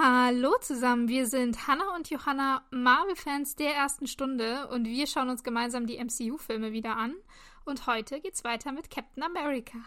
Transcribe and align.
Hallo 0.00 0.54
zusammen, 0.60 1.08
wir 1.08 1.26
sind 1.26 1.66
Hannah 1.66 1.96
und 1.96 2.08
Johanna, 2.08 2.62
Marvel-Fans 2.70 3.56
der 3.56 3.74
ersten 3.74 4.06
Stunde 4.06 4.68
und 4.68 4.86
wir 4.86 5.08
schauen 5.08 5.28
uns 5.28 5.42
gemeinsam 5.42 5.88
die 5.88 5.98
MCU-Filme 5.98 6.70
wieder 6.70 6.96
an. 6.96 7.16
Und 7.64 7.88
heute 7.88 8.20
geht's 8.20 8.44
weiter 8.44 8.70
mit 8.70 8.90
Captain 8.90 9.24
America. 9.24 9.78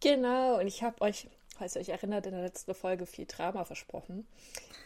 Genau, 0.00 0.58
und 0.58 0.66
ich 0.66 0.82
habe 0.82 1.00
euch, 1.02 1.28
falls 1.58 1.74
ihr 1.74 1.82
euch 1.82 1.88
erinnert, 1.88 2.26
in 2.26 2.32
der 2.32 2.42
letzten 2.42 2.74
Folge 2.74 3.06
viel 3.06 3.26
Drama 3.26 3.64
versprochen. 3.64 4.26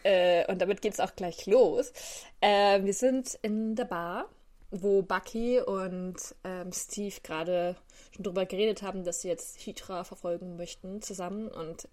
Äh, 0.03 0.45
und 0.51 0.61
damit 0.61 0.81
geht 0.81 0.93
es 0.93 0.99
auch 0.99 1.15
gleich 1.15 1.45
los. 1.45 1.93
Äh, 2.41 2.83
wir 2.83 2.93
sind 2.93 3.37
in 3.41 3.75
der 3.75 3.85
Bar, 3.85 4.29
wo 4.71 5.03
Bucky 5.03 5.59
und 5.61 6.17
ähm, 6.43 6.71
Steve 6.73 7.15
gerade 7.23 7.75
schon 8.11 8.23
darüber 8.23 8.45
geredet 8.45 8.81
haben, 8.81 9.03
dass 9.03 9.21
sie 9.21 9.27
jetzt 9.27 9.65
Hydra 9.65 10.03
verfolgen 10.03 10.57
möchten 10.57 11.01
zusammen 11.01 11.47
und 11.47 11.87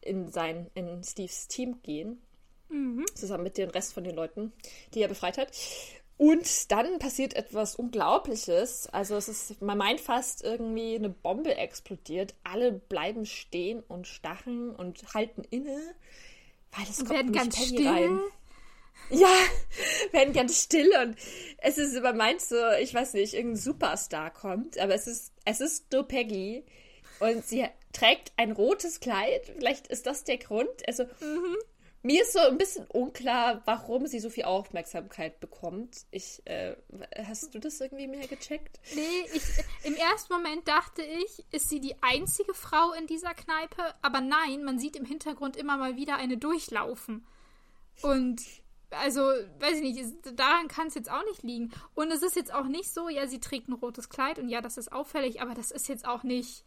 in 0.00 0.28
sein, 0.28 0.70
in 0.74 1.02
Steves 1.02 1.48
Team 1.48 1.82
gehen. 1.82 2.22
Mhm. 2.68 3.04
Zusammen 3.14 3.44
mit 3.44 3.58
dem 3.58 3.70
Rest 3.70 3.92
von 3.92 4.04
den 4.04 4.14
Leuten, 4.14 4.52
die 4.94 5.02
er 5.02 5.08
befreit 5.08 5.38
hat. 5.38 5.48
Und 6.16 6.70
dann 6.70 6.98
passiert 6.98 7.34
etwas 7.34 7.74
Unglaubliches. 7.74 8.88
Also 8.88 9.16
es 9.16 9.28
ist, 9.28 9.60
man 9.60 9.78
meint 9.78 10.00
fast 10.00 10.44
irgendwie 10.44 10.94
eine 10.94 11.08
Bombe 11.08 11.56
explodiert. 11.56 12.34
Alle 12.44 12.72
bleiben 12.72 13.26
stehen 13.26 13.82
und 13.88 14.06
stachen 14.06 14.70
und 14.74 15.12
halten 15.12 15.42
inne, 15.50 15.76
weil 16.72 16.86
es 16.88 16.98
kommt 16.98 17.10
werden 17.10 17.32
ganz 17.32 17.56
Penny 17.56 17.68
still. 17.68 17.88
rein. 17.88 18.20
Ja, 19.10 19.36
werden 20.12 20.32
ganz 20.32 20.62
still 20.62 20.90
und 21.02 21.16
es 21.58 21.78
ist, 21.78 22.00
man 22.00 22.16
meint 22.16 22.40
so, 22.40 22.56
ich 22.80 22.94
weiß 22.94 23.14
nicht, 23.14 23.34
irgendein 23.34 23.60
Superstar 23.60 24.30
kommt, 24.32 24.78
aber 24.78 24.94
es 24.94 25.08
ist, 25.08 25.32
es 25.44 25.60
ist 25.60 25.92
nur 25.92 26.04
Peggy 26.04 26.64
und 27.18 27.44
sie 27.44 27.66
trägt 27.92 28.32
ein 28.36 28.52
rotes 28.52 29.00
Kleid. 29.00 29.52
Vielleicht 29.56 29.88
ist 29.88 30.06
das 30.06 30.24
der 30.24 30.38
Grund. 30.38 30.68
Also, 30.86 31.04
mhm. 31.20 31.56
Mir 32.06 32.22
ist 32.22 32.34
so 32.34 32.38
ein 32.38 32.58
bisschen 32.58 32.86
unklar, 32.88 33.62
warum 33.64 34.06
sie 34.06 34.20
so 34.20 34.28
viel 34.28 34.44
Aufmerksamkeit 34.44 35.40
bekommt. 35.40 36.04
Ich, 36.10 36.42
äh, 36.44 36.76
hast 37.26 37.54
du 37.54 37.58
das 37.58 37.80
irgendwie 37.80 38.06
mehr 38.06 38.28
gecheckt? 38.28 38.78
Nee, 38.94 39.24
ich, 39.32 39.42
im 39.84 39.94
ersten 39.94 40.34
Moment 40.34 40.68
dachte 40.68 41.00
ich, 41.00 41.46
ist 41.50 41.70
sie 41.70 41.80
die 41.80 41.94
einzige 42.02 42.52
Frau 42.52 42.92
in 42.92 43.06
dieser 43.06 43.32
Kneipe? 43.32 43.94
Aber 44.02 44.20
nein, 44.20 44.64
man 44.64 44.78
sieht 44.78 44.96
im 44.96 45.06
Hintergrund 45.06 45.56
immer 45.56 45.78
mal 45.78 45.96
wieder 45.96 46.16
eine 46.16 46.36
durchlaufen. 46.36 47.26
Und 48.02 48.42
also, 48.90 49.22
weiß 49.22 49.78
ich 49.78 49.82
nicht, 49.82 50.38
daran 50.38 50.68
kann 50.68 50.88
es 50.88 50.94
jetzt 50.94 51.10
auch 51.10 51.24
nicht 51.24 51.42
liegen. 51.42 51.72
Und 51.94 52.12
es 52.12 52.22
ist 52.22 52.36
jetzt 52.36 52.52
auch 52.52 52.66
nicht 52.66 52.92
so, 52.92 53.08
ja, 53.08 53.26
sie 53.26 53.40
trägt 53.40 53.68
ein 53.68 53.72
rotes 53.72 54.10
Kleid 54.10 54.38
und 54.38 54.50
ja, 54.50 54.60
das 54.60 54.76
ist 54.76 54.92
auffällig, 54.92 55.40
aber 55.40 55.54
das 55.54 55.70
ist 55.70 55.88
jetzt 55.88 56.06
auch 56.06 56.22
nicht 56.22 56.64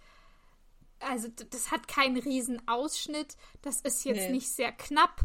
also 1.00 1.28
das 1.50 1.72
hat 1.72 1.88
keinen 1.88 2.17
riesen 2.17 2.67
Ausschnitt, 2.67 3.36
das 3.62 3.81
ist 3.81 4.03
jetzt 4.06 4.17
nee. 4.17 4.31
nicht 4.31 4.50
sehr 4.50 4.72
knapp, 4.72 5.22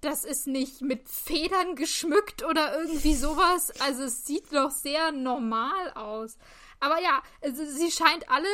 das 0.00 0.24
ist 0.24 0.46
nicht 0.46 0.80
mit 0.80 1.08
Federn 1.08 1.74
geschmückt 1.74 2.44
oder 2.44 2.80
irgendwie 2.80 3.14
sowas. 3.14 3.72
Also 3.80 4.04
es 4.04 4.24
sieht 4.24 4.52
doch 4.52 4.70
sehr 4.70 5.12
normal 5.12 5.92
aus. 5.92 6.38
Aber 6.80 7.00
ja, 7.00 7.22
also 7.42 7.64
sie 7.64 7.90
scheint 7.90 8.28
alle 8.30 8.48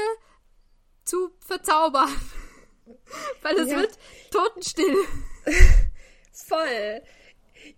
zu 1.05 1.33
verzaubern. 1.41 2.09
Weil 3.43 3.59
es 3.59 3.71
ja. 3.71 3.79
wird 3.79 3.99
totenstill. 4.31 4.97
Voll. 6.33 7.03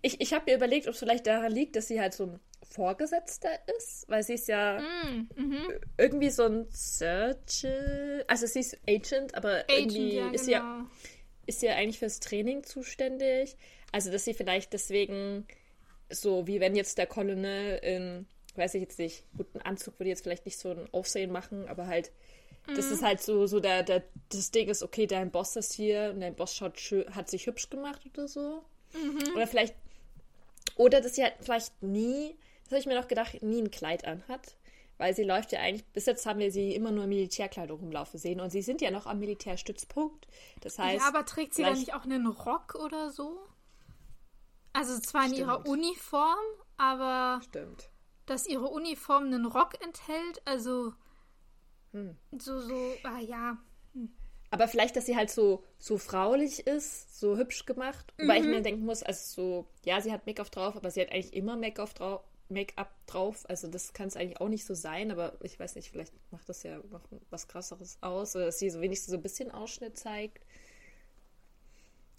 Ich, 0.01 0.21
ich 0.21 0.33
habe 0.33 0.45
mir 0.51 0.57
überlegt, 0.57 0.87
ob 0.87 0.93
es 0.93 0.99
vielleicht 0.99 1.27
daran 1.27 1.51
liegt, 1.51 1.75
dass 1.75 1.87
sie 1.87 1.99
halt 1.99 2.13
so 2.13 2.25
ein 2.25 2.39
Vorgesetzter 2.63 3.49
ist, 3.77 4.05
weil 4.09 4.23
sie 4.23 4.33
ist 4.33 4.47
ja 4.47 4.79
mm, 4.79 5.29
mhm. 5.35 5.67
irgendwie 5.97 6.29
so 6.29 6.43
ein 6.43 6.67
Surgeon, 6.71 8.23
also 8.27 8.45
sie 8.45 8.59
ist 8.59 8.77
Agent, 8.87 9.35
aber 9.35 9.63
Agent, 9.69 9.69
irgendwie 9.69 10.15
ja, 10.15 10.29
ist, 10.31 10.45
genau. 10.45 10.57
ja, 10.57 10.89
ist 11.45 11.61
ja 11.61 11.75
eigentlich 11.75 11.99
fürs 11.99 12.19
Training 12.19 12.63
zuständig. 12.63 13.55
Also 13.91 14.11
dass 14.11 14.25
sie 14.25 14.33
vielleicht 14.33 14.73
deswegen 14.73 15.47
so, 16.09 16.47
wie 16.47 16.59
wenn 16.59 16.75
jetzt 16.75 16.97
der 16.97 17.07
Colonel 17.07 17.77
in, 17.79 18.27
weiß 18.55 18.75
ich 18.75 18.81
jetzt 18.81 18.99
nicht, 18.99 19.23
guten 19.35 19.61
Anzug 19.61 19.99
würde 19.99 20.09
jetzt 20.09 20.23
vielleicht 20.23 20.45
nicht 20.45 20.59
so 20.59 20.71
ein 20.71 20.87
Aufsehen 20.91 21.31
machen, 21.31 21.67
aber 21.67 21.87
halt, 21.87 22.11
mm. 22.67 22.75
das 22.75 22.91
ist 22.91 23.03
halt 23.03 23.21
so, 23.21 23.47
so 23.47 23.59
der, 23.59 23.83
der, 23.83 24.03
das 24.29 24.51
Ding 24.51 24.67
ist, 24.69 24.83
okay, 24.83 25.07
dein 25.07 25.31
Boss 25.31 25.55
ist 25.55 25.73
hier 25.73 26.11
und 26.13 26.21
dein 26.21 26.35
Boss 26.35 26.55
schaut 26.55 26.77
hat 27.11 27.29
sich 27.29 27.47
hübsch 27.47 27.69
gemacht 27.69 28.01
oder 28.13 28.27
so. 28.27 28.63
Mhm. 28.93 29.35
Oder 29.35 29.47
vielleicht, 29.47 29.75
oder 30.75 31.01
dass 31.01 31.15
sie 31.15 31.23
halt 31.23 31.35
vielleicht 31.41 31.81
nie 31.81 32.35
das 32.67 32.73
habe 32.73 32.79
ich 32.81 32.85
mir 32.87 32.99
noch 32.99 33.07
gedacht, 33.07 33.41
nie 33.41 33.61
ein 33.61 33.71
Kleid 33.71 34.05
anhat. 34.05 34.57
Weil 34.97 35.15
sie 35.15 35.23
läuft 35.23 35.51
ja 35.51 35.59
eigentlich, 35.59 35.85
bis 35.93 36.07
jetzt 36.07 36.25
haben 36.25 36.39
wir 36.39 36.51
sie 36.51 36.73
immer 36.73 36.91
nur 36.91 37.03
in 37.03 37.09
Militärkleidung 37.09 37.79
rumlaufen 37.79 38.19
sehen. 38.19 38.41
Und 38.41 38.49
sie 38.49 38.63
sind 38.63 38.81
ja 38.81 38.89
noch 38.89 39.05
am 39.05 39.19
Militärstützpunkt. 39.19 40.27
Das 40.61 40.79
heißt. 40.79 41.01
Ja, 41.01 41.07
aber 41.07 41.25
trägt 41.25 41.53
sie 41.53 41.61
dann 41.61 41.77
nicht 41.77 41.93
auch 41.93 42.03
einen 42.03 42.25
Rock 42.25 42.75
oder 42.75 43.11
so? 43.11 43.39
Also 44.73 44.99
zwar 44.99 45.25
in 45.25 45.33
Stimmt. 45.33 45.41
ihrer 45.41 45.67
Uniform, 45.67 46.45
aber. 46.77 47.41
Stimmt. 47.45 47.89
Dass 48.25 48.47
ihre 48.47 48.65
Uniform 48.65 49.25
einen 49.25 49.45
Rock 49.45 49.81
enthält, 49.81 50.41
also. 50.45 50.93
Hm. 51.91 52.17
So, 52.37 52.59
so, 52.59 52.93
ah 53.03 53.19
ja. 53.19 53.57
Aber 54.49 54.67
vielleicht, 54.67 54.95
dass 54.95 55.05
sie 55.05 55.15
halt 55.15 55.29
so, 55.29 55.63
so 55.77 55.97
fraulich 55.97 56.65
ist, 56.67 57.19
so 57.19 57.37
hübsch 57.37 57.65
gemacht. 57.65 58.13
Mhm. 58.17 58.23
Wobei 58.23 58.39
ich 58.39 58.45
mir 58.45 58.61
denken 58.61 58.85
muss, 58.85 59.03
also 59.03 59.21
so, 59.23 59.67
ja, 59.83 59.99
sie 59.99 60.11
hat 60.11 60.25
Make-up 60.25 60.51
drauf, 60.51 60.75
aber 60.75 60.89
sie 60.89 61.01
hat 61.01 61.11
eigentlich 61.11 61.33
immer 61.33 61.57
Make-up 61.57 61.93
drauf, 61.95 62.21
Make-up 62.49 62.89
drauf. 63.07 63.45
Also 63.49 63.67
das 63.67 63.91
kann 63.93 64.07
es 64.07 64.15
eigentlich 64.15 64.39
auch 64.39 64.47
nicht 64.47 64.65
so 64.65 64.73
sein, 64.73 65.11
aber 65.11 65.37
ich 65.43 65.59
weiß 65.59 65.75
nicht, 65.75 65.91
vielleicht 65.91 66.13
macht 66.31 66.47
das 66.47 66.63
ja 66.63 66.77
noch 66.91 67.01
was 67.29 67.47
krasseres 67.47 67.97
aus, 68.01 68.35
oder 68.35 68.45
dass 68.45 68.59
sie 68.59 68.69
so 68.69 68.79
wenigstens 68.79 69.11
so 69.11 69.17
ein 69.17 69.23
bisschen 69.23 69.51
Ausschnitt 69.51 69.97
zeigt 69.97 70.45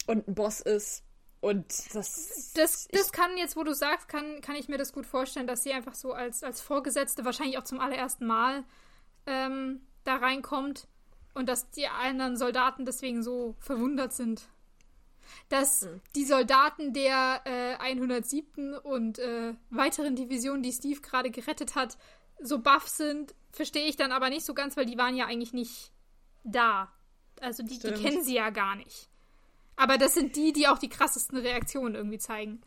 und 0.05 0.27
ein 0.27 0.35
Boss 0.35 0.61
ist. 0.61 1.03
Und 1.41 1.95
das. 1.95 2.51
Das, 2.53 2.87
das 2.91 3.11
kann 3.11 3.37
jetzt, 3.37 3.55
wo 3.55 3.63
du 3.63 3.73
sagst, 3.73 4.09
kann, 4.09 4.41
kann 4.41 4.55
ich 4.55 4.67
mir 4.67 4.77
das 4.77 4.91
gut 4.91 5.05
vorstellen, 5.05 5.47
dass 5.47 5.63
sie 5.63 5.71
einfach 5.71 5.95
so 5.95 6.11
als, 6.11 6.43
als 6.43 6.61
Vorgesetzte 6.61 7.23
wahrscheinlich 7.25 7.57
auch 7.57 7.63
zum 7.63 7.79
allerersten 7.79 8.27
Mal 8.27 8.65
ähm, 9.25 9.81
da 10.03 10.17
reinkommt 10.17 10.87
und 11.39 11.49
dass 11.49 11.71
die 11.71 11.87
anderen 11.87 12.37
Soldaten 12.37 12.85
deswegen 12.85 13.23
so 13.23 13.55
verwundert 13.59 14.13
sind 14.13 14.47
dass 15.49 15.81
mhm. 15.81 16.01
die 16.15 16.25
Soldaten 16.25 16.93
der 16.93 17.41
äh, 17.45 17.75
107. 17.75 18.73
und 18.75 19.19
äh, 19.19 19.53
weiteren 19.69 20.15
Divisionen, 20.15 20.63
die 20.63 20.71
Steve 20.71 21.01
gerade 21.01 21.31
gerettet 21.31 21.75
hat, 21.75 21.97
so 22.41 22.59
baff 22.59 22.87
sind, 22.87 23.35
verstehe 23.51 23.87
ich 23.87 23.95
dann 23.95 24.11
aber 24.11 24.29
nicht 24.29 24.45
so 24.45 24.53
ganz, 24.53 24.77
weil 24.77 24.85
die 24.85 24.97
waren 24.97 25.15
ja 25.15 25.25
eigentlich 25.25 25.53
nicht 25.53 25.91
da. 26.43 26.91
Also 27.41 27.63
die, 27.63 27.79
die 27.79 27.91
kennen 27.91 28.23
sie 28.23 28.35
ja 28.35 28.49
gar 28.49 28.75
nicht. 28.75 29.09
Aber 29.75 29.97
das 29.97 30.13
sind 30.13 30.35
die, 30.35 30.51
die 30.51 30.67
auch 30.67 30.77
die 30.77 30.89
krassesten 30.89 31.37
Reaktionen 31.37 31.95
irgendwie 31.95 32.17
zeigen. 32.17 32.61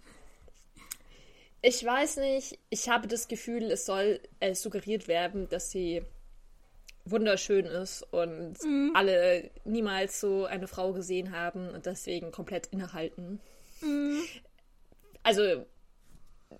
Ich 1.61 1.85
weiß 1.85 2.17
nicht, 2.17 2.59
ich 2.71 2.89
habe 2.89 3.07
das 3.07 3.29
Gefühl, 3.29 3.71
es 3.71 3.87
soll 3.87 4.21
äh, 4.41 4.55
suggeriert 4.55 5.09
werden, 5.09 5.49
dass 5.49 5.71
sie 5.71 6.03
wunderschön 7.05 7.67
ist 7.67 8.03
und 8.13 8.63
mhm. 8.63 8.93
alle 8.95 9.51
niemals 9.65 10.21
so 10.21 10.45
eine 10.45 10.69
Frau 10.69 10.93
gesehen 10.93 11.33
haben 11.33 11.69
und 11.71 11.87
deswegen 11.87 12.31
komplett 12.31 12.67
innehalten. 12.69 13.41
Mhm. 13.81 14.23
Also, 15.23 15.67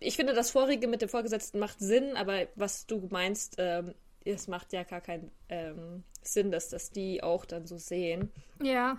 ich 0.01 0.17
finde, 0.17 0.33
das 0.33 0.51
Vorige 0.51 0.89
mit 0.89 1.03
dem 1.03 1.09
Vorgesetzten 1.09 1.59
macht 1.59 1.79
Sinn, 1.81 2.17
aber 2.17 2.47
was 2.55 2.87
du 2.87 3.09
meinst, 3.11 3.57
ähm, 3.59 3.95
es 4.25 4.49
macht 4.49 4.73
ja 4.73 4.85
gar 4.85 5.01
keinen 5.01 5.31
ähm, 5.49 6.05
Sinn, 6.23 6.51
dass 6.51 6.69
das 6.69 6.91
die 6.91 7.23
auch 7.23 7.45
dann 7.45 7.67
so 7.67 7.77
sehen. 7.77 8.31
Ja. 8.63 8.99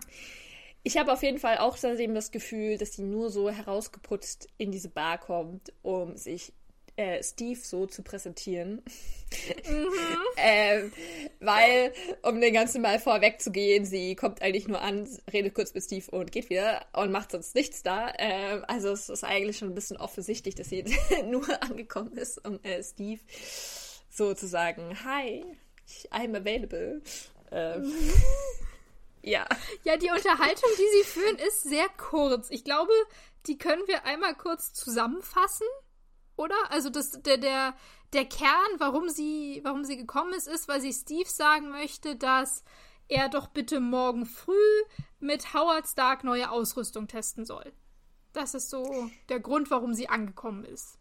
Ich 0.84 0.98
habe 0.98 1.14
auf 1.14 1.24
jeden 1.24 1.40
Fall 1.40 1.60
auch 1.60 1.78
seitdem 1.78 2.14
das 2.14 2.32
Gefühl, 2.32 2.78
dass 2.78 2.92
die 2.92 3.04
nur 3.04 3.30
so 3.30 3.50
herausgeputzt 3.50 4.50
in 4.58 4.72
diese 4.72 4.90
Bar 4.90 5.18
kommt, 5.18 5.72
um 5.82 6.18
sich 6.18 6.52
äh, 6.96 7.24
Steve 7.24 7.60
so 7.60 7.86
zu 7.86 8.04
präsentieren. 8.04 8.84
Mhm. 9.68 9.88
ähm, 10.38 10.92
weil, 11.40 11.94
um 12.22 12.40
den 12.40 12.54
ganzen 12.54 12.82
Mal 12.82 13.00
vorwegzugehen, 13.00 13.86
sie 13.86 14.16
kommt 14.16 14.42
eigentlich 14.42 14.68
nur 14.68 14.82
an, 14.82 15.08
redet 15.32 15.54
kurz 15.54 15.74
mit 15.74 15.84
Steve 15.84 16.10
und 16.12 16.32
geht 16.32 16.50
wieder 16.50 16.86
und 16.94 17.12
macht 17.12 17.32
sonst 17.32 17.56
nichts 17.56 17.84
da. 17.84 18.14
Ähm, 18.18 18.64
also 18.68 18.90
es 18.90 19.10
ist 19.10 19.24
eigentlich 19.24 19.58
schon 19.58 19.70
ein 19.70 19.76
bisschen 19.76 19.98
offensichtlich, 19.98 20.56
dass 20.56 20.70
sie 20.70 20.84
nur 21.26 21.46
angekommen 21.64 22.16
ist, 22.18 22.46
um 22.46 22.60
äh, 22.64 22.84
Steve 22.84 23.22
so 24.10 24.34
zu 24.34 24.48
sagen, 24.48 24.98
hi, 25.04 25.44
I'm 26.12 26.38
available. 26.38 27.02
Ähm, 27.52 27.84
mhm. 27.84 28.14
Ja. 29.26 29.48
Ja, 29.84 29.96
die 29.96 30.10
Unterhaltung, 30.10 30.70
die 30.78 30.98
sie 30.98 31.10
führen, 31.10 31.38
ist 31.38 31.64
sehr 31.64 31.88
kurz. 31.98 32.50
Ich 32.50 32.66
glaube, 32.66 32.92
die 33.48 33.58
können 33.58 33.88
wir 33.88 34.06
einmal 34.06 34.36
kurz 34.36 34.74
zusammenfassen 34.74 35.66
oder? 36.44 36.56
Also 36.70 36.90
das, 36.90 37.12
der, 37.22 37.38
der, 37.38 37.74
der 38.12 38.26
Kern, 38.26 38.70
warum 38.78 39.10
sie, 39.10 39.62
warum 39.64 39.86
sie 39.86 39.98
gekommen 39.98 40.34
ist, 40.34 40.48
ist, 40.48 40.68
weil 40.68 40.82
sie 40.82 40.94
Steve 40.94 41.30
sagen 41.30 41.70
möchte, 41.70 42.16
dass 42.16 42.64
er 43.08 43.30
doch 43.30 43.48
bitte 43.48 43.80
morgen 43.80 44.26
früh 44.26 44.84
mit 45.20 45.54
Howard 45.54 45.88
Stark 45.88 46.24
neue 46.24 46.52
Ausrüstung 46.52 47.08
testen 47.08 47.46
soll. 47.46 47.72
Das 48.34 48.54
ist 48.54 48.70
so 48.70 49.10
der 49.30 49.40
Grund, 49.40 49.72
warum 49.72 49.94
sie 49.94 50.10
angekommen 50.10 50.66
ist. 50.66 50.98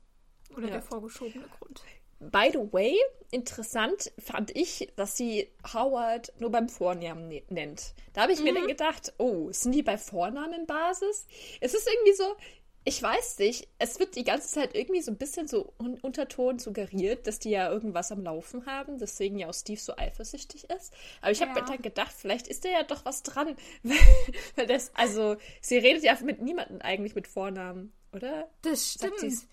Oder 0.57 0.67
ja. 0.67 0.73
der 0.75 0.83
vorgeschobene 0.83 1.49
Grund. 1.59 1.83
By 2.21 2.51
the 2.53 2.73
way, 2.73 2.97
interessant 3.33 4.13
fand 4.19 4.55
ich, 4.57 4.93
dass 4.95 5.17
sie 5.17 5.49
Howard 5.73 6.33
nur 6.39 6.51
beim 6.51 6.69
Vornamen 6.69 7.27
ne-, 7.27 7.43
nennt. 7.49 7.95
Da 8.13 8.23
habe 8.23 8.33
ich 8.33 8.39
mhm. 8.39 8.45
mir 8.45 8.55
dann 8.55 8.67
gedacht, 8.69 9.13
oh, 9.19 9.51
sind 9.51 9.73
die 9.73 9.83
bei 9.83 9.99
Vornamenbasis? 9.99 11.27
Es 11.61 11.75
ist 11.75 11.89
irgendwie 11.93 12.13
so, 12.13 12.37
ich 12.85 13.01
weiß 13.01 13.39
nicht, 13.39 13.69
es 13.79 14.01
wird 14.01 14.17
die 14.17 14.25
ganze 14.25 14.49
Zeit 14.49 14.75
irgendwie 14.75 15.03
so 15.03 15.13
ein 15.13 15.17
bisschen 15.17 15.47
so 15.47 15.73
un 15.79 15.99
Unterton 16.01 16.59
suggeriert, 16.59 17.27
dass 17.27 17.39
die 17.39 17.51
ja 17.51 17.71
irgendwas 17.71 18.11
am 18.11 18.23
Laufen 18.23 18.67
haben, 18.67 18.99
deswegen 18.99 19.39
ja 19.39 19.49
auch 19.49 19.55
Steve 19.55 19.81
so 19.81 19.97
eifersüchtig 19.97 20.69
ist. 20.69 20.93
Aber 21.21 21.31
ich 21.31 21.41
habe 21.41 21.53
ja. 21.55 21.61
mir 21.61 21.65
dann 21.65 21.83
gedacht, 21.83 22.13
vielleicht 22.13 22.49
ist 22.49 22.65
da 22.65 22.71
ja 22.71 22.83
doch 22.83 23.05
was 23.05 23.23
dran. 23.23 23.57
Weil 24.57 24.67
das, 24.67 24.91
also, 24.95 25.37
sie 25.61 25.79
redet 25.79 26.03
ja 26.03 26.17
mit 26.25 26.43
niemandem 26.43 26.81
eigentlich 26.81 27.15
mit 27.15 27.29
Vornamen, 27.29 27.93
oder? 28.13 28.51
Das 28.63 28.93
stimmt. 28.93 29.47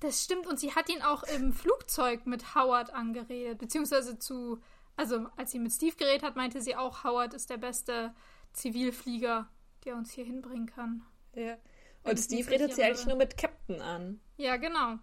Das 0.00 0.24
stimmt. 0.24 0.46
Und 0.46 0.58
sie 0.58 0.74
hat 0.74 0.88
ihn 0.88 1.02
auch 1.02 1.22
im 1.24 1.52
Flugzeug 1.52 2.24
mit 2.24 2.54
Howard 2.54 2.94
angeredet, 2.94 3.58
beziehungsweise 3.58 4.18
zu, 4.18 4.58
also 4.96 5.26
als 5.36 5.50
sie 5.50 5.58
mit 5.58 5.72
Steve 5.72 5.96
geredet 5.96 6.22
hat, 6.22 6.36
meinte 6.36 6.62
sie 6.62 6.76
auch, 6.76 7.04
Howard 7.04 7.34
ist 7.34 7.50
der 7.50 7.58
beste 7.58 8.14
Zivilflieger, 8.54 9.48
der 9.84 9.96
uns 9.96 10.12
hier 10.12 10.24
hinbringen 10.24 10.66
kann. 10.66 11.02
Ja. 11.34 11.58
Und 12.02 12.18
Steve 12.18 12.50
redet 12.50 12.74
sie 12.74 12.82
eigentlich 12.82 13.06
nur 13.06 13.16
mit 13.16 13.36
Captain 13.36 13.80
an. 13.80 14.20
Ja, 14.36 14.56
genau. 14.56 14.98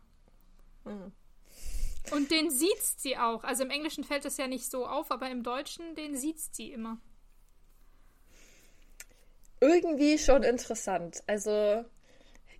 Hm. 0.84 1.12
Und 2.12 2.32
den 2.32 2.50
sieht 2.50 2.82
sie 2.82 3.18
auch. 3.18 3.44
Also 3.44 3.64
im 3.64 3.70
Englischen 3.70 4.04
fällt 4.04 4.26
es 4.26 4.38
ja 4.38 4.48
nicht 4.48 4.70
so 4.70 4.88
auf, 4.88 5.12
aber 5.12 5.30
im 5.30 5.44
Deutschen, 5.44 5.96
den 5.96 6.16
sieht 6.16 6.40
sie 6.40 6.72
immer. 6.72 6.98
Irgendwie 9.60 10.18
schon 10.18 10.44
interessant. 10.44 11.24
Also, 11.28 11.84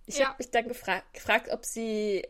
ich 0.06 0.18
ja. 0.18 0.28
habe 0.28 0.36
mich 0.38 0.50
dann 0.50 0.68
gefra 0.68 1.02
gefragt, 1.12 1.48
ob 1.50 1.64
sie. 1.64 2.26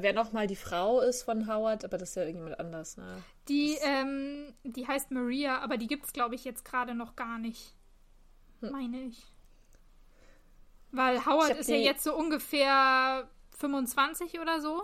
Wer 0.00 0.12
nochmal 0.12 0.46
die 0.46 0.56
Frau 0.56 1.00
ist 1.00 1.24
von 1.24 1.48
Howard, 1.48 1.84
aber 1.84 1.98
das 1.98 2.10
ist 2.10 2.14
ja 2.14 2.22
irgendjemand 2.22 2.60
anders, 2.60 2.96
ne? 2.96 3.20
Die, 3.48 3.76
ähm, 3.82 4.54
die 4.62 4.86
heißt 4.86 5.10
Maria, 5.10 5.58
aber 5.58 5.76
die 5.76 5.88
gibt 5.88 6.06
es, 6.06 6.12
glaube 6.12 6.36
ich, 6.36 6.44
jetzt 6.44 6.64
gerade 6.64 6.94
noch 6.94 7.16
gar 7.16 7.38
nicht. 7.38 7.74
Hm. 8.60 8.70
Meine 8.70 9.02
ich. 9.02 9.26
Weil 10.90 11.24
Howard 11.26 11.58
ist 11.58 11.68
ja 11.68 11.76
jetzt 11.76 12.02
so 12.02 12.16
ungefähr 12.16 13.28
25 13.58 14.40
oder 14.40 14.60
so, 14.60 14.82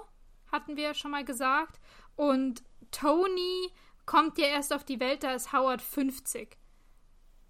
hatten 0.53 0.77
wir 0.77 0.85
ja 0.85 0.95
schon 0.95 1.11
mal 1.11 1.25
gesagt. 1.25 1.81
Und 2.17 2.63
Tony 2.91 3.73
kommt 4.07 4.39
ja 4.39 4.47
erst 4.47 4.73
auf 4.73 4.85
die 4.85 5.01
Welt, 5.01 5.23
da 5.23 5.33
ist 5.33 5.53
Howard 5.53 5.83
50. 5.83 6.57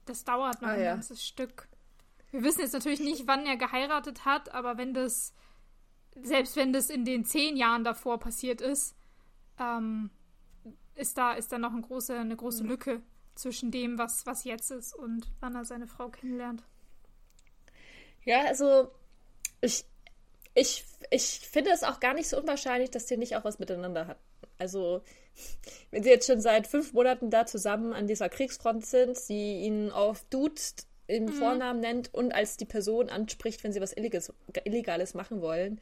Das 0.04 0.24
dauert 0.24 0.62
noch 0.62 0.68
ah, 0.68 0.72
ein 0.72 0.82
ja. 0.82 0.92
ganzes 0.92 1.26
Stück. 1.26 1.68
Wir 2.30 2.42
wissen 2.42 2.60
jetzt 2.60 2.72
natürlich 2.72 3.00
nicht, 3.00 3.26
wann 3.26 3.46
er 3.46 3.56
geheiratet 3.56 4.24
hat, 4.24 4.52
aber 4.52 4.76
wenn 4.76 4.92
das, 4.92 5.34
selbst 6.20 6.56
wenn 6.56 6.72
das 6.72 6.90
in 6.90 7.04
den 7.04 7.24
zehn 7.24 7.56
Jahren 7.56 7.84
davor 7.84 8.18
passiert 8.18 8.60
ist, 8.60 8.96
ähm, 9.58 10.10
ist 10.94 11.18
da, 11.18 11.32
ist 11.32 11.52
da 11.52 11.58
noch 11.58 11.72
eine 11.72 11.82
große, 11.82 12.18
eine 12.18 12.36
große 12.36 12.60
hm. 12.60 12.68
Lücke 12.68 13.02
zwischen 13.34 13.70
dem, 13.70 13.98
was, 13.98 14.26
was 14.26 14.44
jetzt 14.44 14.70
ist 14.70 14.94
und 14.94 15.32
wann 15.40 15.54
er 15.54 15.64
seine 15.64 15.86
Frau 15.86 16.08
kennenlernt. 16.08 16.62
Ja, 18.24 18.44
also 18.46 18.90
ich, 19.60 19.84
ich, 20.54 20.84
ich 21.10 21.40
finde 21.40 21.70
es 21.70 21.82
auch 21.82 22.00
gar 22.00 22.14
nicht 22.14 22.28
so 22.28 22.38
unwahrscheinlich, 22.38 22.90
dass 22.90 23.06
die 23.06 23.16
nicht 23.16 23.36
auch 23.36 23.44
was 23.44 23.58
miteinander 23.58 24.06
hatten. 24.06 24.20
Also, 24.58 25.02
wenn 25.90 26.02
sie 26.02 26.10
jetzt 26.10 26.26
schon 26.26 26.40
seit 26.40 26.66
fünf 26.66 26.92
Monaten 26.92 27.30
da 27.30 27.46
zusammen 27.46 27.92
an 27.92 28.06
dieser 28.06 28.28
Kriegsfront 28.28 28.86
sind, 28.86 29.16
sie 29.16 29.62
ihn 29.62 29.90
auf 29.90 30.24
duzt, 30.30 30.86
im 31.06 31.26
mhm. 31.26 31.32
Vornamen 31.32 31.80
nennt 31.80 32.14
und 32.14 32.34
als 32.34 32.56
die 32.56 32.64
Person 32.64 33.10
anspricht, 33.10 33.62
wenn 33.62 33.72
sie 33.72 33.80
was 33.80 33.92
Illegales, 33.92 34.32
Illegales 34.64 35.14
machen 35.14 35.42
wollen. 35.42 35.80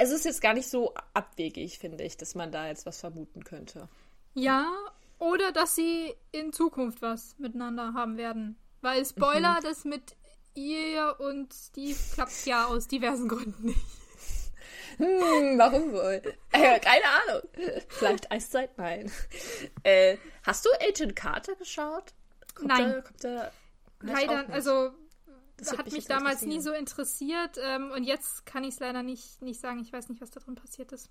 Es 0.00 0.10
ist 0.10 0.24
jetzt 0.24 0.40
gar 0.40 0.54
nicht 0.54 0.68
so 0.68 0.94
abwegig, 1.14 1.78
finde 1.78 2.04
ich, 2.04 2.16
dass 2.16 2.34
man 2.34 2.52
da 2.52 2.68
jetzt 2.68 2.86
was 2.86 3.00
vermuten 3.00 3.44
könnte. 3.44 3.88
Ja, 4.34 4.70
oder 5.18 5.52
dass 5.52 5.74
sie 5.74 6.14
in 6.32 6.52
Zukunft 6.52 7.02
was 7.02 7.38
miteinander 7.38 7.94
haben 7.94 8.16
werden. 8.16 8.56
Weil 8.80 9.04
Spoiler, 9.04 9.58
mhm. 9.58 9.64
das 9.64 9.84
mit 9.84 10.16
ihr 10.58 11.16
und 11.18 11.52
Steve 11.52 11.98
klappt 12.14 12.46
ja 12.46 12.66
aus 12.66 12.88
diversen 12.88 13.28
Gründen 13.28 13.66
nicht. 13.66 13.80
Hm, 14.98 15.58
warum 15.58 15.92
wohl? 15.92 16.20
Äh, 16.50 16.80
keine 16.80 17.04
Ahnung. 17.04 17.42
Vielleicht 17.88 18.32
Eiszeit? 18.32 18.76
Nein. 18.78 19.10
Äh, 19.84 20.16
hast 20.42 20.64
du 20.64 20.70
Agent 20.80 21.14
Carter 21.14 21.54
geschaut? 21.54 22.14
Kommt 22.54 22.68
Nein. 22.68 22.90
Da, 22.90 23.00
kommt 23.02 23.24
da, 23.24 23.52
leider, 24.00 24.48
also 24.50 24.90
das 25.56 25.76
hat 25.76 25.90
mich 25.92 26.06
damals 26.06 26.42
nie 26.42 26.60
so 26.60 26.72
interessiert 26.72 27.58
ähm, 27.62 27.92
und 27.92 28.04
jetzt 28.04 28.44
kann 28.44 28.64
ich 28.64 28.74
es 28.74 28.80
leider 28.80 29.02
nicht, 29.02 29.40
nicht 29.40 29.60
sagen. 29.60 29.80
Ich 29.80 29.92
weiß 29.92 30.08
nicht, 30.08 30.20
was 30.20 30.30
da 30.30 30.40
drin 30.40 30.56
passiert 30.56 30.90
ist. 30.92 31.10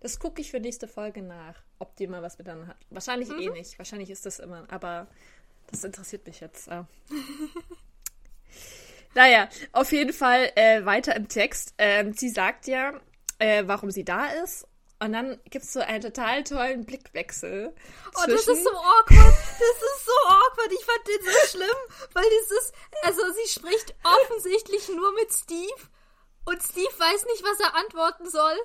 Das 0.00 0.18
gucke 0.18 0.40
ich 0.40 0.50
für 0.50 0.60
nächste 0.60 0.88
Folge 0.88 1.22
nach, 1.22 1.56
ob 1.78 1.96
die 1.96 2.06
mal 2.06 2.22
was 2.22 2.38
miteinander 2.38 2.68
hat. 2.68 2.76
Wahrscheinlich 2.90 3.30
eh 3.30 3.34
mhm. 3.34 3.40
eh 3.40 3.50
nicht. 3.50 3.78
Wahrscheinlich 3.78 4.10
ist 4.10 4.26
das 4.26 4.40
immer, 4.40 4.66
aber 4.70 5.06
das 5.68 5.84
interessiert 5.84 6.26
mich 6.26 6.40
jetzt. 6.40 6.68
Ja. 9.16 9.22
Naja, 9.22 9.48
auf 9.72 9.92
jeden 9.92 10.12
Fall 10.12 10.52
äh, 10.54 10.84
weiter 10.84 11.16
im 11.16 11.28
Text. 11.28 11.74
Ähm, 11.78 12.12
sie 12.12 12.28
sagt 12.28 12.66
ja, 12.66 12.92
äh, 13.38 13.64
warum 13.66 13.90
sie 13.90 14.04
da 14.04 14.26
ist. 14.26 14.66
Und 14.98 15.12
dann 15.12 15.38
gibt 15.50 15.64
es 15.64 15.74
so 15.74 15.80
einen 15.80 16.00
total 16.00 16.42
tollen 16.42 16.86
Blickwechsel. 16.86 17.74
Oh, 18.14 18.22
das 18.26 18.48
ist 18.48 18.64
so 18.64 18.70
awkward. 18.70 19.34
Das 19.58 19.82
ist 19.82 20.06
so 20.06 20.28
awkward. 20.28 20.72
Ich 20.72 20.84
fand 20.84 21.06
den 21.06 21.32
so 21.32 21.48
schlimm, 21.48 21.76
weil 22.14 22.24
das 22.24 22.58
ist, 22.58 22.74
also 23.02 23.20
sie 23.32 23.50
spricht 23.50 23.94
offensichtlich 24.04 24.88
nur 24.88 25.12
mit 25.12 25.30
Steve 25.32 25.82
und 26.46 26.62
Steve 26.62 26.98
weiß 26.98 27.26
nicht, 27.26 27.42
was 27.42 27.60
er 27.60 27.74
antworten 27.74 28.30
soll. 28.30 28.56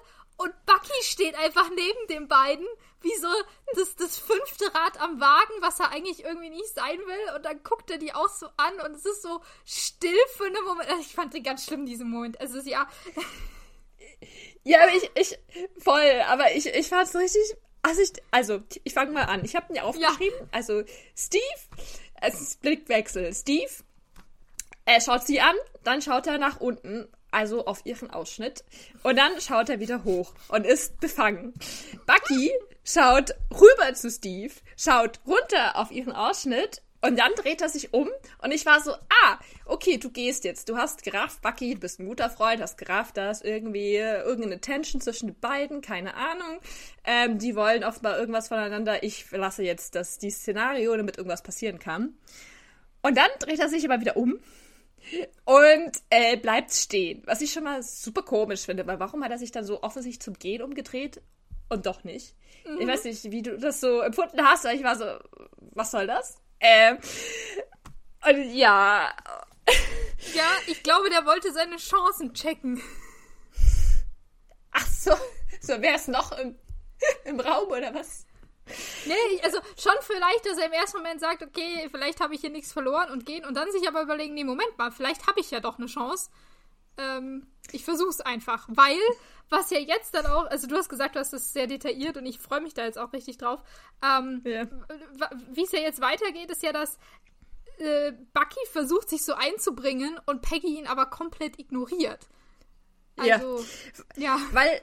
Und 0.41 0.65
Bucky 0.65 1.03
steht 1.03 1.35
einfach 1.35 1.69
neben 1.69 2.07
den 2.09 2.27
beiden, 2.27 2.65
wie 3.01 3.15
so 3.15 3.27
das, 3.75 3.95
das 3.95 4.17
fünfte 4.17 4.73
Rad 4.73 4.99
am 4.99 5.19
Wagen, 5.19 5.53
was 5.59 5.79
er 5.79 5.91
eigentlich 5.91 6.23
irgendwie 6.23 6.49
nicht 6.49 6.73
sein 6.73 6.97
will. 6.97 7.35
Und 7.35 7.45
dann 7.45 7.61
guckt 7.61 7.91
er 7.91 7.99
die 7.99 8.13
auch 8.13 8.29
so 8.29 8.47
an 8.57 8.79
und 8.85 8.95
es 8.95 9.05
ist 9.05 9.21
so 9.21 9.41
still 9.65 10.17
für 10.35 10.45
einen 10.45 10.63
Moment. 10.65 10.89
Also 10.89 11.01
ich 11.01 11.13
fand 11.13 11.33
den 11.35 11.43
ganz 11.43 11.65
schlimm, 11.65 11.85
diesen 11.85 12.09
Moment. 12.09 12.37
Es 12.39 12.53
ist 12.53 12.67
ja. 12.67 12.87
Ja, 14.63 14.87
ich, 14.89 15.09
ich, 15.15 15.39
voll, 15.79 16.21
aber 16.27 16.53
ich, 16.53 16.67
ich 16.67 16.87
fand 16.87 17.07
es 17.07 17.15
richtig. 17.15 17.41
Also 17.81 18.01
ich, 18.01 18.11
also, 18.29 18.61
ich 18.83 18.93
fange 18.93 19.11
mal 19.11 19.23
an. 19.23 19.43
Ich 19.43 19.55
habe 19.55 19.73
mir 19.73 19.83
aufgeschrieben, 19.83 20.37
ja. 20.39 20.47
also 20.51 20.83
Steve, 21.17 21.41
es 22.21 22.39
ist 22.39 22.61
Blickwechsel. 22.61 23.33
Steve, 23.33 23.71
er 24.85 25.01
schaut 25.01 25.25
sie 25.25 25.41
an, 25.41 25.55
dann 25.83 26.03
schaut 26.03 26.27
er 26.27 26.37
nach 26.37 26.59
unten 26.59 27.07
also 27.31 27.65
auf 27.65 27.85
ihren 27.85 28.11
Ausschnitt. 28.11 28.63
Und 29.03 29.17
dann 29.17 29.39
schaut 29.41 29.69
er 29.69 29.79
wieder 29.79 30.03
hoch 30.03 30.33
und 30.49 30.65
ist 30.65 30.99
befangen. 30.99 31.53
Bucky 32.05 32.51
schaut 32.83 33.35
rüber 33.51 33.93
zu 33.93 34.09
Steve, 34.09 34.53
schaut 34.77 35.19
runter 35.25 35.75
auf 35.75 35.91
ihren 35.91 36.13
Ausschnitt 36.13 36.81
und 37.03 37.17
dann 37.17 37.31
dreht 37.35 37.61
er 37.61 37.69
sich 37.69 37.93
um 37.93 38.09
und 38.43 38.51
ich 38.51 38.65
war 38.67 38.79
so, 38.79 38.91
ah, 38.91 39.39
okay, 39.65 39.97
du 39.97 40.11
gehst 40.11 40.43
jetzt. 40.43 40.69
Du 40.69 40.77
hast 40.77 41.03
gerafft, 41.03 41.41
Bucky, 41.41 41.73
du 41.73 41.79
bist 41.79 41.99
ein 41.99 42.05
guter 42.05 42.29
Freund, 42.29 42.61
hast 42.61 42.77
gerafft, 42.77 43.17
da 43.17 43.31
ist 43.31 43.43
irgendwie 43.43 43.95
irgendeine 43.95 44.61
Tension 44.61 45.01
zwischen 45.01 45.27
den 45.27 45.39
beiden, 45.39 45.81
keine 45.81 46.13
Ahnung. 46.13 46.59
Ähm, 47.03 47.39
die 47.39 47.55
wollen 47.55 47.83
offenbar 47.83 48.19
irgendwas 48.19 48.49
voneinander. 48.49 49.03
Ich 49.03 49.25
lasse 49.31 49.63
jetzt 49.63 49.95
das, 49.95 50.19
die 50.19 50.29
Szenario, 50.29 50.95
damit 50.95 51.17
irgendwas 51.17 51.41
passieren 51.41 51.79
kann. 51.79 52.15
Und 53.01 53.17
dann 53.17 53.29
dreht 53.39 53.59
er 53.59 53.69
sich 53.69 53.83
aber 53.83 53.99
wieder 53.99 54.15
um 54.15 54.39
und 55.45 55.91
äh, 56.09 56.37
bleibt 56.37 56.71
stehen. 56.73 57.23
Was 57.25 57.41
ich 57.41 57.51
schon 57.51 57.63
mal 57.63 57.83
super 57.83 58.23
komisch 58.23 58.61
finde, 58.61 58.85
weil 58.87 58.99
warum 58.99 59.23
hat 59.23 59.31
er 59.31 59.37
sich 59.37 59.51
dann 59.51 59.65
so 59.65 59.83
offensichtlich 59.83 60.21
zum 60.21 60.33
Gehen 60.35 60.61
umgedreht 60.61 61.21
und 61.69 61.85
doch 61.85 62.03
nicht? 62.03 62.35
Mhm. 62.65 62.81
Ich 62.81 62.87
weiß 62.87 63.03
nicht, 63.05 63.31
wie 63.31 63.41
du 63.41 63.57
das 63.57 63.81
so 63.81 64.01
empfunden 64.01 64.41
hast, 64.41 64.65
aber 64.65 64.75
ich 64.75 64.83
war 64.83 64.95
so, 64.95 65.05
was 65.73 65.91
soll 65.91 66.07
das? 66.07 66.37
Ähm, 66.59 66.97
und 68.27 68.53
ja. 68.53 69.13
Ja, 70.35 70.45
ich 70.67 70.83
glaube, 70.83 71.09
der 71.09 71.25
wollte 71.25 71.51
seine 71.51 71.77
Chancen 71.77 72.31
checken. 72.35 72.79
Ach 74.71 74.85
so, 74.85 75.15
so 75.59 75.81
wäre 75.81 75.95
es 75.95 76.07
noch 76.07 76.31
im, 76.37 76.55
im 77.25 77.39
Raum 77.39 77.69
oder 77.69 77.91
was? 77.93 78.27
Nee, 79.05 79.41
also 79.43 79.59
schon 79.77 79.93
vielleicht, 80.01 80.45
dass 80.45 80.57
er 80.57 80.67
im 80.67 80.73
ersten 80.73 80.97
Moment 80.97 81.19
sagt, 81.19 81.43
okay, 81.43 81.87
vielleicht 81.89 82.19
habe 82.19 82.35
ich 82.35 82.41
hier 82.41 82.49
nichts 82.49 82.73
verloren 82.73 83.11
und 83.11 83.25
gehen 83.25 83.45
und 83.45 83.55
dann 83.55 83.71
sich 83.71 83.87
aber 83.87 84.01
überlegen, 84.01 84.33
nee, 84.33 84.43
Moment 84.43 84.77
mal, 84.77 84.91
vielleicht 84.91 85.27
habe 85.27 85.39
ich 85.39 85.51
ja 85.51 85.59
doch 85.59 85.77
eine 85.77 85.87
Chance. 85.87 86.29
Ähm, 86.97 87.47
ich 87.71 87.83
versuche 87.83 88.09
es 88.09 88.21
einfach, 88.21 88.67
weil 88.69 88.99
was 89.49 89.69
ja 89.69 89.79
jetzt 89.79 90.15
dann 90.15 90.25
auch, 90.25 90.45
also 90.45 90.67
du 90.67 90.77
hast 90.77 90.89
gesagt, 90.89 91.15
du 91.15 91.19
hast 91.19 91.33
das 91.33 91.51
sehr 91.51 91.67
detailliert 91.67 92.17
und 92.17 92.25
ich 92.25 92.39
freue 92.39 92.61
mich 92.61 92.73
da 92.73 92.85
jetzt 92.85 92.97
auch 92.97 93.11
richtig 93.13 93.37
drauf. 93.37 93.59
Ähm, 94.01 94.41
ja. 94.45 94.65
Wie 95.51 95.63
es 95.63 95.71
ja 95.73 95.79
jetzt 95.79 96.01
weitergeht, 96.01 96.49
ist 96.49 96.63
ja, 96.63 96.71
dass 96.71 96.97
äh, 97.77 98.13
Bucky 98.33 98.65
versucht, 98.71 99.09
sich 99.09 99.23
so 99.23 99.33
einzubringen 99.33 100.19
und 100.25 100.41
Peggy 100.41 100.77
ihn 100.77 100.87
aber 100.87 101.07
komplett 101.07 101.59
ignoriert. 101.59 102.27
Also, 103.17 103.65
ja. 104.15 104.37
ja. 104.37 104.41
Weil 104.51 104.81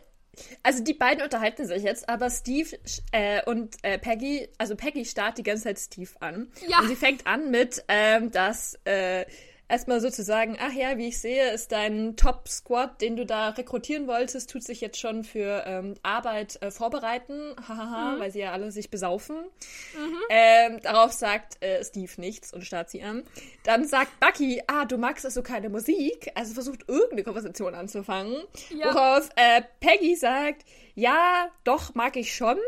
also 0.63 0.83
die 0.83 0.95
beiden 0.95 1.23
unterhalten 1.23 1.67
sich 1.67 1.83
jetzt, 1.83 2.09
aber 2.09 2.31
Steve 2.31 2.79
äh, 3.13 3.43
und 3.45 3.77
äh, 3.83 3.99
Peggy, 3.99 4.49
also 4.59 4.77
Peggy 4.77 5.05
starrt 5.05 5.39
die 5.39 5.43
ganze 5.43 5.65
Zeit 5.65 5.79
Steve 5.79 6.11
an. 6.21 6.51
Ja. 6.69 6.81
Und 6.81 6.89
sie 6.89 6.97
fängt 6.97 7.27
an 7.27 7.51
mit, 7.51 7.85
ähm, 7.89 8.31
dass 8.31 8.79
äh, 8.85 9.25
erstmal 9.69 10.01
sozusagen, 10.01 10.57
ach 10.61 10.73
ja, 10.73 10.97
wie 10.99 11.09
ich 11.09 11.19
sehe, 11.19 11.51
ist 11.53 11.73
dein 11.73 12.17
Top-Squad, 12.17 13.01
den 13.01 13.17
du 13.17 13.27
da 13.27 13.51
rekrutieren 13.51 14.07
wolltest, 14.07 14.51
tut 14.51 14.65
sich 14.65 14.81
jetzt 14.81 14.99
schon 14.99 15.25
für 15.25 15.65
ähm, 15.67 15.95
Arbeit 16.03 16.61
äh, 16.63 16.71
vorbereiten, 16.71 17.55
hahaha, 17.69 18.13
mhm. 18.13 18.21
weil 18.21 18.33
sie 18.33 18.41
ja 18.41 18.53
alle 18.53 18.73
sich 18.73 18.91
besaufen. 18.91 19.37
Mhm. 19.37 20.19
Ähm, 20.31 20.81
darauf 20.83 21.13
sagt 21.13 21.63
äh, 21.63 21.85
Steve 21.85 22.13
nichts 22.17 22.53
und 22.53 22.65
starrt 22.65 22.91
sie 22.91 23.03
an. 23.03 23.23
Dann 23.65 23.87
sagt 23.87 24.19
Bucky, 24.21 24.63
ah, 24.67 24.85
du 24.85 24.97
magst 24.97 25.25
also 25.25 25.43
keine 25.43 25.69
Musik, 25.69 26.31
also 26.35 26.55
versucht 26.55 26.89
irgendeine 26.89 27.23
Konversation 27.23 27.75
anzufangen. 27.75 28.37
Ja. 28.71 28.95
Worauf 28.95 29.29
äh, 29.37 29.63
Peggy 29.81 30.17
sagt, 30.17 30.65
ja, 30.95 31.51
doch, 31.65 31.95
mag 31.95 32.17
ich 32.17 32.35
schon. 32.35 32.59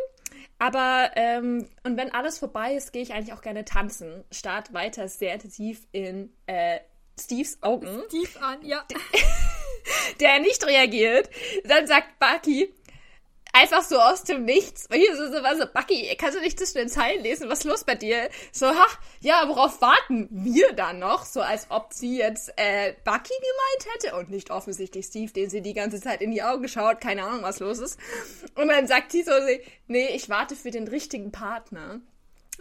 Aber, 0.61 1.11
ähm, 1.17 1.67
und 1.85 1.97
wenn 1.97 2.12
alles 2.12 2.38
vorbei 2.38 2.75
ist, 2.75 2.93
gehe 2.93 3.00
ich 3.00 3.14
eigentlich 3.14 3.33
auch 3.33 3.40
gerne 3.40 3.64
tanzen. 3.64 4.25
Start 4.31 4.75
weiter 4.75 5.09
sehr 5.09 5.33
intensiv 5.33 5.87
in 5.90 6.35
äh, 6.47 6.81
Steves 7.19 7.62
Augen. 7.62 8.02
Steve 8.09 8.43
an, 8.43 8.62
ja. 8.62 8.85
Der 10.21 10.38
nicht 10.40 10.64
reagiert. 10.67 11.31
Dann 11.64 11.87
sagt 11.87 12.19
Bucky, 12.19 12.75
einfach 13.52 13.83
so 13.83 13.99
aus 13.99 14.25
dem 14.25 14.45
Nichts. 14.45 14.88
Weil 14.90 15.00
hier 15.00 15.16
so, 15.16 15.26
so, 15.26 15.38
so, 15.59 15.66
Bucky, 15.73 16.14
kannst 16.19 16.37
du 16.37 16.40
nicht 16.40 16.59
zwischen 16.59 16.78
den 16.78 16.88
Zeilen 16.88 17.23
lesen? 17.23 17.49
Was 17.49 17.61
ist 17.61 17.64
los 17.64 17.85
bei 17.85 17.95
dir? 17.95 18.28
So, 18.52 18.66
ha, 18.66 18.87
ja, 19.21 19.45
worauf 19.49 19.80
warten 19.80 20.28
wir 20.30 20.73
dann 20.73 20.99
noch? 20.99 21.25
So, 21.25 21.40
als 21.40 21.66
ob 21.71 21.92
sie 21.92 22.19
jetzt 22.19 22.52
äh, 22.57 22.95
Bucky 23.04 23.33
gemeint 23.35 23.95
hätte 23.95 24.16
und 24.16 24.30
nicht 24.30 24.50
offensichtlich 24.50 25.07
Steve, 25.07 25.33
den 25.33 25.50
sie 25.50 25.62
die 25.62 25.75
ganze 25.75 26.00
Zeit 26.00 26.21
in 26.23 26.30
die 26.30 26.42
Augen 26.42 26.69
schaut. 26.69 27.00
Keine 27.00 27.25
Ahnung, 27.25 27.42
was 27.42 27.61
los 27.61 27.78
ist. 27.78 27.99
Und 28.54 28.69
dann 28.69 28.87
sagt 28.87 29.12
sie 29.12 29.23
so, 29.23 29.33
nee, 29.87 30.09
ich 30.09 30.28
warte 30.28 30.57
für 30.57 30.71
den 30.71 30.88
richtigen 30.88 31.33
Partner. 31.33 32.00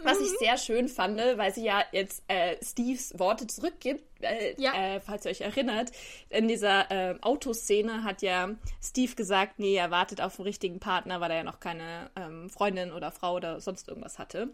Was 0.02 0.18
mhm. 0.18 0.24
ich 0.24 0.38
sehr 0.38 0.56
schön 0.56 0.88
fand, 0.88 1.18
weil 1.18 1.54
sie 1.54 1.64
ja 1.64 1.84
jetzt 1.92 2.22
äh, 2.28 2.56
Steves 2.62 3.18
Worte 3.18 3.46
zurückgibt, 3.46 4.04
äh, 4.22 4.54
ja. 4.56 4.72
äh, 4.74 5.00
falls 5.00 5.24
ihr 5.24 5.30
euch 5.30 5.40
erinnert. 5.40 5.90
In 6.28 6.48
dieser 6.48 6.90
äh, 6.90 7.18
Autoszene 7.20 8.04
hat 8.04 8.22
ja 8.22 8.50
Steve 8.82 9.14
gesagt, 9.14 9.58
nee, 9.58 9.76
er 9.76 9.90
wartet 9.90 10.20
auf 10.20 10.36
den 10.36 10.44
richtigen 10.44 10.80
Partner, 10.80 11.20
weil 11.20 11.30
er 11.30 11.38
ja 11.38 11.44
noch 11.44 11.60
keine 11.60 12.10
ähm, 12.16 12.50
Freundin 12.50 12.92
oder 12.92 13.10
Frau 13.10 13.34
oder 13.34 13.60
sonst 13.60 13.88
irgendwas 13.88 14.18
hatte. 14.18 14.50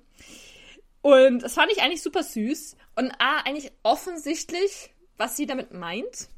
Und 1.02 1.40
das 1.42 1.54
fand 1.54 1.70
ich 1.70 1.82
eigentlich 1.82 2.02
super 2.02 2.22
süß 2.22 2.76
und 2.96 3.12
ah, 3.18 3.42
eigentlich 3.44 3.70
offensichtlich, 3.82 4.90
was 5.16 5.36
sie 5.36 5.46
damit 5.46 5.72
meint. 5.72 6.28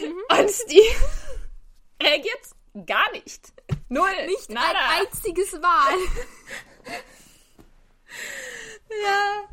Mhm. 0.00 0.38
Und 0.38 0.50
Steve 0.50 0.94
reagiert 2.02 2.86
gar 2.86 3.10
nicht. 3.12 3.52
Null. 3.88 4.26
Nicht 4.26 4.50
Nada. 4.50 4.78
ein 4.78 5.06
einziges 5.06 5.52
Mal. 5.60 5.94
Ja, 9.02 9.48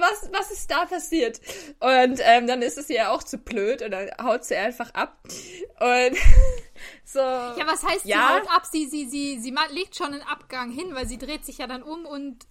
was, 0.00 0.32
was 0.32 0.50
ist 0.50 0.70
da 0.70 0.86
passiert? 0.86 1.40
Und 1.80 2.20
ähm, 2.22 2.46
dann 2.46 2.62
ist 2.62 2.78
es 2.78 2.90
ihr 2.90 3.10
auch 3.10 3.22
zu 3.22 3.38
blöd 3.38 3.82
und 3.82 3.90
dann 3.90 4.10
haut 4.22 4.44
sie 4.44 4.56
einfach 4.56 4.92
ab. 4.94 5.18
Und 5.24 6.16
so. 7.04 7.20
Ja, 7.20 7.66
was 7.66 7.82
heißt, 7.82 8.04
ja? 8.04 8.16
sie 8.16 8.34
haut 8.34 8.50
ab? 8.50 8.66
Sie, 8.66 8.86
sie, 8.86 9.08
sie, 9.08 9.38
sie 9.40 9.54
legt 9.70 9.96
schon 9.96 10.12
einen 10.12 10.22
Abgang 10.22 10.70
hin, 10.70 10.94
weil 10.94 11.06
sie 11.06 11.18
dreht 11.18 11.44
sich 11.44 11.58
ja 11.58 11.66
dann 11.66 11.82
um 11.82 12.06
und 12.06 12.46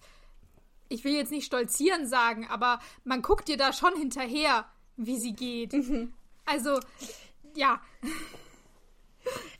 ich 0.88 1.04
will 1.04 1.14
jetzt 1.14 1.30
nicht 1.32 1.46
stolzieren 1.46 2.06
sagen, 2.06 2.46
aber 2.48 2.78
man 3.04 3.22
guckt 3.22 3.48
ihr 3.48 3.56
da 3.56 3.72
schon 3.72 3.96
hinterher, 3.96 4.66
wie 4.96 5.18
sie 5.18 5.32
geht. 5.32 5.72
Mhm. 5.72 6.12
Also, 6.46 6.78
ja. 7.56 7.80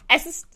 Es 0.08 0.26
ist 0.26 0.46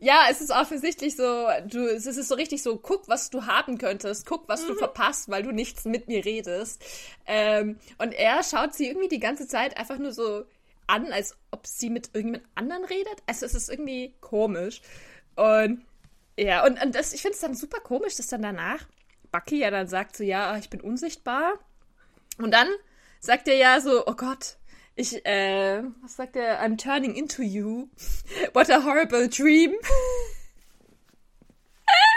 ja, 0.00 0.26
es 0.30 0.40
ist 0.40 0.50
offensichtlich 0.50 1.16
so, 1.16 1.46
du, 1.66 1.86
es 1.86 2.06
ist 2.06 2.28
so 2.28 2.34
richtig 2.34 2.62
so, 2.62 2.76
guck, 2.76 3.08
was 3.08 3.30
du 3.30 3.46
haben 3.46 3.78
könntest, 3.78 4.26
guck, 4.26 4.48
was 4.48 4.64
mhm. 4.64 4.68
du 4.68 4.74
verpasst, 4.74 5.28
weil 5.28 5.42
du 5.42 5.52
nichts 5.52 5.84
mit 5.84 6.08
mir 6.08 6.24
redest. 6.24 6.82
Ähm, 7.26 7.78
und 7.98 8.12
er 8.12 8.42
schaut 8.42 8.74
sie 8.74 8.88
irgendwie 8.88 9.08
die 9.08 9.20
ganze 9.20 9.46
Zeit 9.46 9.76
einfach 9.76 9.98
nur 9.98 10.12
so 10.12 10.44
an, 10.86 11.12
als 11.12 11.36
ob 11.50 11.66
sie 11.66 11.90
mit 11.90 12.10
irgendjemand 12.14 12.50
anderen 12.54 12.84
redet. 12.84 13.22
Also 13.26 13.46
es 13.46 13.54
ist 13.54 13.70
irgendwie 13.70 14.14
komisch. 14.20 14.80
Und 15.36 15.84
ja, 16.38 16.64
und, 16.64 16.82
und 16.82 16.94
das, 16.94 17.12
ich 17.12 17.22
finde 17.22 17.34
es 17.34 17.40
dann 17.40 17.54
super 17.54 17.80
komisch, 17.80 18.16
dass 18.16 18.28
dann 18.28 18.42
danach 18.42 18.86
Bucky 19.30 19.58
ja 19.58 19.70
dann 19.70 19.88
sagt 19.88 20.16
so, 20.16 20.24
ja, 20.24 20.56
ich 20.56 20.70
bin 20.70 20.80
unsichtbar. 20.80 21.54
Und 22.38 22.52
dann 22.52 22.68
sagt 23.20 23.48
er 23.48 23.56
ja 23.56 23.80
so, 23.80 24.06
oh 24.06 24.14
Gott, 24.14 24.56
ich, 24.98 25.24
äh, 25.24 25.82
was 26.02 26.16
sagt 26.16 26.34
er? 26.34 26.60
I'm 26.60 26.76
turning 26.76 27.14
into 27.14 27.42
you. 27.42 27.88
What 28.52 28.68
a 28.68 28.84
horrible 28.84 29.28
dream. 29.28 29.74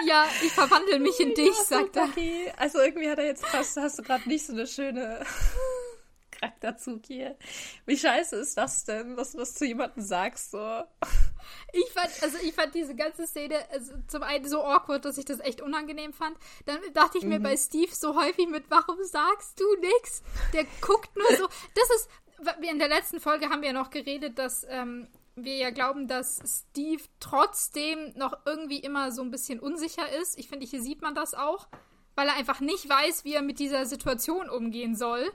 Ja, 0.06 0.28
ich 0.44 0.52
verwandle 0.52 1.00
mich 1.00 1.20
in 1.20 1.36
dich, 1.36 1.54
sagt 1.54 1.96
er. 1.96 2.10
Also 2.58 2.80
irgendwie 2.80 3.08
hat 3.08 3.20
er 3.20 3.26
jetzt 3.26 3.46
fast, 3.46 3.78
hast 3.78 4.00
du 4.00 4.04
gerade 4.04 4.28
nicht 4.28 4.46
so 4.46 4.54
eine 4.54 4.66
schöne 4.66 5.24
Charakterzug 6.32 7.06
hier. 7.06 7.38
Wie 7.86 7.98
scheiße 7.98 8.38
ist 8.38 8.58
das 8.58 8.84
denn, 8.86 9.16
dass 9.16 9.34
du 9.34 9.38
das 9.38 9.54
zu 9.54 9.66
jemandem 9.66 10.04
sagst, 10.04 10.52
so? 10.52 10.84
Ich 11.74 11.92
fand, 11.94 12.10
also 12.24 12.38
ich 12.44 12.54
fand 12.54 12.74
diese 12.74 12.96
ganze 12.96 13.28
Szene 13.28 13.58
also 13.72 13.94
zum 14.08 14.24
einen 14.24 14.48
so 14.48 14.64
awkward, 14.64 15.06
dass 15.06 15.18
ich 15.18 15.26
das 15.26 15.40
echt 15.40 15.62
unangenehm 15.62 16.14
fand. 16.14 16.38
Dann 16.66 16.80
dachte 16.94 17.18
ich 17.18 17.26
mir 17.26 17.40
mhm. 17.40 17.44
bei 17.44 17.58
Steve 17.58 17.94
so 17.94 18.16
häufig 18.20 18.48
mit, 18.48 18.66
warum 18.70 18.98
sagst 19.04 19.60
du 19.60 19.66
nix? 19.80 20.24
Der 20.54 20.66
guckt 20.82 21.16
nur 21.16 21.38
so. 21.38 21.48
Das 21.76 21.90
ist, 21.96 22.10
in 22.62 22.80
der 22.80 22.88
letzten 22.88 23.20
Folge 23.20 23.50
haben 23.50 23.62
wir 23.62 23.70
ja 23.70 23.74
noch 23.74 23.90
geredet, 23.90 24.38
dass 24.38 24.66
ähm, 24.70 25.08
wir 25.36 25.56
ja 25.56 25.70
glauben, 25.70 26.08
dass 26.08 26.66
Steve 26.70 27.04
trotzdem 27.20 28.14
noch 28.16 28.38
irgendwie 28.46 28.80
immer 28.80 29.12
so 29.12 29.22
ein 29.22 29.32
bisschen 29.32 29.60
unsicher 29.60 30.10
ist. 30.22 30.38
Ich 30.38 30.50
finde, 30.50 30.66
hier 30.66 30.82
sieht 30.82 31.02
man 31.02 31.16
das 31.16 31.34
auch, 31.34 31.68
weil 32.16 32.28
er 32.28 32.36
einfach 32.36 32.60
nicht 32.60 32.88
weiß, 32.88 33.24
wie 33.24 33.34
er 33.34 33.42
mit 33.42 33.60
dieser 33.60 33.86
Situation 33.86 34.50
umgehen 34.50 34.96
soll 34.96 35.32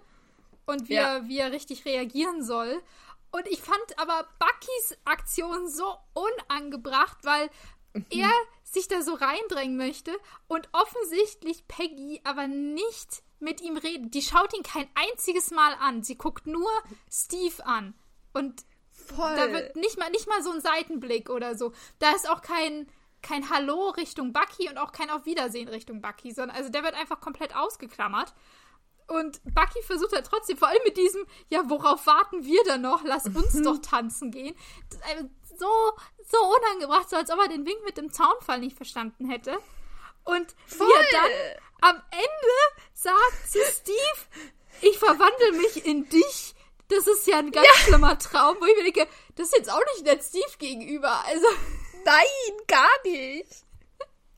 und 0.67 0.89
wie, 0.89 0.95
ja. 0.95 1.17
er, 1.17 1.29
wie 1.29 1.39
er 1.39 1.53
richtig 1.53 1.85
reagieren 1.85 2.43
soll. 2.43 2.83
Und 3.31 3.47
ich 3.49 3.61
fand 3.61 3.99
aber 3.99 4.29
Buckys 4.39 4.99
Aktion 5.05 5.69
so 5.69 5.97
unangebracht, 6.15 7.19
weil 7.25 7.51
mhm. 7.95 8.07
er 8.11 8.31
sich 8.63 8.89
da 8.89 9.03
so 9.03 9.15
reindrängen 9.15 9.77
möchte 9.77 10.13
und 10.49 10.69
offensichtlich 10.73 11.67
Peggy 11.69 12.21
aber 12.25 12.47
nicht 12.49 13.23
mit 13.41 13.61
ihm 13.61 13.77
redet. 13.77 14.15
Die 14.15 14.23
schaut 14.23 14.55
ihn 14.57 14.63
kein 14.63 14.89
einziges 14.95 15.51
Mal 15.51 15.75
an. 15.81 16.03
Sie 16.03 16.17
guckt 16.17 16.47
nur 16.47 16.71
Steve 17.11 17.65
an. 17.65 17.95
Und 18.33 18.65
Voll. 18.91 19.37
da 19.37 19.53
wird 19.53 19.77
nicht 19.77 19.99
mal, 19.99 20.11
nicht 20.11 20.27
mal 20.27 20.43
so 20.43 20.51
ein 20.51 20.61
Seitenblick 20.61 21.31
oder 21.31 21.57
so. 21.57 21.73
Da 21.99 22.13
ist 22.13 22.29
auch 22.29 22.43
kein, 22.43 22.89
kein 23.23 23.51
Hallo 23.51 23.91
Richtung 23.91 24.33
Bucky 24.33 24.69
und 24.69 24.79
auch 24.79 24.93
kein 24.93 25.11
Auf 25.11 25.27
Wiedersehen 25.27 25.69
Richtung 25.69 26.01
Bucky, 26.01 26.33
sondern 26.33 26.57
also 26.57 26.71
der 26.71 26.83
wird 26.83 26.95
einfach 26.95 27.21
komplett 27.21 27.55
ausgeklammert. 27.55 28.35
Und 29.09 29.41
Bucky 29.45 29.83
versucht 29.83 30.13
halt 30.13 30.27
trotzdem, 30.27 30.57
vor 30.57 30.69
allem 30.69 30.83
mit 30.85 30.97
diesem, 30.97 31.25
ja, 31.49 31.69
worauf 31.71 32.07
warten 32.07 32.45
wir 32.45 32.63
denn 32.65 32.81
noch? 32.81 33.05
Lass 33.05 33.27
uns 33.35 33.63
doch 33.63 33.79
tanzen 33.79 34.31
gehen. 34.31 34.57
So, 35.59 35.93
so 36.27 36.39
unangebracht, 36.39 37.09
so 37.09 37.17
als 37.17 37.31
ob 37.31 37.39
er 37.39 37.49
den 37.49 37.65
Wink 37.65 37.79
mit 37.85 37.97
dem 37.97 38.13
Zaunfall 38.13 38.59
nicht 38.59 38.77
verstanden 38.77 39.29
hätte. 39.29 39.57
Und 40.27 40.55
Voll. 40.67 40.87
wie 40.87 40.93
er 40.93 41.07
dann 41.13 41.97
am 41.97 42.03
Ende 42.11 42.85
sagt 42.93 43.51
zu 43.51 43.59
Steve, 43.73 44.47
ich 44.83 44.99
verwandle 44.99 45.53
mich 45.53 45.87
in 45.87 46.09
dich. 46.09 46.55
Das 46.89 47.07
ist 47.07 47.27
ja 47.27 47.39
ein 47.39 47.51
ganz 47.51 47.67
ja. 47.67 47.81
schlimmer 47.85 48.19
Traum, 48.19 48.57
wo 48.61 48.67
ich 48.67 48.77
mir 48.77 48.93
denke, 48.93 49.09
das 49.35 49.49
ist 49.49 49.57
jetzt 49.57 49.73
auch 49.73 49.83
nicht 49.95 50.05
nett 50.05 50.23
Steve 50.23 50.59
gegenüber. 50.59 51.25
Also. 51.25 51.47
Nein, 52.05 52.67
gar 52.69 53.03
nicht. 53.05 53.65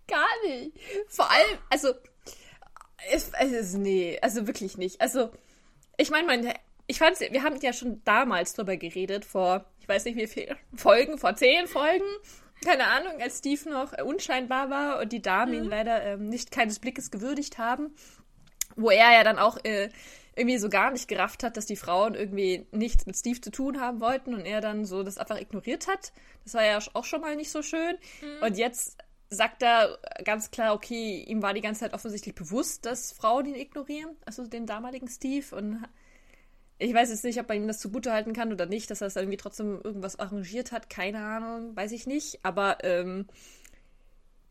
Gar 0.07 0.47
nicht. 0.47 0.73
Vor 1.09 1.30
allem, 1.30 1.59
also, 1.68 1.92
es, 3.11 3.30
es, 3.38 3.75
nee, 3.75 4.18
also 4.23 4.47
wirklich 4.47 4.78
nicht. 4.78 5.00
Also, 5.00 5.30
ich 5.99 6.11
meine, 6.11 6.26
mein, 6.26 6.54
ich 6.87 6.99
fand's, 6.99 7.21
wir 7.21 7.42
haben 7.42 7.61
ja 7.61 7.75
schon 7.75 8.02
damals 8.04 8.54
drüber 8.54 8.76
geredet, 8.78 9.26
vor, 9.26 9.66
ich 9.80 9.88
weiß 9.88 10.07
nicht 10.07 10.16
wie 10.16 10.26
viele 10.26 10.57
Folgen, 10.75 11.18
vor 11.18 11.37
zehn 11.37 11.66
Folgen, 11.66 12.07
keine 12.64 12.86
Ahnung, 12.86 13.20
als 13.20 13.38
Steve 13.38 13.70
noch 13.70 13.92
unscheinbar 14.04 14.70
war 14.70 15.00
und 15.00 15.12
die 15.12 15.22
Damen 15.22 15.52
mhm. 15.52 15.58
ihn 15.58 15.70
leider 15.70 16.02
ähm, 16.02 16.28
nicht 16.28 16.50
keines 16.50 16.78
Blickes 16.78 17.10
gewürdigt 17.10 17.58
haben, 17.58 17.94
wo 18.76 18.90
er 18.90 19.12
ja 19.12 19.24
dann 19.24 19.38
auch 19.38 19.58
äh, 19.64 19.90
irgendwie 20.36 20.58
so 20.58 20.68
gar 20.68 20.90
nicht 20.90 21.08
gerafft 21.08 21.42
hat, 21.42 21.56
dass 21.56 21.66
die 21.66 21.76
Frauen 21.76 22.14
irgendwie 22.14 22.66
nichts 22.70 23.06
mit 23.06 23.16
Steve 23.16 23.40
zu 23.40 23.50
tun 23.50 23.80
haben 23.80 24.00
wollten 24.00 24.34
und 24.34 24.46
er 24.46 24.60
dann 24.60 24.84
so 24.84 25.02
das 25.02 25.18
einfach 25.18 25.40
ignoriert 25.40 25.88
hat. 25.88 26.12
Das 26.44 26.54
war 26.54 26.64
ja 26.64 26.78
auch 26.94 27.04
schon 27.04 27.20
mal 27.20 27.36
nicht 27.36 27.50
so 27.50 27.62
schön. 27.62 27.98
Mhm. 28.22 28.42
Und 28.42 28.56
jetzt 28.56 28.98
sagt 29.30 29.62
er 29.62 29.98
ganz 30.24 30.50
klar, 30.50 30.74
okay, 30.74 31.24
ihm 31.26 31.42
war 31.42 31.54
die 31.54 31.60
ganze 31.60 31.80
Zeit 31.80 31.92
offensichtlich 31.92 32.34
bewusst, 32.34 32.86
dass 32.86 33.12
Frauen 33.12 33.46
ihn 33.46 33.54
ignorieren, 33.54 34.16
also 34.24 34.46
den 34.46 34.66
damaligen 34.66 35.08
Steve 35.08 35.54
und 35.54 35.84
ich 36.78 36.94
weiß 36.94 37.11
jetzt 37.11 37.25
nicht, 37.25 37.40
ob 37.40 37.49
man 37.49 37.58
ihm 37.58 37.66
das 37.66 37.80
zugute 37.80 38.12
halten 38.12 38.32
kann 38.32 38.52
oder 38.52 38.66
nicht, 38.66 38.90
dass 38.90 39.00
er 39.00 39.08
es 39.08 39.16
irgendwie 39.16 39.37
trotzdem 39.37 39.80
irgendwas 39.82 40.18
arrangiert 40.18 40.70
hat. 40.70 40.88
Keine 40.88 41.18
Ahnung, 41.18 41.76
weiß 41.76 41.92
ich 41.92 42.06
nicht. 42.06 42.44
Aber 42.44 42.85
ähm, 42.85 43.26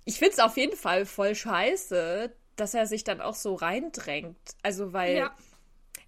ich 0.03 0.19
finde 0.19 0.33
es 0.33 0.39
auf 0.39 0.57
jeden 0.57 0.75
Fall 0.75 1.05
voll 1.05 1.35
scheiße, 1.35 2.31
dass 2.57 2.73
er 2.73 2.85
sich 2.85 3.03
dann 3.03 3.21
auch 3.21 3.35
so 3.35 3.55
reindrängt. 3.55 4.37
Also, 4.61 4.91
weil 4.91 5.17
ja. 5.17 5.35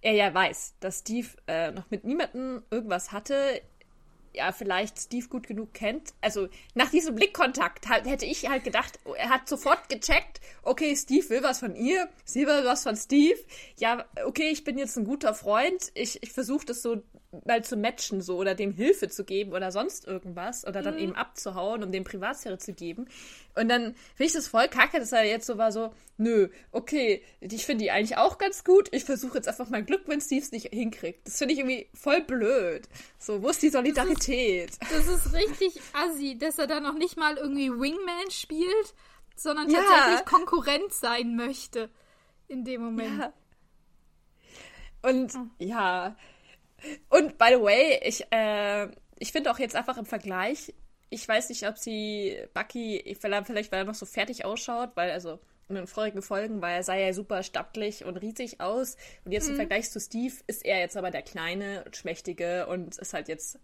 er 0.02 0.12
ja 0.12 0.34
weiß, 0.34 0.74
dass 0.80 1.00
Steve 1.00 1.28
äh, 1.46 1.70
noch 1.70 1.90
mit 1.90 2.04
niemandem 2.04 2.62
irgendwas 2.70 3.12
hatte. 3.12 3.62
Ja 4.32 4.52
vielleicht 4.52 4.98
Steve 4.98 5.28
gut 5.28 5.46
genug 5.46 5.74
kennt. 5.74 6.14
Also 6.20 6.48
nach 6.74 6.90
diesem 6.90 7.14
Blickkontakt 7.14 7.88
halt, 7.88 8.06
hätte 8.06 8.26
ich 8.26 8.48
halt 8.48 8.64
gedacht, 8.64 8.98
er 9.16 9.30
hat 9.30 9.48
sofort 9.48 9.88
gecheckt, 9.88 10.40
okay, 10.62 10.94
Steve 10.96 11.28
will 11.30 11.42
was 11.42 11.60
von 11.60 11.74
ihr, 11.74 12.08
sie 12.24 12.46
will 12.46 12.64
was 12.64 12.82
von 12.82 12.96
Steve. 12.96 13.38
Ja, 13.76 14.04
okay, 14.24 14.50
ich 14.50 14.64
bin 14.64 14.78
jetzt 14.78 14.96
ein 14.96 15.04
guter 15.04 15.34
Freund. 15.34 15.90
Ich, 15.94 16.22
ich 16.22 16.32
versuche 16.32 16.66
das 16.66 16.82
so 16.82 17.02
mal 17.46 17.62
zu 17.62 17.76
matchen 17.76 18.20
so 18.20 18.36
oder 18.36 18.54
dem 18.54 18.72
Hilfe 18.72 19.08
zu 19.08 19.24
geben 19.24 19.52
oder 19.52 19.70
sonst 19.70 20.06
irgendwas 20.06 20.66
oder 20.66 20.82
dann 20.82 20.94
mhm. 20.94 21.00
eben 21.00 21.14
abzuhauen, 21.14 21.84
um 21.84 21.92
dem 21.92 22.02
Privatsphäre 22.02 22.58
zu 22.58 22.72
geben. 22.72 23.06
Und 23.54 23.68
dann 23.68 23.94
finde 24.14 24.24
ich 24.24 24.32
das 24.32 24.48
voll 24.48 24.66
kacke, 24.68 24.98
dass 24.98 25.12
er 25.12 25.24
jetzt 25.24 25.46
so 25.46 25.56
war 25.56 25.70
so, 25.70 25.94
nö, 26.16 26.48
okay, 26.72 27.22
ich 27.40 27.64
finde 27.64 27.84
die 27.84 27.90
eigentlich 27.92 28.16
auch 28.16 28.38
ganz 28.38 28.64
gut. 28.64 28.88
Ich 28.92 29.04
versuche 29.04 29.36
jetzt 29.38 29.48
einfach 29.48 29.68
mein 29.68 29.86
Glück, 29.86 30.02
wenn 30.06 30.20
Steve 30.20 30.42
es 30.42 30.50
nicht 30.50 30.68
hinkriegt. 30.72 31.26
Das 31.26 31.38
finde 31.38 31.54
ich 31.54 31.60
irgendwie 31.60 31.88
voll 31.94 32.20
blöd. 32.22 32.88
So, 33.18 33.42
wo 33.42 33.48
ist 33.48 33.62
die 33.62 33.70
Solidarität? 33.70 34.72
Das 34.80 35.06
ist, 35.06 35.08
das 35.08 35.26
ist 35.26 35.34
richtig 35.34 35.80
assi, 35.92 36.36
dass 36.36 36.58
er 36.58 36.66
da 36.66 36.80
noch 36.80 36.94
nicht 36.94 37.16
mal 37.16 37.36
irgendwie 37.36 37.70
Wingman 37.70 38.30
spielt, 38.30 38.94
sondern 39.36 39.68
tatsächlich 39.68 40.18
ja. 40.18 40.24
Konkurrent 40.24 40.92
sein 40.92 41.36
möchte 41.36 41.90
in 42.48 42.64
dem 42.64 42.82
Moment. 42.82 43.18
Ja. 43.20 43.32
Und 45.02 45.34
oh. 45.34 45.46
ja, 45.58 46.16
und 47.08 47.38
by 47.38 47.46
the 47.50 47.60
way, 47.60 48.00
ich, 48.02 48.24
äh, 48.30 48.88
ich 49.18 49.32
finde 49.32 49.50
auch 49.50 49.58
jetzt 49.58 49.76
einfach 49.76 49.98
im 49.98 50.06
Vergleich, 50.06 50.72
ich 51.10 51.26
weiß 51.26 51.48
nicht, 51.48 51.66
ob 51.66 51.76
sie 51.76 52.38
Bucky, 52.54 53.16
vielleicht 53.20 53.72
weil 53.72 53.80
er 53.80 53.84
noch 53.84 53.94
so 53.94 54.06
fertig 54.06 54.44
ausschaut, 54.44 54.90
weil 54.94 55.10
also 55.10 55.40
in 55.68 55.76
den 55.76 55.86
vorigen 55.86 56.20
Folgen 56.20 56.60
war 56.60 56.72
er, 56.72 56.82
sah 56.82 56.94
er 56.94 57.14
super 57.14 57.42
stattlich 57.42 58.04
und 58.04 58.16
riesig 58.16 58.60
aus. 58.60 58.96
Und 59.24 59.32
jetzt 59.32 59.44
mhm. 59.44 59.50
im 59.50 59.56
Vergleich 59.56 59.90
zu 59.90 60.00
Steve 60.00 60.34
ist 60.46 60.64
er 60.64 60.80
jetzt 60.80 60.96
aber 60.96 61.10
der 61.10 61.22
kleine 61.22 61.84
und 61.84 61.96
schmächtige 61.96 62.66
und 62.66 62.98
ist 62.98 63.14
halt 63.14 63.28
jetzt 63.28 63.58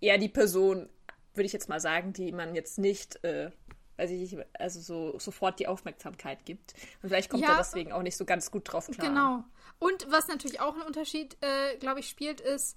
eher 0.00 0.18
die 0.18 0.28
Person, 0.28 0.88
würde 1.34 1.46
ich 1.46 1.52
jetzt 1.52 1.68
mal 1.68 1.80
sagen, 1.80 2.12
die 2.12 2.32
man 2.32 2.54
jetzt 2.54 2.78
nicht, 2.78 3.22
äh, 3.24 3.50
weiß 3.96 4.10
ich 4.10 4.32
nicht, 4.32 4.46
also 4.58 4.80
so 4.80 5.18
sofort 5.18 5.58
die 5.58 5.66
Aufmerksamkeit 5.66 6.44
gibt. 6.44 6.74
Und 7.02 7.08
vielleicht 7.08 7.30
kommt 7.30 7.42
ja, 7.42 7.52
er 7.52 7.58
deswegen 7.58 7.92
auch 7.92 8.02
nicht 8.02 8.16
so 8.16 8.24
ganz 8.24 8.50
gut 8.50 8.70
drauf 8.70 8.88
klar. 8.90 9.08
Genau. 9.08 9.44
Und 9.78 10.10
was 10.10 10.28
natürlich 10.28 10.60
auch 10.60 10.74
einen 10.74 10.82
Unterschied, 10.82 11.36
äh, 11.42 11.76
glaube 11.78 12.00
ich, 12.00 12.08
spielt, 12.08 12.40
ist, 12.40 12.76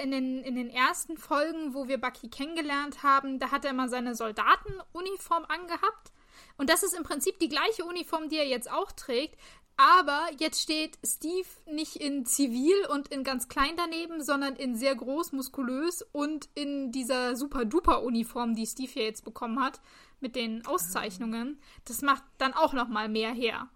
in 0.00 0.10
den, 0.10 0.42
in 0.42 0.54
den 0.54 0.70
ersten 0.70 1.16
Folgen, 1.16 1.74
wo 1.74 1.86
wir 1.86 2.00
Bucky 2.00 2.28
kennengelernt 2.28 3.02
haben, 3.02 3.38
da 3.38 3.50
hat 3.50 3.64
er 3.64 3.72
immer 3.72 3.88
seine 3.88 4.14
Soldatenuniform 4.14 5.44
angehabt. 5.48 6.12
Und 6.56 6.70
das 6.70 6.82
ist 6.82 6.94
im 6.94 7.02
Prinzip 7.02 7.38
die 7.38 7.48
gleiche 7.48 7.84
Uniform, 7.84 8.28
die 8.28 8.38
er 8.38 8.46
jetzt 8.46 8.70
auch 8.70 8.92
trägt. 8.92 9.38
Aber 9.76 10.28
jetzt 10.38 10.60
steht 10.60 10.98
Steve 11.06 11.48
nicht 11.66 11.96
in 11.96 12.26
zivil 12.26 12.86
und 12.90 13.08
in 13.08 13.24
ganz 13.24 13.48
klein 13.48 13.76
daneben, 13.76 14.22
sondern 14.22 14.56
in 14.56 14.76
sehr 14.76 14.94
groß, 14.94 15.32
muskulös 15.32 16.02
und 16.12 16.50
in 16.54 16.92
dieser 16.92 17.34
super-duper-Uniform, 17.34 18.54
die 18.54 18.66
Steve 18.66 18.90
hier 18.92 19.04
jetzt 19.04 19.24
bekommen 19.24 19.58
hat, 19.62 19.80
mit 20.20 20.36
den 20.36 20.66
Auszeichnungen. 20.66 21.58
Das 21.86 22.02
macht 22.02 22.24
dann 22.36 22.52
auch 22.52 22.74
noch 22.74 22.88
mal 22.88 23.08
mehr 23.08 23.32
her. 23.32 23.68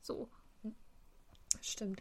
So. 0.00 0.28
Stimmt. 1.60 2.00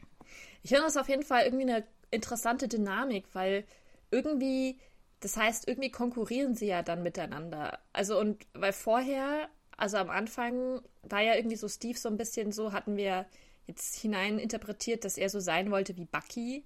Ich 0.64 0.70
finde 0.70 0.86
das 0.86 0.98
auf 0.98 1.10
jeden 1.10 1.24
Fall 1.24 1.46
irgendwie 1.46 1.72
eine 1.72 1.84
interessante 2.12 2.68
Dynamik, 2.68 3.26
weil 3.34 3.66
irgendwie, 4.12 4.80
das 5.20 5.38
heißt, 5.38 5.68
irgendwie 5.68 5.92
konkurrieren 5.92 6.56
sie 6.56 6.68
ja 6.68 6.82
dann 6.82 7.04
miteinander. 7.04 7.80
Also 7.94 8.20
und 8.20 8.46
weil 8.54 8.74
vorher, 8.74 9.50
also 9.76 9.98
am 9.98 10.10
Anfang 10.10 10.82
war 11.04 11.22
ja 11.22 11.36
irgendwie 11.36 11.56
so 11.56 11.68
Steve 11.68 11.98
so 11.98 12.10
ein 12.10 12.18
bisschen 12.18 12.52
so, 12.52 12.72
hatten 12.72 12.98
wir 12.98 13.26
jetzt 13.68 13.96
hinein 13.96 14.40
interpretiert, 14.40 15.04
dass 15.06 15.18
er 15.18 15.30
so 15.30 15.40
sein 15.40 15.72
wollte 15.72 15.98
wie 15.98 16.06
Bucky 16.06 16.64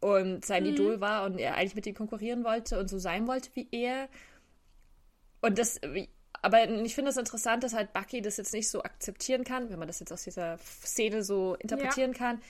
und 0.00 0.44
sein 0.44 0.64
mhm. 0.64 0.70
Idol 0.70 1.00
war 1.00 1.24
und 1.24 1.38
er 1.38 1.54
eigentlich 1.54 1.74
mit 1.74 1.86
ihm 1.86 1.94
konkurrieren 1.94 2.44
wollte 2.44 2.78
und 2.78 2.88
so 2.88 2.98
sein 2.98 3.26
wollte 3.26 3.50
wie 3.54 3.68
er. 3.70 4.08
Und 5.40 5.58
das, 5.58 5.80
aber 6.42 6.68
ich 6.68 6.94
finde 6.94 7.10
es 7.10 7.14
das 7.14 7.22
interessant, 7.22 7.62
dass 7.62 7.72
halt 7.72 7.92
Bucky 7.92 8.20
das 8.20 8.36
jetzt 8.36 8.52
nicht 8.52 8.68
so 8.68 8.82
akzeptieren 8.82 9.44
kann, 9.44 9.70
wenn 9.70 9.78
man 9.78 9.88
das 9.88 10.00
jetzt 10.00 10.12
aus 10.12 10.24
dieser 10.24 10.58
Szene 10.58 11.22
so 11.22 11.54
interpretieren 11.54 12.12
ja. 12.12 12.18
kann, 12.18 12.42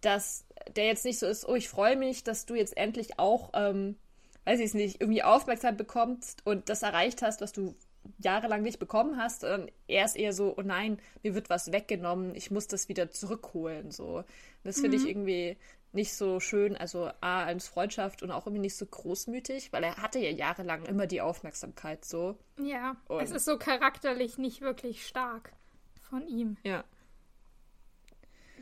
dass 0.00 0.44
der 0.74 0.86
jetzt 0.86 1.04
nicht 1.04 1.18
so 1.18 1.26
ist, 1.26 1.46
oh, 1.46 1.54
ich 1.54 1.68
freue 1.68 1.96
mich, 1.96 2.24
dass 2.24 2.46
du 2.46 2.54
jetzt 2.54 2.76
endlich 2.76 3.18
auch, 3.18 3.50
ähm, 3.54 3.96
weiß 4.44 4.60
ich 4.60 4.66
es 4.66 4.74
nicht, 4.74 5.00
irgendwie 5.00 5.22
Aufmerksamkeit 5.22 5.78
bekommst 5.78 6.40
und 6.44 6.68
das 6.68 6.82
erreicht 6.82 7.22
hast, 7.22 7.42
was 7.42 7.52
du 7.52 7.74
jahrelang 8.18 8.62
nicht 8.62 8.78
bekommen 8.78 9.16
hast. 9.18 9.44
Und 9.44 9.70
er 9.88 10.04
ist 10.04 10.16
eher 10.16 10.32
so, 10.32 10.54
oh 10.56 10.62
nein, 10.62 10.98
mir 11.22 11.34
wird 11.34 11.50
was 11.50 11.72
weggenommen, 11.72 12.34
ich 12.34 12.50
muss 12.50 12.66
das 12.66 12.88
wieder 12.88 13.10
zurückholen. 13.10 13.90
So. 13.90 14.24
Das 14.62 14.80
finde 14.80 14.98
mhm. 14.98 15.04
ich 15.04 15.10
irgendwie 15.10 15.56
nicht 15.94 16.14
so 16.14 16.40
schön, 16.40 16.76
also 16.76 17.10
A, 17.20 17.44
als 17.44 17.68
Freundschaft 17.68 18.22
und 18.22 18.30
auch 18.30 18.46
irgendwie 18.46 18.62
nicht 18.62 18.76
so 18.76 18.86
großmütig, 18.86 19.72
weil 19.72 19.84
er 19.84 19.96
hatte 19.96 20.18
ja 20.18 20.30
jahrelang 20.30 20.84
immer 20.84 21.06
die 21.06 21.20
Aufmerksamkeit 21.20 22.04
so. 22.04 22.38
Ja, 22.58 22.96
und 23.08 23.22
es 23.22 23.30
ist 23.30 23.44
so 23.44 23.58
charakterlich 23.58 24.38
nicht 24.38 24.60
wirklich 24.60 25.06
stark 25.06 25.52
von 26.02 26.26
ihm. 26.26 26.56
Ja. 26.62 26.84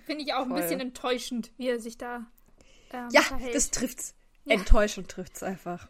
Finde 0.04 0.24
ich 0.24 0.34
auch 0.34 0.46
Voll. 0.46 0.56
ein 0.56 0.62
bisschen 0.62 0.80
enttäuschend, 0.80 1.52
wie 1.56 1.68
er 1.68 1.80
sich 1.80 1.96
da. 1.96 2.26
Ähm, 2.92 3.08
ja, 3.12 3.22
verhält. 3.22 3.54
das 3.54 3.70
trifft's. 3.70 4.14
Ja. 4.44 4.54
Enttäuschend 4.54 5.08
trifft's 5.08 5.42
einfach. 5.42 5.88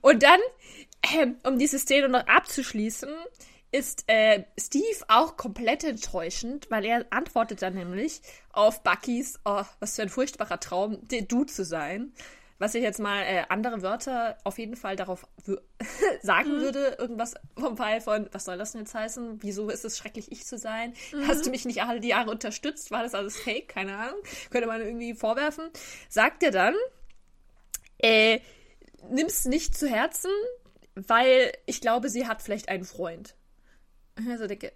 Und 0.00 0.22
dann, 0.22 0.40
äh, 1.02 1.26
um 1.48 1.58
diese 1.58 1.78
Szene 1.78 2.08
noch 2.08 2.26
abzuschließen, 2.26 3.08
ist 3.70 4.04
äh, 4.06 4.44
Steve 4.58 5.04
auch 5.08 5.36
komplett 5.36 5.84
enttäuschend, 5.84 6.70
weil 6.70 6.84
er 6.84 7.06
antwortet 7.10 7.62
dann 7.62 7.74
nämlich 7.74 8.22
auf 8.52 8.82
Buckys, 8.82 9.38
oh, 9.44 9.64
was 9.80 9.96
für 9.96 10.02
ein 10.02 10.08
furchtbarer 10.08 10.60
Traum, 10.60 10.98
du 11.08 11.44
zu 11.44 11.64
sein. 11.64 12.12
Was 12.60 12.74
ich 12.74 12.82
jetzt 12.82 12.98
mal 12.98 13.22
äh, 13.22 13.44
andere 13.50 13.82
Wörter 13.82 14.36
auf 14.42 14.58
jeden 14.58 14.74
Fall 14.74 14.96
darauf 14.96 15.28
sagen 16.22 16.56
mhm. 16.56 16.60
würde, 16.60 16.96
irgendwas 16.98 17.34
vom 17.56 17.76
Fall 17.76 18.00
von, 18.00 18.28
was 18.32 18.46
soll 18.46 18.58
das 18.58 18.72
denn 18.72 18.80
jetzt 18.80 18.94
heißen? 18.94 19.42
Wieso 19.42 19.68
ist 19.68 19.84
es 19.84 19.96
schrecklich, 19.96 20.32
ich 20.32 20.44
zu 20.44 20.58
sein? 20.58 20.94
Mhm. 21.12 21.28
Hast 21.28 21.46
du 21.46 21.50
mich 21.50 21.64
nicht 21.66 21.82
alle 21.82 22.00
die 22.00 22.08
Jahre 22.08 22.32
unterstützt? 22.32 22.90
War 22.90 23.04
das 23.04 23.14
alles 23.14 23.36
fake? 23.36 23.68
Keine 23.68 23.96
Ahnung. 23.96 24.18
Könnte 24.50 24.66
man 24.66 24.80
irgendwie 24.80 25.14
vorwerfen. 25.14 25.70
Sagt 26.08 26.42
er 26.42 26.50
dann, 26.50 26.74
äh, 27.98 28.40
nimm's 29.08 29.44
nicht 29.44 29.76
zu 29.76 29.88
Herzen, 29.88 30.30
weil 30.96 31.52
ich 31.66 31.80
glaube, 31.80 32.08
sie 32.08 32.26
hat 32.26 32.42
vielleicht 32.42 32.68
einen 32.68 32.84
Freund. 32.84 33.36
Also 34.26 34.46
denke, 34.46 34.72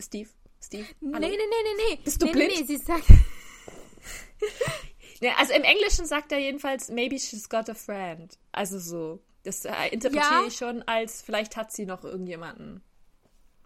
Steve, 0.00 0.28
Steve. 0.62 0.86
Hallo? 1.02 1.18
Nee, 1.18 1.30
nee, 1.30 1.36
nee, 1.36 1.36
nee, 1.36 1.84
nee. 1.88 1.98
Bist 2.04 2.22
du 2.22 2.26
nee, 2.26 2.32
blind? 2.32 2.52
Nee, 2.52 2.60
nee, 2.60 2.66
sie 2.66 2.76
sagt. 2.76 3.04
ja, 5.20 5.34
also 5.36 5.54
im 5.54 5.62
Englischen 5.62 6.06
sagt 6.06 6.32
er 6.32 6.38
jedenfalls, 6.38 6.90
maybe 6.90 7.18
she's 7.18 7.48
got 7.48 7.68
a 7.68 7.74
friend. 7.74 8.38
Also 8.52 8.78
so. 8.78 9.20
Das 9.44 9.64
äh, 9.64 9.88
interpretiere 9.90 10.42
ja. 10.42 10.46
ich 10.46 10.56
schon 10.56 10.82
als, 10.82 11.22
vielleicht 11.22 11.56
hat 11.56 11.72
sie 11.72 11.86
noch 11.86 12.04
irgendjemanden. 12.04 12.82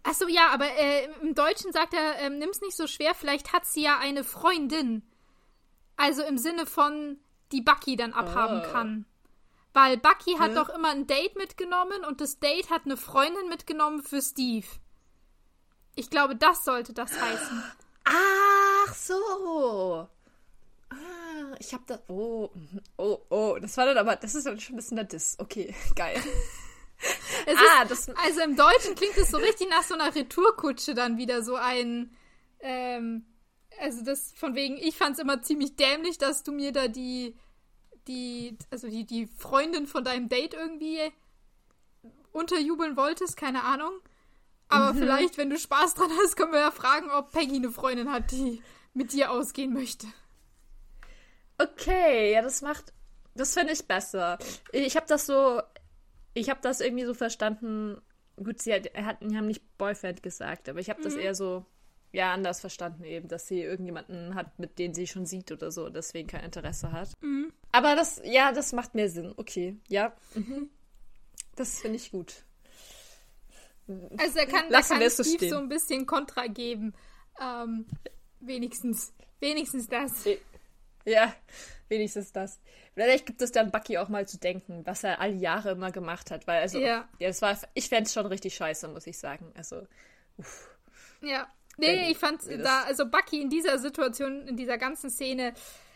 Achso, 0.03 0.27
ja, 0.29 0.49
aber 0.51 0.67
äh, 0.67 1.09
im 1.21 1.35
Deutschen 1.35 1.73
sagt 1.73 1.93
er, 1.93 2.19
äh, 2.21 2.31
nimm's 2.31 2.61
nicht 2.61 2.77
so 2.77 2.87
schwer, 2.87 3.15
vielleicht 3.15 3.53
hat 3.53 3.67
sie 3.67 3.83
ja 3.83 3.99
eine 3.99 4.25
Freundin. 4.25 5.03
Also 5.97 6.23
im 6.23 6.39
Sinne 6.39 6.65
von, 6.65 7.19
die 7.53 7.61
Bucky 7.61 7.97
dann 7.97 8.13
abhaben 8.13 8.63
oh. 8.65 8.73
kann. 8.73 9.05
Weil 9.75 9.99
Bucky 9.99 10.37
hat 10.39 10.55
ja. 10.55 10.65
doch 10.65 10.75
immer 10.75 10.91
ein 10.91 11.07
Date 11.07 11.37
mitgenommen 11.37 12.05
und 12.05 12.21
das 12.21 12.39
Date 12.39 12.71
hat 12.71 12.87
eine 12.87 12.97
Freundin 12.97 13.49
mitgenommen 13.49 14.03
für 14.03 14.23
Steve. 14.23 14.67
Ich 15.97 16.11
glaube, 16.11 16.37
das 16.37 16.65
sollte 16.65 16.93
das 16.93 17.11
heißen. 17.21 17.63
Ach 18.05 18.95
so. 18.95 20.07
Ah, 20.91 21.57
ich 21.59 21.73
habe 21.73 21.83
da. 21.87 21.99
Oh, 22.07 22.51
oh, 22.99 23.19
oh. 23.31 23.59
Das 23.61 23.77
war 23.79 23.87
dann 23.87 23.99
aber. 23.99 24.17
Das 24.17 24.35
ist 24.35 24.47
dann 24.47 24.61
schon 24.61 24.75
ein 24.75 24.77
bisschen 24.77 24.97
der 24.97 25.07
Diss. 25.07 25.37
Okay, 25.41 25.75
geil. 25.97 26.23
ah, 27.47 27.83
ist, 27.83 27.91
das, 27.91 28.17
also 28.17 28.41
im 28.43 28.57
Deutschen 28.57 28.95
klingt 28.95 29.17
es 29.17 29.31
so 29.31 29.39
richtig 29.39 29.69
nach 29.71 29.83
so 29.83 29.95
einer 29.95 30.15
Retourkutsche 30.15 30.95
dann 30.95 31.17
wieder 31.17 31.43
so 31.43 31.57
ein. 31.57 32.15
Ähm, 32.61 33.25
also 33.81 34.05
das 34.05 34.33
von 34.37 34.55
wegen, 34.55 34.77
ich 34.77 34.97
fand 34.97 35.15
es 35.15 35.19
immer 35.19 35.43
ziemlich 35.43 35.77
dämlich, 35.77 36.19
dass 36.19 36.43
du 36.43 36.53
mir 36.53 36.73
da 36.73 36.89
die, 36.89 37.37
die, 38.07 38.57
also 38.71 38.89
die, 38.89 39.05
die 39.05 39.27
Freundin 39.27 39.87
von 39.87 40.05
deinem 40.05 40.29
Date 40.29 40.55
irgendwie 40.55 41.01
unterjubeln 42.33 42.97
wolltest, 42.97 43.37
keine 43.37 43.65
Ahnung. 43.65 43.93
Aber 44.69 44.93
mhm. 44.93 44.99
vielleicht, 44.99 45.39
wenn 45.39 45.51
du 45.51 45.59
Spaß 45.59 45.95
dran 45.95 46.11
hast, 46.23 46.37
können 46.37 46.53
wir 46.53 46.61
ja 46.61 46.71
fragen, 46.71 47.11
ob 47.11 47.33
Peggy 47.33 47.57
eine 47.57 47.71
Freundin 47.71 48.11
hat, 48.11 48.33
die 48.33 48.63
mit 48.95 49.13
dir 49.13 49.31
ausgehen 49.31 49.73
möchte. 49.73 50.07
Okay, 51.59 52.33
ja, 52.33 52.43
das 52.43 52.63
macht. 52.63 52.93
Das 53.35 53.55
finde 53.55 53.73
ich 53.73 53.87
besser. 53.87 54.39
Ich 54.73 54.97
habe 54.97 55.07
das 55.07 55.27
so. 55.27 55.61
Ich 56.35 56.51
habe 56.51 56.61
das 56.63 56.81
irgendwie 56.81 57.05
so 57.05 57.15
verstanden. 57.15 58.01
Gut, 58.37 58.61
sie 58.61 58.75
hat, 58.75 58.93
hat, 58.95 59.21
haben 59.23 59.47
nicht 59.47 59.79
Boyfriend 59.79 60.23
gesagt, 60.23 60.69
aber 60.69 60.81
ich 60.81 60.91
habe 60.91 61.01
mhm. 61.01 61.05
das 61.05 61.15
eher 61.15 61.35
so. 61.35 61.65
Ja, 62.13 62.33
anders 62.33 62.61
verstanden 62.61 63.05
eben, 63.05 63.29
dass 63.29 63.47
sie 63.47 63.61
irgendjemanden 63.61 64.35
hat, 64.35 64.59
mit 64.59 64.79
dem 64.79 64.95
sie 64.95 65.07
schon 65.07 65.27
sieht 65.27 65.53
oder 65.53 65.71
so, 65.71 65.91
deswegen 65.91 66.29
kein 66.29 66.45
Interesse 66.45 66.91
hat. 66.93 67.11
Mhm. 67.21 67.53
Aber 67.73 67.95
das, 67.95 68.23
ja, 68.25 68.53
das 68.53 68.73
macht 68.73 68.95
mehr 68.95 69.11
Sinn. 69.11 69.35
Okay, 69.37 69.77
ja. 69.89 70.15
Mhm. 70.35 70.71
Das 71.57 71.81
finde 71.81 71.97
ich 71.97 72.11
gut. 72.11 72.46
Also 74.19 74.39
er 74.39 74.47
kann, 74.47 74.69
Lassen 74.69 75.01
er 75.01 75.09
kann 75.09 75.11
Steve 75.11 75.49
so, 75.49 75.57
so, 75.57 75.59
ein 75.59 75.69
bisschen 75.69 76.07
Kontra 76.07 76.47
geben. 76.47 76.95
Ähm, 77.41 77.87
wenigstens. 78.41 79.13
Wenigstens 79.41 79.89
das. 79.89 80.25
Ja, 81.05 81.35
wenigstens 81.89 82.33
das. 82.33 82.59
Vielleicht 82.95 83.27
gibt 83.27 83.43
es 83.43 83.53
dann 83.53 83.71
Bucky 83.71 83.99
auch 83.99 84.09
mal 84.09 84.27
zu 84.27 84.39
denken, 84.39 84.85
was 84.87 85.05
er 85.05 85.21
all 85.21 85.33
die 85.33 85.41
Jahre 85.41 85.73
immer 85.73 85.93
gemacht 85.93 86.31
hat. 86.31 86.47
Weil, 86.47 86.63
also, 86.63 86.79
ja, 86.79 87.09
ja 87.19 87.29
das 87.29 87.43
war, 87.43 87.59
ich 87.75 87.89
fände 87.89 88.05
es 88.05 88.15
schon 88.15 88.27
richtig 88.27 88.55
scheiße, 88.55 88.89
muss 88.89 89.07
ich 89.07 89.19
sagen. 89.19 89.53
Also, 89.55 89.87
uff. 90.37 90.71
Ja. 91.21 91.47
Nee, 91.79 92.11
ich 92.11 92.17
fand 92.17 92.41
da, 92.65 92.85
also 92.85 93.07
Bucky 93.07 93.43
in 93.43 93.51
dieser 93.51 93.79
Situation, 93.79 94.49
in 94.49 94.57
dieser 94.57 94.79
ganzen 94.79 95.11
Szene, 95.11 95.53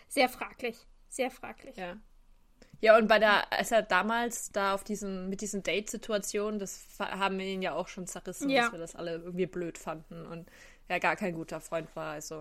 sehr 0.09 0.29
fraglich. 0.29 0.77
Sehr 1.09 1.31
fraglich. 1.31 1.77
Ja. 1.77 1.97
Ja, 2.81 2.97
und 2.97 3.09
bei 3.09 3.19
der, 3.19 3.53
als 3.53 3.73
er 3.73 3.83
damals 3.83 4.53
da 4.53 4.75
auf 4.75 4.85
diesen, 4.85 5.29
mit 5.29 5.43
diesen 5.43 5.63
Date-Situationen, 5.63 6.59
das 6.59 6.87
haben 6.99 7.39
wir 7.39 7.47
ihn 7.47 7.63
ja 7.63 7.75
auch 7.75 7.89
schon 7.89 8.07
zerrissen, 8.07 8.49
ja. 8.49 8.63
dass 8.63 8.73
wir 8.73 8.79
das 8.79 8.97
alle 8.97 9.17
irgendwie 9.17 9.47
blöd 9.47 9.77
fanden 9.77 10.25
und 10.27 10.49
er 10.89 10.99
gar 10.99 11.17
kein 11.17 11.35
guter 11.35 11.61
Freund 11.61 11.95
war. 11.95 12.13
Also, 12.13 12.37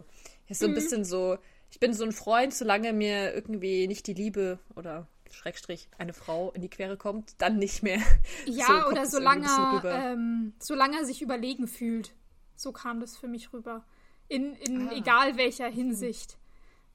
er 0.46 0.52
ist 0.52 0.60
so 0.60 0.66
ein 0.66 0.72
mhm. 0.72 0.76
bisschen 0.76 1.04
so, 1.04 1.38
ich 1.70 1.80
bin 1.80 1.94
so 1.94 2.06
ein 2.06 2.14
Freund, 2.14 2.54
solange 2.54 2.94
mir 2.94 3.34
irgendwie 3.34 3.88
nicht 3.88 4.08
die 4.08 4.14
Liebe 4.14 4.60
oder 4.76 5.08
Schrägstrich 5.30 5.90
eine 5.98 6.14
Frau 6.14 6.52
in 6.52 6.62
die 6.62 6.70
Quere 6.70 6.98
kommt, 6.98 7.36
dann 7.38 7.58
nicht 7.58 7.84
mehr. 7.84 8.00
Ja, 8.46 8.84
so 8.84 8.88
oder 8.88 9.06
solange, 9.06 9.48
ähm, 9.86 10.54
solange 10.60 10.98
er 10.98 11.06
sich 11.06 11.22
überlegen 11.22 11.68
fühlt. 11.68 12.16
So 12.56 12.72
kam 12.72 13.00
das 13.00 13.18
für 13.18 13.28
mich 13.28 13.54
rüber. 13.54 13.86
In, 14.28 14.56
in 14.56 14.90
ah. 14.90 14.94
egal 14.96 15.38
welcher 15.38 15.68
Hinsicht 15.68 16.39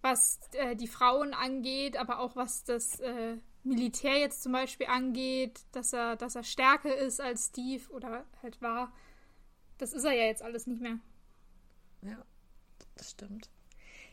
was 0.04 0.38
äh, 0.52 0.76
die 0.76 0.86
Frauen 0.86 1.32
angeht, 1.32 1.96
aber 1.96 2.20
auch 2.20 2.36
was 2.36 2.62
das 2.62 3.00
äh, 3.00 3.38
Militär 3.64 4.18
jetzt 4.18 4.42
zum 4.42 4.52
Beispiel 4.52 4.86
angeht, 4.86 5.60
dass 5.72 5.94
er, 5.94 6.16
dass 6.16 6.36
er 6.36 6.44
stärker 6.44 6.94
ist 6.94 7.20
als 7.20 7.46
Steve 7.46 7.90
oder 7.90 8.24
halt 8.42 8.60
war. 8.60 8.92
Das 9.78 9.94
ist 9.94 10.04
er 10.04 10.12
ja 10.12 10.24
jetzt 10.24 10.42
alles 10.42 10.66
nicht 10.66 10.82
mehr. 10.82 10.98
Ja, 12.02 12.22
das 12.96 13.12
stimmt. 13.12 13.48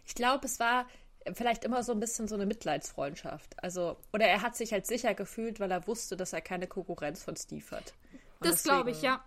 Ich 0.05 0.15
glaube, 0.15 0.45
es 0.45 0.59
war 0.61 0.87
vielleicht 1.33 1.65
immer 1.65 1.83
so 1.83 1.91
ein 1.91 1.99
bisschen 1.99 2.29
so 2.29 2.35
eine 2.35 2.45
Mitleidsfreundschaft. 2.45 3.61
Also, 3.61 3.97
oder 4.13 4.25
er 4.25 4.41
hat 4.41 4.55
sich 4.55 4.71
halt 4.71 4.87
sicher 4.87 5.13
gefühlt, 5.13 5.59
weil 5.59 5.71
er 5.71 5.85
wusste, 5.87 6.15
dass 6.15 6.31
er 6.31 6.41
keine 6.41 6.67
Konkurrenz 6.67 7.21
von 7.21 7.35
Steve 7.35 7.69
hat. 7.71 7.93
Und 8.39 8.49
das 8.49 8.63
glaube 8.63 8.91
ich, 8.91 9.01
ja. 9.01 9.23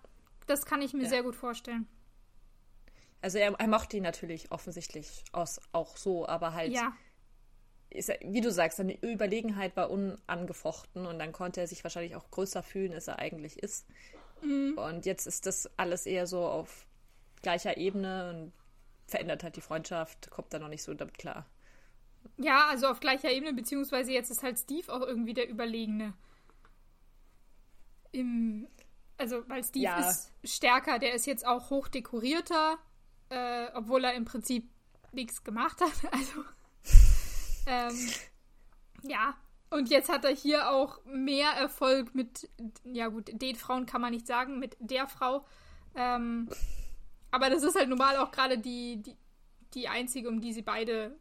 Das 0.47 0.65
kann 0.65 0.81
ich 0.83 0.95
mir 0.95 1.05
ja. 1.05 1.09
sehr 1.11 1.23
gut 1.23 1.37
vorstellen. 1.37 1.87
Also 3.25 3.39
er, 3.39 3.55
er 3.59 3.69
mochte 3.69 3.97
ihn 3.97 4.03
natürlich 4.03 4.53
offensichtlich 4.53 5.25
aus, 5.33 5.59
auch 5.73 5.97
so, 5.97 6.29
aber 6.29 6.53
halt, 6.53 6.73
ja. 6.73 6.93
ist 7.89 8.13
wie 8.21 8.43
du 8.43 8.53
sagst, 8.53 8.77
seine 8.77 9.03
Überlegenheit 9.03 9.75
war 9.79 9.89
unangefochten 9.89 11.07
und 11.07 11.19
dann 11.19 11.33
konnte 11.33 11.63
er 11.63 11.67
sich 11.67 11.83
wahrscheinlich 11.85 12.17
auch 12.17 12.31
größer 12.31 12.63
fühlen, 12.63 12.93
als 12.93 13.09
er 13.09 13.21
eigentlich 13.21 13.59
ist. 13.59 13.87
Mhm. 14.43 14.77
Und 14.77 15.07
jetzt 15.07 15.27
ist 15.27 15.47
das 15.47 15.71
alles 15.79 16.05
eher 16.05 16.27
so 16.27 16.45
auf 16.45 16.85
gleicher 17.41 17.79
Ebene 17.79 18.29
und 18.29 18.53
verändert 19.07 19.43
halt 19.43 19.57
die 19.57 19.63
Freundschaft, 19.63 20.31
kommt 20.31 20.53
da 20.53 20.59
noch 20.59 20.69
nicht 20.69 20.83
so 20.83 20.93
damit 20.93 21.17
klar. 21.17 21.47
Ja, 22.37 22.67
also 22.69 22.89
auf 22.89 23.01
gleicher 23.01 23.31
Ebene, 23.31 23.55
beziehungsweise 23.55 24.13
jetzt 24.13 24.31
ist 24.31 24.43
halt 24.43 24.59
Steve 24.59 24.93
auch 24.93 25.01
irgendwie 25.01 25.33
der 25.33 25.49
Überlegene. 25.49 26.13
Im, 28.13 28.69
also, 29.17 29.49
weil 29.49 29.65
Steve 29.65 29.85
ja. 29.85 30.11
ist 30.11 30.31
stärker, 30.45 30.99
der 30.99 31.15
ist 31.15 31.25
jetzt 31.25 31.47
auch 31.47 31.71
hoch 31.71 31.89
dekorierter 31.89 32.79
äh, 33.35 33.71
obwohl 33.75 34.05
er 34.05 34.15
im 34.15 34.25
Prinzip 34.25 34.71
nichts 35.13 35.43
gemacht 35.43 35.81
hat. 35.81 35.93
Also, 36.13 36.45
ähm, 37.67 38.11
ja. 39.03 39.35
Und 39.71 39.89
jetzt 39.91 40.09
hat 40.09 40.25
er 40.25 40.35
hier 40.35 40.71
auch 40.71 41.05
mehr 41.05 41.51
Erfolg 41.51 42.15
mit, 42.15 42.49
ja 42.85 43.09
gut, 43.09 43.31
den 43.33 43.57
Frauen 43.57 43.87
kann 43.87 44.01
man 44.01 44.13
nicht 44.13 44.27
sagen, 44.27 44.59
mit 44.59 44.77
der 44.79 45.09
Frau. 45.09 45.45
Ähm, 45.97 46.49
aber 47.31 47.51
das 47.51 47.63
ist 47.63 47.75
halt 47.77 47.89
normal 47.89 48.19
auch 48.19 48.31
gerade 48.31 48.59
die, 48.59 49.03
die, 49.03 49.17
die 49.73 49.89
einzige, 49.89 50.29
um 50.29 50.41
die 50.41 50.53
sie 50.53 50.63
beide 50.63 51.19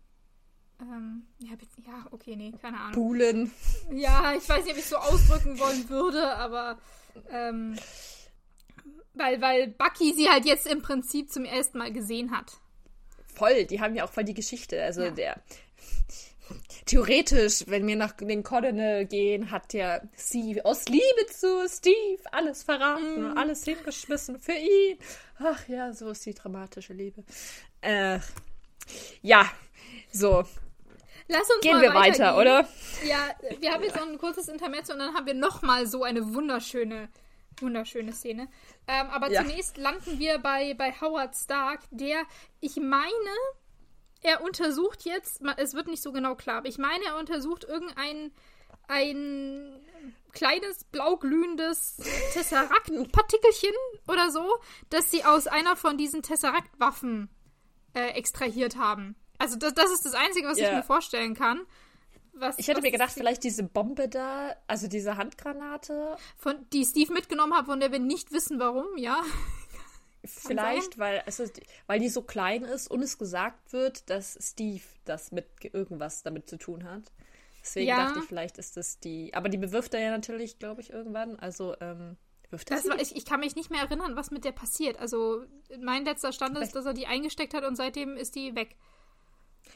ähm, 0.82 1.24
ja, 1.40 1.52
ja, 1.86 2.06
okay, 2.12 2.36
nee, 2.36 2.52
keine 2.62 2.80
Ahnung. 2.80 2.94
Buhlen. 2.94 3.52
Ja, 3.92 4.34
ich 4.34 4.48
weiß 4.48 4.66
nicht, 4.66 4.74
ob 4.74 4.80
ich 4.80 4.86
so 4.86 4.98
ausdrücken 4.98 5.58
wollen 5.60 5.90
würde, 5.90 6.36
aber 6.36 6.78
ähm, 7.30 7.78
weil, 9.14 9.42
weil 9.42 9.68
Bucky 9.68 10.14
sie 10.14 10.30
halt 10.30 10.46
jetzt 10.46 10.68
im 10.68 10.82
Prinzip 10.82 11.32
zum 11.32 11.46
ersten 11.46 11.78
Mal 11.78 11.92
gesehen 11.92 12.32
hat. 12.32 12.54
Voll, 13.34 13.66
die 13.66 13.82
haben 13.82 13.96
ja 13.96 14.06
auch 14.06 14.12
voll 14.12 14.24
die 14.24 14.34
Geschichte. 14.34 14.82
Also 14.84 15.04
ja. 15.04 15.12
der. 15.12 15.42
Theoretisch, 16.86 17.64
wenn 17.68 17.88
wir 17.88 17.96
nach 17.96 18.12
den 18.14 18.44
Cordonel 18.44 19.06
gehen, 19.06 19.50
hat 19.50 19.74
ja 19.74 20.02
sie 20.16 20.64
aus 20.64 20.86
Liebe 20.90 21.26
zu 21.32 21.68
Steve 21.70 22.22
alles 22.32 22.64
verraten 22.64 23.22
mm. 23.22 23.26
und 23.26 23.38
alles 23.38 23.64
hingeschmissen 23.64 24.40
für 24.40 24.54
ihn. 24.54 24.98
Ach 25.40 25.68
ja, 25.68 25.94
so 25.94 26.10
ist 26.10 26.26
die 26.26 26.34
dramatische 26.34 26.94
Liebe. 26.94 27.24
Äh, 27.82 28.20
ja, 29.22 29.50
so. 30.12 30.44
Lass 31.30 31.50
uns 31.50 31.62
Gehen 31.62 31.80
wir 31.80 31.94
weiter, 31.94 32.38
oder? 32.38 32.68
Ja, 33.08 33.30
wir 33.60 33.72
haben 33.72 33.84
jetzt 33.84 33.96
noch 33.96 34.08
ein 34.08 34.18
kurzes 34.18 34.50
Intermezzo 34.50 34.94
und 34.94 35.00
dann 35.00 35.14
haben 35.14 35.26
wir 35.26 35.34
nochmal 35.34 35.88
so 35.88 36.04
eine 36.04 36.34
wunderschöne 36.34 37.10
Wunderschöne 37.60 38.14
Szene. 38.14 38.48
Ähm, 38.88 39.08
aber 39.10 39.32
ja. 39.32 39.42
zunächst 39.42 39.78
landen 39.78 40.20
wir 40.20 40.40
bei, 40.40 40.74
bei 40.74 40.92
Howard 41.00 41.36
Stark, 41.36 41.82
der, 41.92 42.24
ich 42.60 42.78
meine, 42.78 43.12
er 44.22 44.44
untersucht 44.44 45.04
jetzt, 45.04 45.42
es 45.58 45.74
wird 45.74 45.88
nicht 45.88 46.02
so 46.02 46.12
genau 46.12 46.36
klar, 46.36 46.58
aber 46.58 46.68
ich 46.68 46.78
meine, 46.78 47.04
er 47.06 47.18
untersucht 47.18 47.64
irgendein 47.64 48.32
ein 48.88 49.82
kleines 50.32 50.84
blauglühendes 50.86 51.98
Tesseract-Partikelchen 52.34 53.74
oder 54.08 54.30
so, 54.32 54.58
das 54.90 55.12
sie 55.12 55.24
aus 55.24 55.48
einer 55.48 55.76
von 55.76 55.98
diesen 55.98 56.22
Tesseract-Waffen 56.22 57.30
äh, 57.94 58.10
extrahiert 58.10 58.78
haben. 58.78 59.16
Also 59.38 59.58
das, 59.58 59.74
das 59.74 59.92
ist 59.92 60.06
das 60.06 60.14
Einzige, 60.14 60.48
was 60.48 60.58
yeah. 60.58 60.70
ich 60.70 60.76
mir 60.76 60.84
vorstellen 60.84 61.34
kann. 61.34 61.62
Was, 62.44 62.60
ich 62.60 62.68
hätte 62.68 62.82
mir 62.82 62.92
gedacht, 62.92 63.14
vielleicht 63.14 63.44
diese 63.44 63.64
Bombe 63.64 64.10
da, 64.10 64.54
also 64.68 64.88
diese 64.88 65.16
Handgranate. 65.16 66.18
Von, 66.38 66.56
die 66.74 66.84
Steve 66.84 67.14
mitgenommen 67.14 67.54
hat, 67.54 67.68
von 67.68 67.80
der 67.80 67.92
wir 67.94 68.00
nicht 68.00 68.34
wissen, 68.34 68.60
warum, 68.60 68.98
ja. 68.98 69.22
vielleicht, 70.26 70.98
weil, 70.98 71.22
also, 71.22 71.46
weil 71.88 72.00
die 72.00 72.10
so 72.10 72.22
klein 72.22 72.64
ist 72.64 72.92
und 72.92 73.02
es 73.02 73.18
gesagt 73.18 73.72
wird, 73.72 74.10
dass 74.10 74.38
Steve 74.42 74.84
das 75.06 75.32
mit 75.32 75.48
irgendwas 75.74 76.24
damit 76.24 76.50
zu 76.50 76.58
tun 76.58 76.84
hat. 76.84 77.12
Deswegen 77.62 77.88
ja. 77.88 78.06
dachte 78.06 78.20
ich, 78.20 78.26
vielleicht 78.26 78.58
ist 78.58 78.76
das 78.76 79.00
die. 79.00 79.34
Aber 79.34 79.48
die 79.48 79.58
bewirft 79.58 79.94
er 79.94 80.02
ja 80.02 80.12
natürlich, 80.12 80.60
glaube 80.60 80.82
ich, 80.82 80.92
irgendwann. 80.92 81.40
Also, 81.40 81.76
ähm, 81.80 82.18
wirft 82.50 82.70
er 82.70 82.76
das 82.78 82.90
war, 82.90 83.00
ich, 83.00 83.16
ich, 83.16 83.24
kann 83.24 83.40
mich 83.40 83.56
nicht 83.56 83.72
mehr 83.72 83.82
erinnern, 83.82 84.18
was 84.18 84.32
mit 84.32 84.44
der 84.44 84.52
passiert. 84.52 85.00
Also, 85.00 85.46
mein 85.80 86.04
letzter 86.04 86.34
Stand 86.34 86.58
ist, 86.58 86.76
dass 86.76 86.86
er 86.86 86.94
die 86.94 87.08
eingesteckt 87.08 87.54
hat 87.54 87.64
und 87.64 87.78
seitdem 87.78 88.18
ist 88.18 88.36
die 88.36 88.54
weg. 88.54 88.76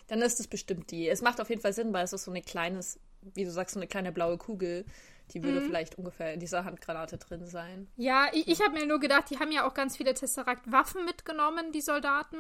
Dann 0.08 0.22
ist 0.22 0.40
es 0.40 0.48
bestimmt 0.48 0.92
die. 0.92 1.10
Es 1.10 1.22
macht 1.22 1.42
auf 1.42 1.50
jeden 1.50 1.62
Fall 1.62 1.74
Sinn, 1.74 1.94
weil 1.94 2.04
es 2.04 2.14
ist 2.14 2.24
so 2.24 2.32
eine 2.32 2.42
kleines, 2.42 3.00
wie 3.22 3.44
du 3.44 3.52
sagst, 3.52 3.74
so 3.74 3.80
eine 3.80 3.88
kleine 3.88 4.12
blaue 4.12 4.38
Kugel. 4.38 4.86
Die 5.32 5.44
würde 5.44 5.60
mhm. 5.60 5.66
vielleicht 5.66 5.98
ungefähr 5.98 6.34
in 6.34 6.40
dieser 6.40 6.64
Handgranate 6.64 7.18
drin 7.18 7.46
sein. 7.46 7.88
Ja, 7.98 8.28
ich, 8.32 8.48
ich 8.48 8.62
habe 8.62 8.72
mir 8.72 8.86
nur 8.86 9.00
gedacht, 9.00 9.30
die 9.30 9.40
haben 9.40 9.52
ja 9.52 9.68
auch 9.68 9.74
ganz 9.74 9.98
viele 9.98 10.14
Tesseract-Waffen 10.14 11.04
mitgenommen, 11.04 11.74
die 11.74 11.82
Soldaten, 11.82 12.38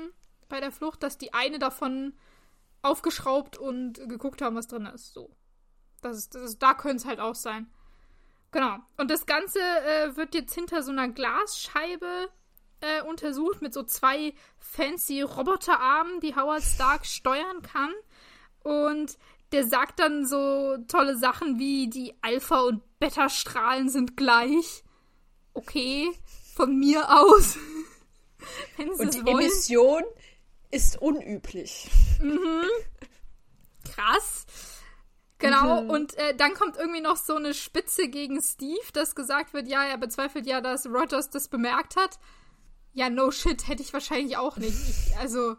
bei 0.48 0.62
der 0.62 0.72
Flucht, 0.72 1.04
dass 1.04 1.18
die 1.18 1.34
eine 1.34 1.60
davon 1.60 2.14
aufgeschraubt 2.82 3.58
und 3.58 3.96
geguckt 4.08 4.42
haben, 4.42 4.56
was 4.56 4.68
drin 4.68 4.86
ist. 4.86 5.14
So. 5.14 5.30
Das 6.02 6.18
ist, 6.18 6.36
das 6.36 6.44
ist 6.44 6.60
da 6.64 6.74
könnte 6.74 6.98
es 6.98 7.06
halt 7.06 7.20
auch 7.20 7.36
sein. 7.36 7.68
Genau. 8.52 8.78
Und 8.98 9.12
das 9.12 9.26
Ganze 9.26 9.60
äh, 9.60 10.16
wird 10.16 10.34
jetzt 10.34 10.54
hinter 10.54 10.84
so 10.84 10.92
einer 10.92 11.10
Glasscheibe 11.10 12.30
äh, 12.82 13.02
untersucht 13.02 13.62
mit 13.62 13.74
so 13.74 13.84
zwei 13.84 14.34
fancy 14.60 15.22
Roboterarmen, 15.22 16.20
die 16.20 16.36
Howard 16.36 16.64
Stark 16.64 17.06
steuern 17.06 17.62
kann. 17.62 17.94
Und 18.64 19.18
der 19.52 19.66
sagt 19.68 20.00
dann 20.00 20.26
so 20.26 20.78
tolle 20.88 21.18
Sachen 21.18 21.58
wie 21.58 21.90
die 21.90 22.14
Alpha- 22.22 22.62
und 22.62 22.82
Beta-Strahlen 23.00 23.90
sind 23.90 24.18
gleich. 24.18 24.84
Okay, 25.54 26.12
von 26.56 26.78
mir 26.78 27.10
aus. 27.10 27.58
und 28.78 29.14
die 29.14 29.26
wollen. 29.26 29.40
Emission 29.40 30.04
ist 30.70 31.02
unüblich. 31.02 31.90
Mhm. 32.22 32.64
Krass. 33.94 34.46
Genau, 35.40 35.84
mhm. 35.84 35.90
und 35.92 36.18
äh, 36.18 36.36
dann 36.36 36.56
kommt 36.56 36.78
irgendwie 36.78 37.02
noch 37.02 37.18
so 37.18 37.36
eine 37.36 37.54
Spitze 37.54 38.08
gegen 38.08 38.42
Steve, 38.42 38.92
dass 38.94 39.14
gesagt 39.14 39.54
wird, 39.54 39.68
ja, 39.68 39.84
er 39.84 39.98
bezweifelt 39.98 40.48
ja, 40.48 40.62
dass 40.62 40.88
Rogers 40.88 41.30
das 41.30 41.48
bemerkt 41.48 41.96
hat. 41.96 42.20
Ja, 42.98 43.12
no 43.12 43.30
shit, 43.30 43.68
hätte 43.68 43.84
ich 43.84 43.94
wahrscheinlich 43.94 44.38
auch 44.38 44.58
nicht. 44.58 44.74
Ich, 44.74 45.18
also, 45.18 45.56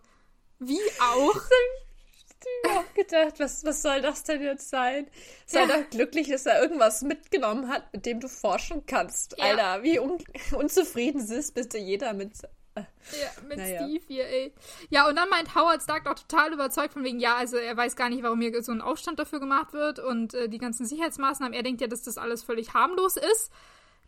wie 0.59 0.81
auch? 0.99 1.37
Ich 1.37 2.69
habe 2.69 2.81
auch 2.81 2.95
gedacht, 2.95 3.39
was, 3.39 3.65
was 3.65 3.81
soll 3.81 4.01
das 4.01 4.25
denn 4.25 4.43
jetzt 4.43 4.69
sein? 4.69 5.07
Sei 5.47 5.61
ja. 5.61 5.67
doch 5.69 5.89
glücklich, 5.89 6.29
dass 6.29 6.47
er 6.47 6.61
irgendwas 6.61 7.03
mitgenommen 7.03 7.69
hat, 7.69 7.93
mit 7.93 8.07
dem 8.07 8.19
du 8.19 8.29
forschen 8.29 8.87
kannst. 8.87 9.37
Ja. 9.39 9.45
Alter, 9.45 9.85
wie 9.85 10.01
un 10.01 10.19
unzufrieden 10.53 11.21
ist 11.21 11.55
bitte 11.55 11.79
jeder 11.79 12.13
mit. 12.13 12.33
Äh, 12.75 12.81
ja, 13.13 13.31
mit 13.47 13.59
naja. 13.59 13.85
Steve 13.85 14.05
hier, 14.09 14.27
ey. 14.27 14.53
Ja, 14.91 15.09
und 15.09 15.15
dann 15.15 15.29
meint 15.29 15.55
Howard 15.55 15.81
Stark 15.81 16.09
auch 16.09 16.19
total 16.19 16.53
überzeugt 16.53 16.95
von 16.95 17.05
wegen, 17.05 17.21
ja, 17.21 17.37
also 17.37 17.57
er 17.57 17.77
weiß 17.77 17.95
gar 17.95 18.09
nicht, 18.09 18.25
warum 18.25 18.41
hier 18.41 18.65
so 18.65 18.73
ein 18.73 18.81
Aufstand 18.81 19.21
dafür 19.21 19.39
gemacht 19.39 19.73
wird 19.75 20.01
und 20.01 20.35
äh, 20.35 20.49
die 20.49 20.59
ganzen 20.59 20.87
Sicherheitsmaßnahmen. 20.87 21.55
Er 21.55 21.63
denkt 21.63 21.83
ja, 21.83 21.87
dass 21.87 22.03
das 22.03 22.19
alles 22.19 22.43
völlig 22.43 22.75
harmlos 22.75 23.17
ist 23.17 23.53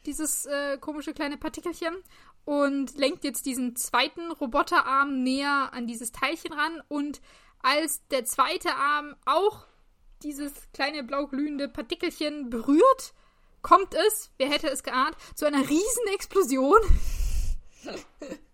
dieses 0.07 0.47
äh, 0.47 0.79
komische 0.79 1.13
kleine 1.13 1.37
Partikelchen 1.37 1.95
und 2.45 2.97
lenkt 2.97 3.25
jetzt 3.25 3.47
diesen 3.47 3.77
zweiten 3.77 4.31
Roboterarm 4.33 5.23
näher 5.23 5.71
an 5.73 5.87
dieses 5.87 6.13
Teilchen 6.13 6.53
ran 6.53 6.83
und 6.89 7.21
als 7.63 8.07
der 8.09 8.25
zweite 8.25 8.75
Arm 8.75 9.15
auch 9.27 9.67
dieses 10.23 10.53
kleine 10.73 11.03
blau 11.05 11.27
glühende 11.27 11.69
Partikelchen 11.69 12.51
berührt, 12.51 13.15
kommt 13.63 13.95
es, 13.95 14.31
wer 14.39 14.49
hätte 14.49 14.69
es 14.69 14.83
geahnt, 14.83 15.17
zu 15.35 15.47
einer 15.47 15.69
riesen 15.69 16.07
Explosion. 16.15 16.81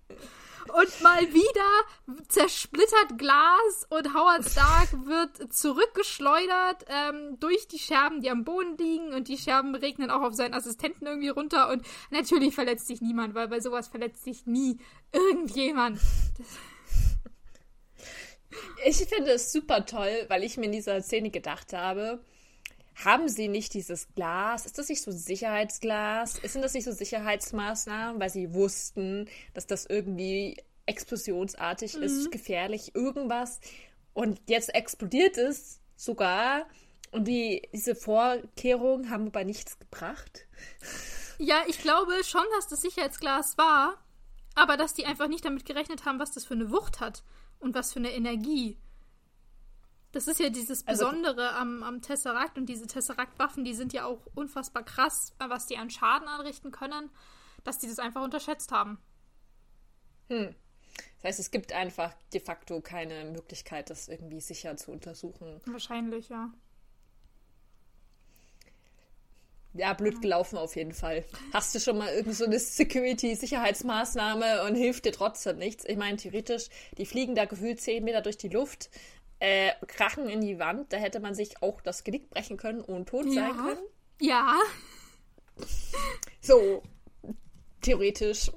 Und 0.72 1.02
mal 1.02 1.20
wieder 1.32 2.24
zersplittert 2.28 3.18
Glas 3.18 3.86
und 3.88 4.14
Howard 4.14 4.44
Stark 4.44 5.06
wird 5.06 5.52
zurückgeschleudert 5.52 6.84
ähm, 6.88 7.38
durch 7.40 7.68
die 7.68 7.78
Scherben, 7.78 8.20
die 8.20 8.30
am 8.30 8.44
Boden 8.44 8.76
liegen. 8.76 9.14
Und 9.14 9.28
die 9.28 9.38
Scherben 9.38 9.74
regnen 9.74 10.10
auch 10.10 10.22
auf 10.22 10.34
seinen 10.34 10.54
Assistenten 10.54 11.06
irgendwie 11.06 11.28
runter. 11.28 11.70
Und 11.70 11.86
natürlich 12.10 12.54
verletzt 12.54 12.86
sich 12.86 13.00
niemand, 13.00 13.34
weil 13.34 13.48
bei 13.48 13.60
sowas 13.60 13.88
verletzt 13.88 14.24
sich 14.24 14.46
nie 14.46 14.78
irgendjemand. 15.12 16.00
ich 18.84 18.96
finde 18.96 19.32
es 19.32 19.52
super 19.52 19.86
toll, 19.86 20.24
weil 20.28 20.44
ich 20.44 20.56
mir 20.56 20.66
in 20.66 20.72
dieser 20.72 21.00
Szene 21.02 21.30
gedacht 21.30 21.72
habe, 21.72 22.24
haben 23.04 23.28
sie 23.28 23.48
nicht 23.48 23.74
dieses 23.74 24.08
Glas? 24.14 24.64
Ist 24.64 24.78
das 24.78 24.88
nicht 24.88 25.02
so 25.02 25.10
Sicherheitsglas? 25.10 26.40
Sind 26.42 26.62
das 26.62 26.72
nicht 26.72 26.84
so 26.84 26.92
Sicherheitsmaßnahmen, 26.92 28.20
weil 28.20 28.30
sie 28.30 28.54
wussten, 28.54 29.28
dass 29.52 29.66
das 29.66 29.84
irgendwie 29.86 30.56
explosionsartig 30.86 31.96
mhm. 31.96 32.02
ist, 32.04 32.32
gefährlich, 32.32 32.94
irgendwas. 32.94 33.60
Und 34.14 34.40
jetzt 34.48 34.74
explodiert 34.74 35.36
es 35.36 35.80
sogar. 35.96 36.66
Und 37.12 37.28
die, 37.28 37.68
diese 37.72 37.94
Vorkehrungen 37.94 39.10
haben 39.10 39.26
aber 39.26 39.44
nichts 39.44 39.78
gebracht. 39.78 40.46
Ja, 41.38 41.62
ich 41.66 41.80
glaube 41.80 42.12
schon, 42.24 42.44
dass 42.56 42.68
das 42.68 42.80
Sicherheitsglas 42.80 43.58
war, 43.58 44.02
aber 44.54 44.76
dass 44.78 44.94
die 44.94 45.04
einfach 45.04 45.28
nicht 45.28 45.44
damit 45.44 45.66
gerechnet 45.66 46.06
haben, 46.06 46.18
was 46.18 46.32
das 46.32 46.46
für 46.46 46.54
eine 46.54 46.70
Wucht 46.70 47.00
hat 47.00 47.22
und 47.58 47.74
was 47.74 47.92
für 47.92 47.98
eine 47.98 48.12
Energie. 48.12 48.78
Das 50.16 50.28
ist 50.28 50.40
ja 50.40 50.48
dieses 50.48 50.86
also 50.86 51.04
Besondere 51.04 51.50
also, 51.50 51.60
am, 51.60 51.82
am 51.82 52.00
Tesseract 52.00 52.56
und 52.56 52.70
diese 52.70 52.86
Tesseract-Waffen, 52.86 53.64
die 53.64 53.74
sind 53.74 53.92
ja 53.92 54.06
auch 54.06 54.22
unfassbar 54.34 54.82
krass, 54.82 55.34
was 55.38 55.66
die 55.66 55.76
an 55.76 55.90
Schaden 55.90 56.26
anrichten 56.26 56.70
können, 56.70 57.10
dass 57.64 57.80
die 57.80 57.86
das 57.86 57.98
einfach 57.98 58.24
unterschätzt 58.24 58.72
haben. 58.72 58.96
Hm. 60.30 60.54
Das 61.16 61.24
heißt, 61.24 61.40
es 61.40 61.50
gibt 61.50 61.74
einfach 61.74 62.14
de 62.32 62.40
facto 62.40 62.80
keine 62.80 63.26
Möglichkeit, 63.26 63.90
das 63.90 64.08
irgendwie 64.08 64.40
sicher 64.40 64.74
zu 64.78 64.90
untersuchen. 64.90 65.60
Wahrscheinlich, 65.66 66.30
ja. 66.30 66.50
Ja, 69.74 69.92
blöd 69.92 70.22
gelaufen 70.22 70.56
auf 70.56 70.76
jeden 70.76 70.94
Fall. 70.94 71.26
Hast 71.52 71.74
du 71.74 71.78
schon 71.78 71.98
mal 71.98 72.08
irgendeine 72.08 72.58
so 72.58 72.66
Security-Sicherheitsmaßnahme 72.76 74.64
und 74.64 74.76
hilft 74.76 75.04
dir 75.04 75.12
trotzdem 75.12 75.58
nichts? 75.58 75.84
Ich 75.84 75.98
meine, 75.98 76.16
theoretisch, 76.16 76.70
die 76.96 77.04
fliegen 77.04 77.34
da 77.34 77.44
gefühlt 77.44 77.82
10 77.82 78.02
Meter 78.02 78.22
durch 78.22 78.38
die 78.38 78.48
Luft 78.48 78.88
äh, 79.38 79.72
krachen 79.86 80.28
in 80.28 80.40
die 80.40 80.58
Wand, 80.58 80.92
da 80.92 80.96
hätte 80.96 81.20
man 81.20 81.34
sich 81.34 81.62
auch 81.62 81.80
das 81.80 82.04
Genick 82.04 82.30
brechen 82.30 82.56
können 82.56 82.80
und 82.80 83.08
tot 83.08 83.26
ja. 83.26 83.32
sein 83.32 83.56
können. 83.56 83.86
Ja. 84.20 84.56
So, 86.40 86.82
theoretisch. 87.80 88.50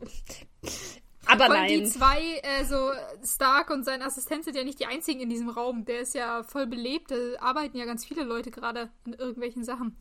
Aber 1.26 1.46
Voll 1.46 1.58
nein. 1.58 1.68
die 1.68 1.84
zwei, 1.86 2.40
äh, 2.42 2.66
so 2.66 2.92
Stark 3.24 3.70
und 3.70 3.84
sein 3.84 4.02
Assistent 4.02 4.46
sind 4.46 4.56
ja 4.56 4.64
nicht 4.64 4.80
die 4.80 4.88
einzigen 4.88 5.20
in 5.20 5.30
diesem 5.30 5.50
Raum. 5.50 5.86
Der 5.86 6.00
ist 6.00 6.16
ja 6.16 6.44
voll 6.44 6.66
belebt. 6.66 7.12
Da 7.12 7.16
arbeiten 7.40 7.78
ja 7.78 7.86
ganz 7.86 8.06
viele 8.06 8.24
Leute 8.24 8.50
gerade 8.50 8.90
an 9.06 9.14
irgendwelchen 9.14 9.64
Sachen. 9.64 9.98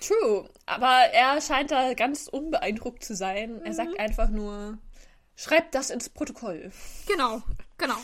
True. 0.00 0.48
Aber 0.66 0.86
er 1.12 1.40
scheint 1.40 1.70
da 1.70 1.94
ganz 1.94 2.28
unbeeindruckt 2.28 3.04
zu 3.04 3.16
sein. 3.16 3.56
Mhm. 3.56 3.62
Er 3.64 3.72
sagt 3.74 3.92
mhm. 3.92 3.98
einfach 3.98 4.28
nur, 4.28 4.78
schreibt 5.36 5.74
das 5.74 5.90
ins 5.90 6.08
Protokoll. 6.08 6.70
Genau, 7.06 7.42
genau. 7.76 7.96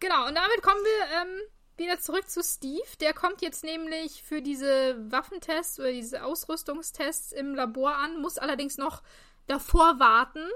Genau, 0.00 0.26
und 0.28 0.34
damit 0.34 0.62
kommen 0.62 0.82
wir 0.82 1.22
ähm, 1.22 1.40
wieder 1.76 1.98
zurück 1.98 2.28
zu 2.28 2.42
Steve. 2.42 2.86
Der 3.00 3.14
kommt 3.14 3.42
jetzt 3.42 3.64
nämlich 3.64 4.22
für 4.22 4.42
diese 4.42 4.96
Waffentests 5.10 5.78
oder 5.80 5.90
diese 5.90 6.24
Ausrüstungstests 6.24 7.32
im 7.32 7.54
Labor 7.54 7.96
an, 7.96 8.20
muss 8.20 8.38
allerdings 8.38 8.78
noch 8.78 9.02
davor 9.46 9.98
warten. 9.98 10.46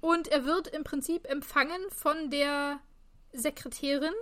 Und 0.00 0.28
er 0.28 0.44
wird 0.44 0.68
im 0.68 0.84
Prinzip 0.84 1.28
empfangen 1.28 1.80
von 1.90 2.30
der 2.30 2.80
Sekretärin. 3.32 4.14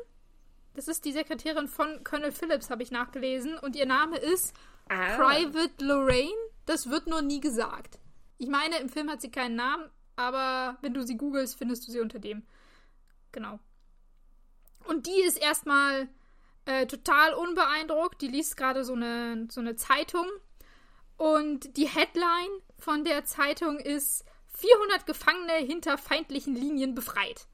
Das 0.75 0.89
ist 0.89 1.05
die 1.05 1.13
Sekretärin 1.13 1.69
von 1.69 2.03
Colonel 2.05 2.33
Phillips, 2.33 2.71
habe 2.71 2.83
ich 2.83 2.91
nachgelesen. 2.91 3.59
Und 3.59 3.77
ihr 3.77 3.87
Name 3.87 4.19
ist 4.19 4.55
ah. 4.89 5.17
Private 5.17 5.85
Lorraine. 5.85 6.35
Das 6.67 6.91
wird 6.91 7.07
nur 7.07 7.23
nie 7.23 7.41
gesagt. 7.41 7.99
Ich 8.39 8.49
meine, 8.49 8.79
im 8.79 8.89
Film 8.89 9.11
hat 9.11 9.21
sie 9.21 9.31
keinen 9.31 9.57
Namen, 9.57 9.91
aber 10.17 10.79
wenn 10.83 10.95
du 10.95 11.03
sie 11.05 11.17
googelst, 11.17 11.57
findest 11.57 11.87
du 11.87 11.93
sie 11.93 12.01
unter 12.01 12.19
dem. 12.19 12.45
Genau. 13.33 13.59
Und 14.89 15.07
die 15.07 15.21
ist 15.21 15.37
erstmal 15.37 16.09
äh, 16.65 16.87
total 16.87 17.35
unbeeindruckt. 17.35 18.23
Die 18.23 18.29
liest 18.29 18.57
gerade 18.57 18.85
so 18.85 18.95
eine, 18.95 19.47
so 19.51 19.61
eine 19.61 19.77
Zeitung. 19.77 20.27
Und 21.19 21.77
die 21.77 21.89
Headline 21.89 22.63
von 22.79 23.05
der 23.05 23.25
Zeitung 23.27 23.79
ist 23.79 24.25
400 24.57 25.05
Gefangene 25.05 25.57
hinter 25.59 25.99
feindlichen 25.99 26.55
Linien 26.55 26.95
befreit. 26.95 27.47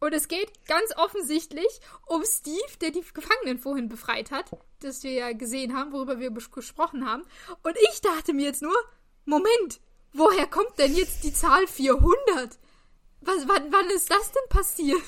Und 0.00 0.12
es 0.12 0.28
geht 0.28 0.66
ganz 0.66 0.94
offensichtlich 0.96 1.80
um 2.06 2.22
Steve, 2.26 2.76
der 2.82 2.90
die 2.90 3.04
Gefangenen 3.14 3.58
vorhin 3.58 3.88
befreit 3.88 4.30
hat, 4.30 4.50
das 4.80 5.02
wir 5.02 5.12
ja 5.12 5.32
gesehen 5.32 5.74
haben, 5.74 5.92
worüber 5.92 6.20
wir 6.20 6.30
gesprochen 6.30 7.08
haben. 7.08 7.22
Und 7.62 7.74
ich 7.90 8.02
dachte 8.02 8.34
mir 8.34 8.44
jetzt 8.44 8.60
nur, 8.60 8.76
Moment, 9.24 9.80
woher 10.12 10.46
kommt 10.46 10.78
denn 10.78 10.94
jetzt 10.94 11.24
die 11.24 11.32
Zahl 11.32 11.66
400? 11.66 12.58
Was, 13.22 13.48
wann, 13.48 13.72
wann 13.72 13.88
ist 13.90 14.10
das 14.10 14.30
denn 14.30 14.48
passiert? 14.50 15.00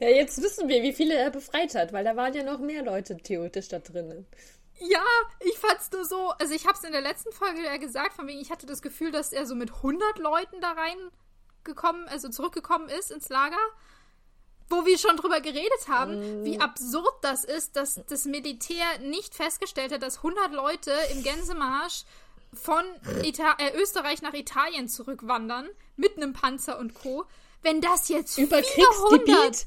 Ja, 0.00 0.08
jetzt 0.08 0.40
wissen 0.42 0.68
wir, 0.68 0.82
wie 0.82 0.92
viele 0.92 1.14
er 1.14 1.30
befreit 1.30 1.74
hat, 1.74 1.92
weil 1.92 2.04
da 2.04 2.14
waren 2.16 2.34
ja 2.34 2.44
noch 2.44 2.60
mehr 2.60 2.84
Leute 2.84 3.16
theoretisch 3.16 3.68
da 3.68 3.80
drinnen. 3.80 4.26
Ja, 4.80 5.04
ich 5.40 5.58
fand's 5.58 5.90
nur 5.90 6.04
so, 6.04 6.28
also 6.38 6.54
ich 6.54 6.66
hab's 6.66 6.84
in 6.84 6.92
der 6.92 7.00
letzten 7.00 7.32
Folge 7.32 7.64
ja 7.64 7.76
gesagt, 7.78 8.12
von 8.12 8.28
wegen, 8.28 8.40
ich 8.40 8.50
hatte 8.50 8.66
das 8.66 8.80
Gefühl, 8.80 9.10
dass 9.10 9.32
er 9.32 9.44
so 9.44 9.56
mit 9.56 9.72
100 9.72 10.18
Leuten 10.18 10.60
da 10.60 10.72
reingekommen, 10.72 12.06
also 12.08 12.28
zurückgekommen 12.28 12.88
ist 12.88 13.10
ins 13.10 13.28
Lager, 13.28 13.56
wo 14.70 14.86
wir 14.86 14.98
schon 14.98 15.16
drüber 15.16 15.40
geredet 15.40 15.88
haben, 15.88 16.42
mm. 16.42 16.44
wie 16.44 16.60
absurd 16.60 17.14
das 17.22 17.44
ist, 17.44 17.74
dass 17.74 18.00
das 18.08 18.24
Militär 18.26 18.86
nicht 19.00 19.34
festgestellt 19.34 19.92
hat, 19.92 20.02
dass 20.02 20.18
100 20.18 20.52
Leute 20.52 20.92
im 21.12 21.22
Gänsemarsch 21.24 22.04
von 22.52 22.84
Ita 23.24 23.56
äh, 23.58 23.76
Österreich 23.80 24.22
nach 24.22 24.34
Italien 24.34 24.88
zurückwandern, 24.88 25.68
mit 25.96 26.16
einem 26.16 26.34
Panzer 26.34 26.78
und 26.78 26.94
Co 26.94 27.24
wenn 27.68 27.80
das 27.82 28.08
jetzt 28.08 28.38
über 28.38 28.62
400, 28.62 29.26
Kriegsgebiet, 29.26 29.66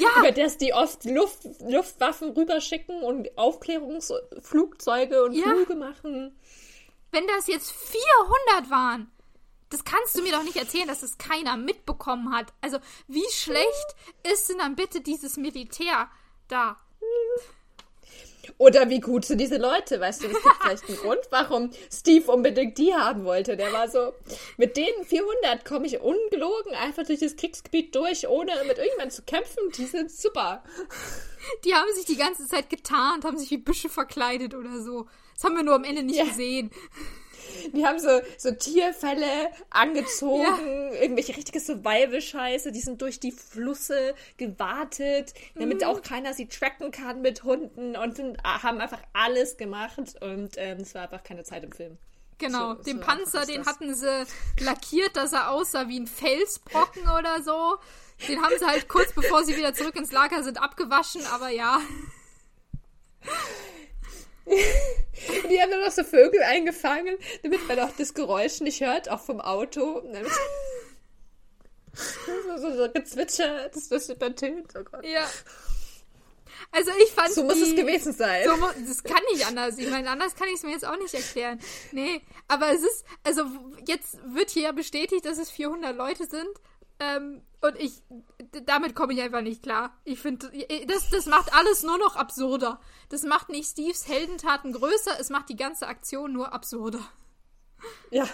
ja. 0.00 0.08
über 0.18 0.30
das 0.30 0.56
die 0.56 0.72
oft 0.72 1.04
Luft, 1.04 1.40
Luftwaffen 1.60 2.30
rüberschicken 2.30 3.02
und 3.02 3.36
Aufklärungsflugzeuge 3.36 5.24
und 5.24 5.32
ja. 5.32 5.44
Flüge 5.44 5.74
machen. 5.74 6.38
Wenn 7.10 7.26
das 7.26 7.48
jetzt 7.48 7.72
400 7.72 8.70
waren, 8.70 9.10
das 9.70 9.84
kannst 9.84 10.16
du 10.16 10.22
mir 10.22 10.32
doch 10.32 10.44
nicht 10.44 10.56
erzählen, 10.56 10.86
dass 10.86 11.02
es 11.02 11.18
keiner 11.18 11.56
mitbekommen 11.56 12.32
hat. 12.32 12.52
Also, 12.60 12.78
wie 13.08 13.28
schlecht 13.32 13.96
ist 14.32 14.48
denn 14.48 14.58
dann 14.58 14.76
bitte 14.76 15.00
dieses 15.00 15.36
Militär 15.36 16.08
da? 16.46 16.76
Oder 18.58 18.88
wie 18.90 19.00
gut 19.00 19.24
sind 19.24 19.40
diese 19.40 19.56
Leute? 19.56 20.00
Weißt 20.00 20.22
du, 20.22 20.26
es 20.28 20.42
gibt 20.42 20.56
vielleicht 20.60 20.88
einen 20.88 20.98
Grund, 20.98 21.20
warum 21.30 21.70
Steve 21.92 22.30
unbedingt 22.30 22.78
die 22.78 22.94
haben 22.94 23.24
wollte. 23.24 23.56
Der 23.56 23.72
war 23.72 23.88
so, 23.88 24.12
mit 24.56 24.76
denen 24.76 25.04
400 25.04 25.64
komme 25.64 25.86
ich 25.86 26.00
ungelogen 26.00 26.74
einfach 26.74 27.04
durch 27.04 27.20
das 27.20 27.36
Kriegsgebiet 27.36 27.94
durch, 27.94 28.28
ohne 28.28 28.52
mit 28.66 28.78
irgendjemandem 28.78 29.10
zu 29.10 29.22
kämpfen. 29.22 29.70
Die 29.76 29.86
sind 29.86 30.10
super. 30.10 30.62
Die 31.64 31.74
haben 31.74 31.92
sich 31.94 32.06
die 32.06 32.16
ganze 32.16 32.46
Zeit 32.46 32.70
getarnt, 32.70 33.24
haben 33.24 33.38
sich 33.38 33.50
wie 33.50 33.58
Büsche 33.58 33.88
verkleidet 33.88 34.54
oder 34.54 34.80
so. 34.80 35.06
Das 35.34 35.44
haben 35.44 35.56
wir 35.56 35.62
nur 35.62 35.74
am 35.74 35.84
Ende 35.84 36.02
nicht 36.02 36.18
ja. 36.18 36.24
gesehen. 36.24 36.70
Die 37.72 37.86
haben 37.86 37.98
so, 37.98 38.20
so 38.36 38.50
Tierfälle 38.52 39.50
angezogen, 39.70 40.92
ja. 40.92 41.00
irgendwelche 41.00 41.36
richtige 41.36 41.60
Survival-Scheiße, 41.60 42.72
die 42.72 42.80
sind 42.80 43.02
durch 43.02 43.20
die 43.20 43.32
Flüsse 43.32 44.14
gewartet, 44.36 45.34
damit 45.54 45.80
mhm. 45.80 45.86
auch 45.86 46.02
keiner 46.02 46.34
sie 46.34 46.46
tracken 46.46 46.90
kann 46.90 47.22
mit 47.22 47.44
Hunden 47.44 47.96
und 47.96 48.16
sind, 48.16 48.42
haben 48.44 48.80
einfach 48.80 49.00
alles 49.12 49.56
gemacht 49.56 49.98
und 50.20 50.54
ähm, 50.56 50.78
es 50.80 50.94
war 50.94 51.02
einfach 51.02 51.22
keine 51.22 51.44
Zeit 51.44 51.64
im 51.64 51.72
Film. 51.72 51.98
Genau, 52.38 52.74
so, 52.74 52.82
den 52.82 52.98
so 52.98 53.04
Panzer, 53.04 53.46
den 53.46 53.64
hatten 53.64 53.94
sie 53.94 54.26
lackiert, 54.58 55.16
dass 55.16 55.32
er 55.32 55.50
aussah 55.50 55.88
wie 55.88 56.00
ein 56.00 56.06
Felsbrocken 56.06 57.02
oder 57.18 57.42
so. 57.42 57.76
Den 58.28 58.42
haben 58.42 58.54
sie 58.58 58.66
halt 58.66 58.88
kurz 58.88 59.12
bevor 59.12 59.44
sie 59.44 59.56
wieder 59.56 59.74
zurück 59.74 59.96
ins 59.96 60.12
Lager 60.12 60.42
sind 60.42 60.60
abgewaschen, 60.60 61.24
aber 61.26 61.50
ja. 61.50 61.80
Die 64.46 65.60
haben 65.60 65.70
dann 65.70 65.80
noch 65.80 65.90
so 65.90 66.04
Vögel 66.04 66.42
eingefangen, 66.42 67.16
damit 67.42 67.66
man 67.66 67.80
auch 67.80 67.92
das 67.96 68.14
Geräusch 68.14 68.60
nicht 68.60 68.80
hört, 68.80 69.08
auch 69.08 69.20
vom 69.20 69.40
Auto. 69.40 70.02
so, 71.94 72.58
so, 72.58 72.76
so 72.76 72.90
gezwitschert, 72.92 73.74
das 73.74 73.86
ist 73.86 74.10
übertönt. 74.10 74.72
Oh 74.78 74.84
Gott. 74.84 75.04
Ja. 75.04 75.26
Also 76.70 76.90
ich 77.02 77.10
fand 77.12 77.32
So 77.32 77.44
muss 77.44 77.54
die, 77.54 77.62
es 77.62 77.76
gewesen 77.76 78.12
sein. 78.12 78.44
So, 78.44 78.56
das 78.86 79.02
kann 79.04 79.22
nicht 79.32 79.46
anders. 79.46 79.78
Ich 79.78 79.88
meine, 79.88 80.10
anders 80.10 80.34
kann 80.34 80.48
ich 80.48 80.54
es 80.54 80.62
mir 80.62 80.72
jetzt 80.72 80.84
auch 80.84 80.98
nicht 80.98 81.14
erklären. 81.14 81.60
Nee, 81.92 82.20
aber 82.48 82.72
es 82.72 82.82
ist, 82.82 83.04
also 83.22 83.44
jetzt 83.86 84.18
wird 84.34 84.50
hier 84.50 84.62
ja 84.64 84.72
bestätigt, 84.72 85.24
dass 85.24 85.38
es 85.38 85.50
400 85.50 85.96
Leute 85.96 86.26
sind. 86.26 86.48
Ähm, 87.00 87.42
und 87.60 87.78
ich, 87.78 88.02
damit 88.66 88.94
komme 88.94 89.14
ich 89.14 89.22
einfach 89.22 89.40
nicht 89.40 89.62
klar. 89.62 89.98
Ich 90.04 90.20
finde, 90.20 90.50
das, 90.86 91.10
das 91.10 91.26
macht 91.26 91.52
alles 91.54 91.82
nur 91.82 91.98
noch 91.98 92.16
absurder. 92.16 92.80
Das 93.08 93.22
macht 93.22 93.48
nicht 93.48 93.68
Steves 93.68 94.06
Heldentaten 94.08 94.72
größer, 94.72 95.18
es 95.18 95.30
macht 95.30 95.48
die 95.48 95.56
ganze 95.56 95.86
Aktion 95.86 96.32
nur 96.32 96.52
absurder. 96.52 97.00
Ja. 98.10 98.28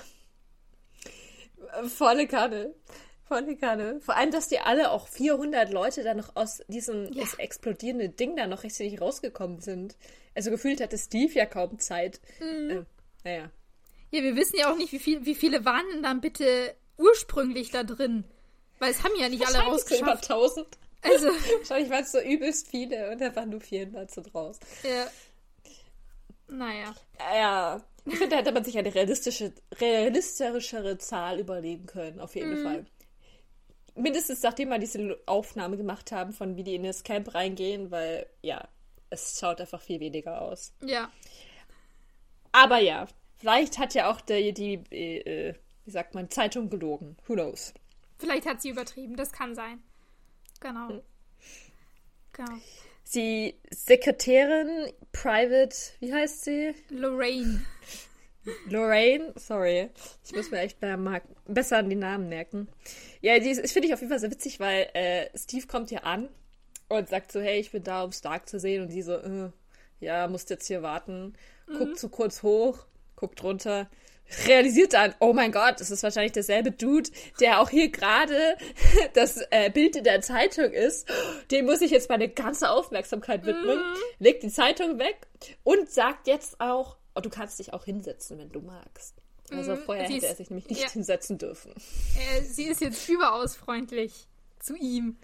Volle 1.84 2.26
Kanne. 2.26 2.74
Volle 3.24 3.56
Kanne. 3.56 4.00
Vor 4.00 4.16
allem, 4.16 4.32
dass 4.32 4.48
die 4.48 4.58
alle 4.58 4.90
auch 4.90 5.06
400 5.06 5.72
Leute 5.72 6.02
da 6.02 6.14
noch 6.14 6.34
aus 6.34 6.62
diesem 6.66 7.12
ja. 7.12 7.24
explodierenden 7.38 8.16
Ding 8.16 8.36
da 8.36 8.48
noch 8.48 8.64
richtig 8.64 9.00
rausgekommen 9.00 9.60
sind. 9.60 9.96
Also 10.34 10.50
gefühlt 10.50 10.80
hatte 10.80 10.98
Steve 10.98 11.32
ja 11.32 11.46
kaum 11.46 11.78
Zeit. 11.78 12.20
Mhm. 12.40 12.70
Äh, 12.70 12.84
naja. 13.24 13.50
Ja, 14.10 14.22
wir 14.22 14.34
wissen 14.34 14.56
ja 14.58 14.72
auch 14.72 14.76
nicht, 14.76 14.92
wie, 14.92 14.98
viel, 14.98 15.24
wie 15.24 15.36
viele 15.36 15.64
waren 15.64 15.84
denn 15.92 16.02
dann 16.02 16.20
bitte 16.20 16.74
ursprünglich 16.96 17.70
da 17.70 17.84
drin. 17.84 18.24
Weil 18.80 18.90
es 18.90 19.04
haben 19.04 19.12
ja 19.16 19.28
nicht 19.28 19.46
alle 19.46 19.58
rausgeschafft. 19.58 20.02
Über 20.02 20.12
1000. 20.14 20.66
Also. 21.02 21.26
Wahrscheinlich 21.58 21.90
waren 21.90 22.02
es 22.02 22.12
so 22.12 22.20
übelst 22.20 22.68
viele 22.68 23.10
und 23.10 23.20
da 23.20 23.34
waren 23.36 23.50
nur 23.50 23.60
400 23.60 24.10
so 24.10 24.22
draus. 24.22 24.58
Ja. 24.82 25.06
Naja. 26.48 26.94
Ja. 27.32 27.80
Ich 28.06 28.14
finde, 28.14 28.30
da 28.30 28.36
hätte 28.38 28.52
man 28.52 28.64
sich 28.64 28.76
eine 28.76 28.92
realistische, 28.92 29.52
realistischere 29.78 30.98
Zahl 30.98 31.38
überlegen 31.38 31.86
können, 31.86 32.18
auf 32.18 32.34
jeden 32.34 32.58
mhm. 32.58 32.64
Fall 32.64 32.86
mindestens 33.94 34.42
nachdem 34.42 34.70
wir 34.70 34.78
diese 34.78 35.18
Aufnahme 35.26 35.76
gemacht 35.76 36.12
haben, 36.12 36.32
von 36.32 36.56
wie 36.56 36.64
die 36.64 36.74
in 36.74 36.84
das 36.84 37.04
Camp 37.04 37.34
reingehen, 37.34 37.90
weil 37.90 38.26
ja, 38.42 38.66
es 39.10 39.38
schaut 39.38 39.60
einfach 39.60 39.80
viel 39.80 40.00
weniger 40.00 40.40
aus. 40.40 40.72
Ja. 40.82 41.10
Aber 42.52 42.78
ja, 42.78 43.06
vielleicht 43.38 43.78
hat 43.78 43.94
ja 43.94 44.10
auch 44.10 44.20
die, 44.20 44.52
die 44.52 44.74
äh, 44.74 45.54
wie 45.84 45.90
sagt 45.90 46.14
man, 46.14 46.30
Zeitung 46.30 46.70
gelogen. 46.70 47.16
Who 47.26 47.34
knows? 47.34 47.74
Vielleicht 48.20 48.46
hat 48.46 48.62
sie 48.62 48.68
übertrieben, 48.68 49.16
das 49.16 49.32
kann 49.32 49.54
sein. 49.54 49.82
Genau. 50.60 50.90
Hm. 50.90 51.00
Genau. 52.32 52.58
Die 53.14 53.56
Sekretärin, 53.70 54.92
Private, 55.10 55.74
wie 55.98 56.14
heißt 56.14 56.44
sie? 56.44 56.74
Lorraine. 56.90 57.64
Lorraine, 58.68 59.32
sorry. 59.36 59.90
Ich 60.24 60.32
muss 60.32 60.50
mir 60.50 60.60
echt 60.60 60.78
besser 61.46 61.78
an 61.78 61.90
die 61.90 61.96
Namen 61.96 62.28
merken. 62.28 62.68
Ja, 63.20 63.38
die 63.38 63.54
finde 63.54 63.88
ich 63.88 63.94
auf 63.94 64.00
jeden 64.00 64.10
Fall 64.10 64.20
sehr 64.20 64.30
witzig, 64.30 64.60
weil 64.60 64.88
äh, 64.94 65.26
Steve 65.36 65.66
kommt 65.66 65.88
hier 65.88 66.04
an 66.04 66.28
und 66.88 67.08
sagt 67.08 67.32
so, 67.32 67.40
hey, 67.40 67.58
ich 67.58 67.72
bin 67.72 67.82
da, 67.82 68.04
um 68.04 68.12
Stark 68.12 68.48
zu 68.48 68.60
sehen. 68.60 68.82
Und 68.82 68.92
die 68.92 69.02
so, 69.02 69.14
äh, 69.14 69.50
ja, 70.00 70.28
musst 70.28 70.50
jetzt 70.50 70.66
hier 70.66 70.82
warten. 70.82 71.34
Mhm. 71.66 71.78
Guckt 71.78 71.98
so 71.98 72.08
kurz 72.08 72.42
hoch, 72.42 72.86
guckt 73.16 73.42
runter, 73.42 73.90
realisiert 74.46 74.92
dann, 74.92 75.14
oh 75.20 75.32
mein 75.32 75.52
Gott, 75.52 75.80
das 75.80 75.90
ist 75.90 76.02
wahrscheinlich 76.02 76.32
derselbe 76.32 76.70
Dude, 76.70 77.10
der 77.40 77.60
auch 77.60 77.70
hier 77.70 77.90
gerade 77.90 78.56
das 79.14 79.40
äh, 79.50 79.70
Bild 79.70 79.96
in 79.96 80.04
der 80.04 80.20
Zeitung 80.20 80.70
ist. 80.72 81.08
Dem 81.50 81.66
muss 81.66 81.80
ich 81.80 81.90
jetzt 81.90 82.08
meine 82.08 82.28
ganze 82.28 82.70
Aufmerksamkeit 82.70 83.44
widmen. 83.44 83.78
Mhm. 83.78 83.96
Legt 84.18 84.42
die 84.42 84.50
Zeitung 84.50 84.98
weg 84.98 85.26
und 85.62 85.90
sagt 85.90 86.26
jetzt 86.26 86.60
auch, 86.60 86.96
oh, 87.14 87.20
du 87.20 87.30
kannst 87.30 87.58
dich 87.58 87.72
auch 87.72 87.84
hinsetzen, 87.84 88.38
wenn 88.38 88.50
du 88.50 88.60
magst. 88.60 89.16
Also 89.50 89.72
mhm, 89.72 89.78
vorher 89.78 90.08
hätte 90.08 90.26
er 90.26 90.34
sich 90.34 90.50
nämlich 90.50 90.68
nicht 90.68 90.82
ja, 90.82 90.90
hinsetzen 90.90 91.38
dürfen. 91.38 91.72
Äh, 91.72 92.42
sie 92.42 92.64
ist 92.64 92.80
jetzt 92.80 93.08
überaus 93.08 93.56
freundlich 93.56 94.28
zu 94.60 94.76
ihm, 94.76 95.18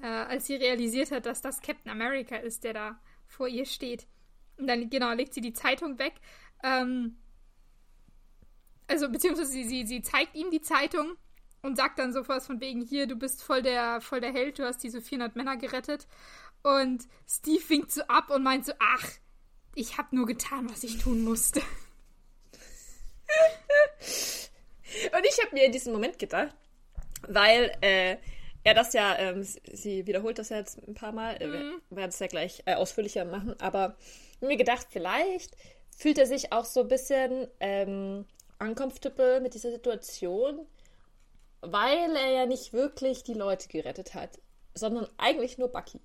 äh, 0.00 0.06
als 0.06 0.46
sie 0.46 0.54
realisiert 0.54 1.10
hat, 1.10 1.26
dass 1.26 1.40
das 1.40 1.60
Captain 1.60 1.90
America 1.90 2.36
ist, 2.36 2.62
der 2.64 2.72
da 2.72 3.00
vor 3.26 3.48
ihr 3.48 3.66
steht. 3.66 4.06
Und 4.58 4.68
dann, 4.68 4.88
genau, 4.90 5.12
legt 5.12 5.34
sie 5.34 5.40
die 5.40 5.52
Zeitung 5.52 5.98
weg. 5.98 6.14
Ähm, 6.62 7.16
also, 8.86 9.08
beziehungsweise 9.08 9.50
sie, 9.50 9.64
sie, 9.64 9.86
sie 9.86 10.02
zeigt 10.02 10.34
ihm 10.34 10.50
die 10.50 10.60
Zeitung 10.60 11.16
und 11.62 11.76
sagt 11.76 11.98
dann 11.98 12.12
so 12.12 12.28
was 12.28 12.46
von 12.46 12.60
wegen, 12.60 12.82
hier, 12.82 13.06
du 13.06 13.16
bist 13.16 13.42
voll 13.42 13.62
der, 13.62 14.00
voll 14.00 14.20
der 14.20 14.32
Held, 14.32 14.58
du 14.58 14.64
hast 14.64 14.82
diese 14.82 15.00
400 15.00 15.36
Männer 15.36 15.56
gerettet. 15.56 16.06
Und 16.62 17.06
Steve 17.28 17.62
winkt 17.68 17.92
so 17.92 18.02
ab 18.02 18.30
und 18.30 18.42
meint 18.42 18.66
so, 18.66 18.72
ach, 18.78 19.08
ich 19.74 19.98
habe 19.98 20.14
nur 20.16 20.26
getan, 20.26 20.70
was 20.70 20.84
ich 20.84 20.98
tun 20.98 21.22
musste. 21.22 21.60
Und 25.12 25.26
ich 25.26 25.42
habe 25.42 25.54
mir 25.54 25.64
in 25.64 25.72
diesem 25.72 25.92
Moment 25.92 26.18
gedacht, 26.18 26.54
weil 27.26 27.72
äh, 27.80 28.16
er 28.62 28.74
das 28.74 28.92
ja, 28.92 29.16
ähm, 29.18 29.42
sie 29.42 30.06
wiederholt 30.06 30.38
das 30.38 30.50
ja 30.50 30.58
jetzt 30.58 30.78
ein 30.86 30.94
paar 30.94 31.12
Mal, 31.12 31.36
äh, 31.40 31.46
mhm. 31.46 31.80
wir 31.90 31.96
werden 31.96 32.10
es 32.10 32.18
ja 32.18 32.26
gleich 32.26 32.62
äh, 32.66 32.74
ausführlicher 32.74 33.24
machen, 33.24 33.58
aber 33.60 33.96
mir 34.40 34.56
gedacht, 34.56 34.86
vielleicht 34.90 35.56
fühlt 35.96 36.18
er 36.18 36.26
sich 36.26 36.52
auch 36.52 36.64
so 36.64 36.80
ein 36.80 36.88
bisschen 36.88 37.48
ähm, 37.60 38.26
uncomfortable 38.58 39.40
mit 39.40 39.54
dieser 39.54 39.70
Situation, 39.70 40.66
weil 41.60 42.16
er 42.16 42.30
ja 42.30 42.46
nicht 42.46 42.72
wirklich 42.72 43.22
die 43.22 43.34
Leute 43.34 43.68
gerettet 43.68 44.14
hat, 44.14 44.38
sondern 44.74 45.08
eigentlich 45.18 45.58
nur 45.58 45.68
Bucky. 45.68 46.00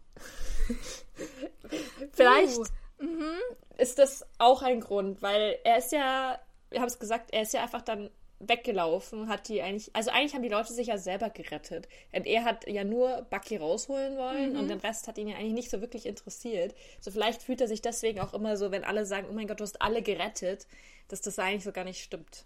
vielleicht 2.13 2.57
uh, 2.57 2.65
mhm. 2.99 3.39
ist 3.77 3.99
das 3.99 4.25
auch 4.37 4.61
ein 4.61 4.79
Grund, 4.79 5.21
weil 5.21 5.59
er 5.63 5.77
ist 5.77 5.91
ja 5.91 6.39
wir 6.69 6.81
haben 6.81 6.87
es 6.87 6.99
gesagt, 6.99 7.31
er 7.33 7.41
ist 7.41 7.53
ja 7.53 7.63
einfach 7.63 7.81
dann 7.81 8.09
weggelaufen, 8.39 9.27
hat 9.27 9.47
die 9.49 9.61
eigentlich, 9.61 9.93
also 9.93 10.11
eigentlich 10.11 10.33
haben 10.33 10.43
die 10.43 10.49
Leute 10.49 10.73
sich 10.73 10.87
ja 10.87 10.97
selber 10.97 11.29
gerettet. 11.29 11.87
Und 12.13 12.25
er 12.25 12.45
hat 12.45 12.67
ja 12.67 12.83
nur 12.83 13.27
Bucky 13.29 13.57
rausholen 13.57 14.17
wollen 14.17 14.53
mhm. 14.53 14.59
und 14.59 14.67
den 14.69 14.79
Rest 14.79 15.07
hat 15.07 15.17
ihn 15.17 15.27
ja 15.27 15.35
eigentlich 15.35 15.53
nicht 15.53 15.69
so 15.69 15.81
wirklich 15.81 16.05
interessiert. 16.05 16.73
So 17.01 17.11
vielleicht 17.11 17.41
fühlt 17.41 17.61
er 17.61 17.67
sich 17.67 17.81
deswegen 17.81 18.21
auch 18.21 18.33
immer 18.33 18.57
so, 18.57 18.71
wenn 18.71 18.83
alle 18.83 19.05
sagen, 19.05 19.27
oh 19.29 19.33
mein 19.33 19.47
Gott, 19.47 19.59
du 19.59 19.63
hast 19.63 19.81
alle 19.81 20.01
gerettet, 20.01 20.67
dass 21.09 21.21
das 21.21 21.37
eigentlich 21.37 21.63
so 21.63 21.71
gar 21.71 21.83
nicht 21.83 22.01
stimmt. 22.01 22.45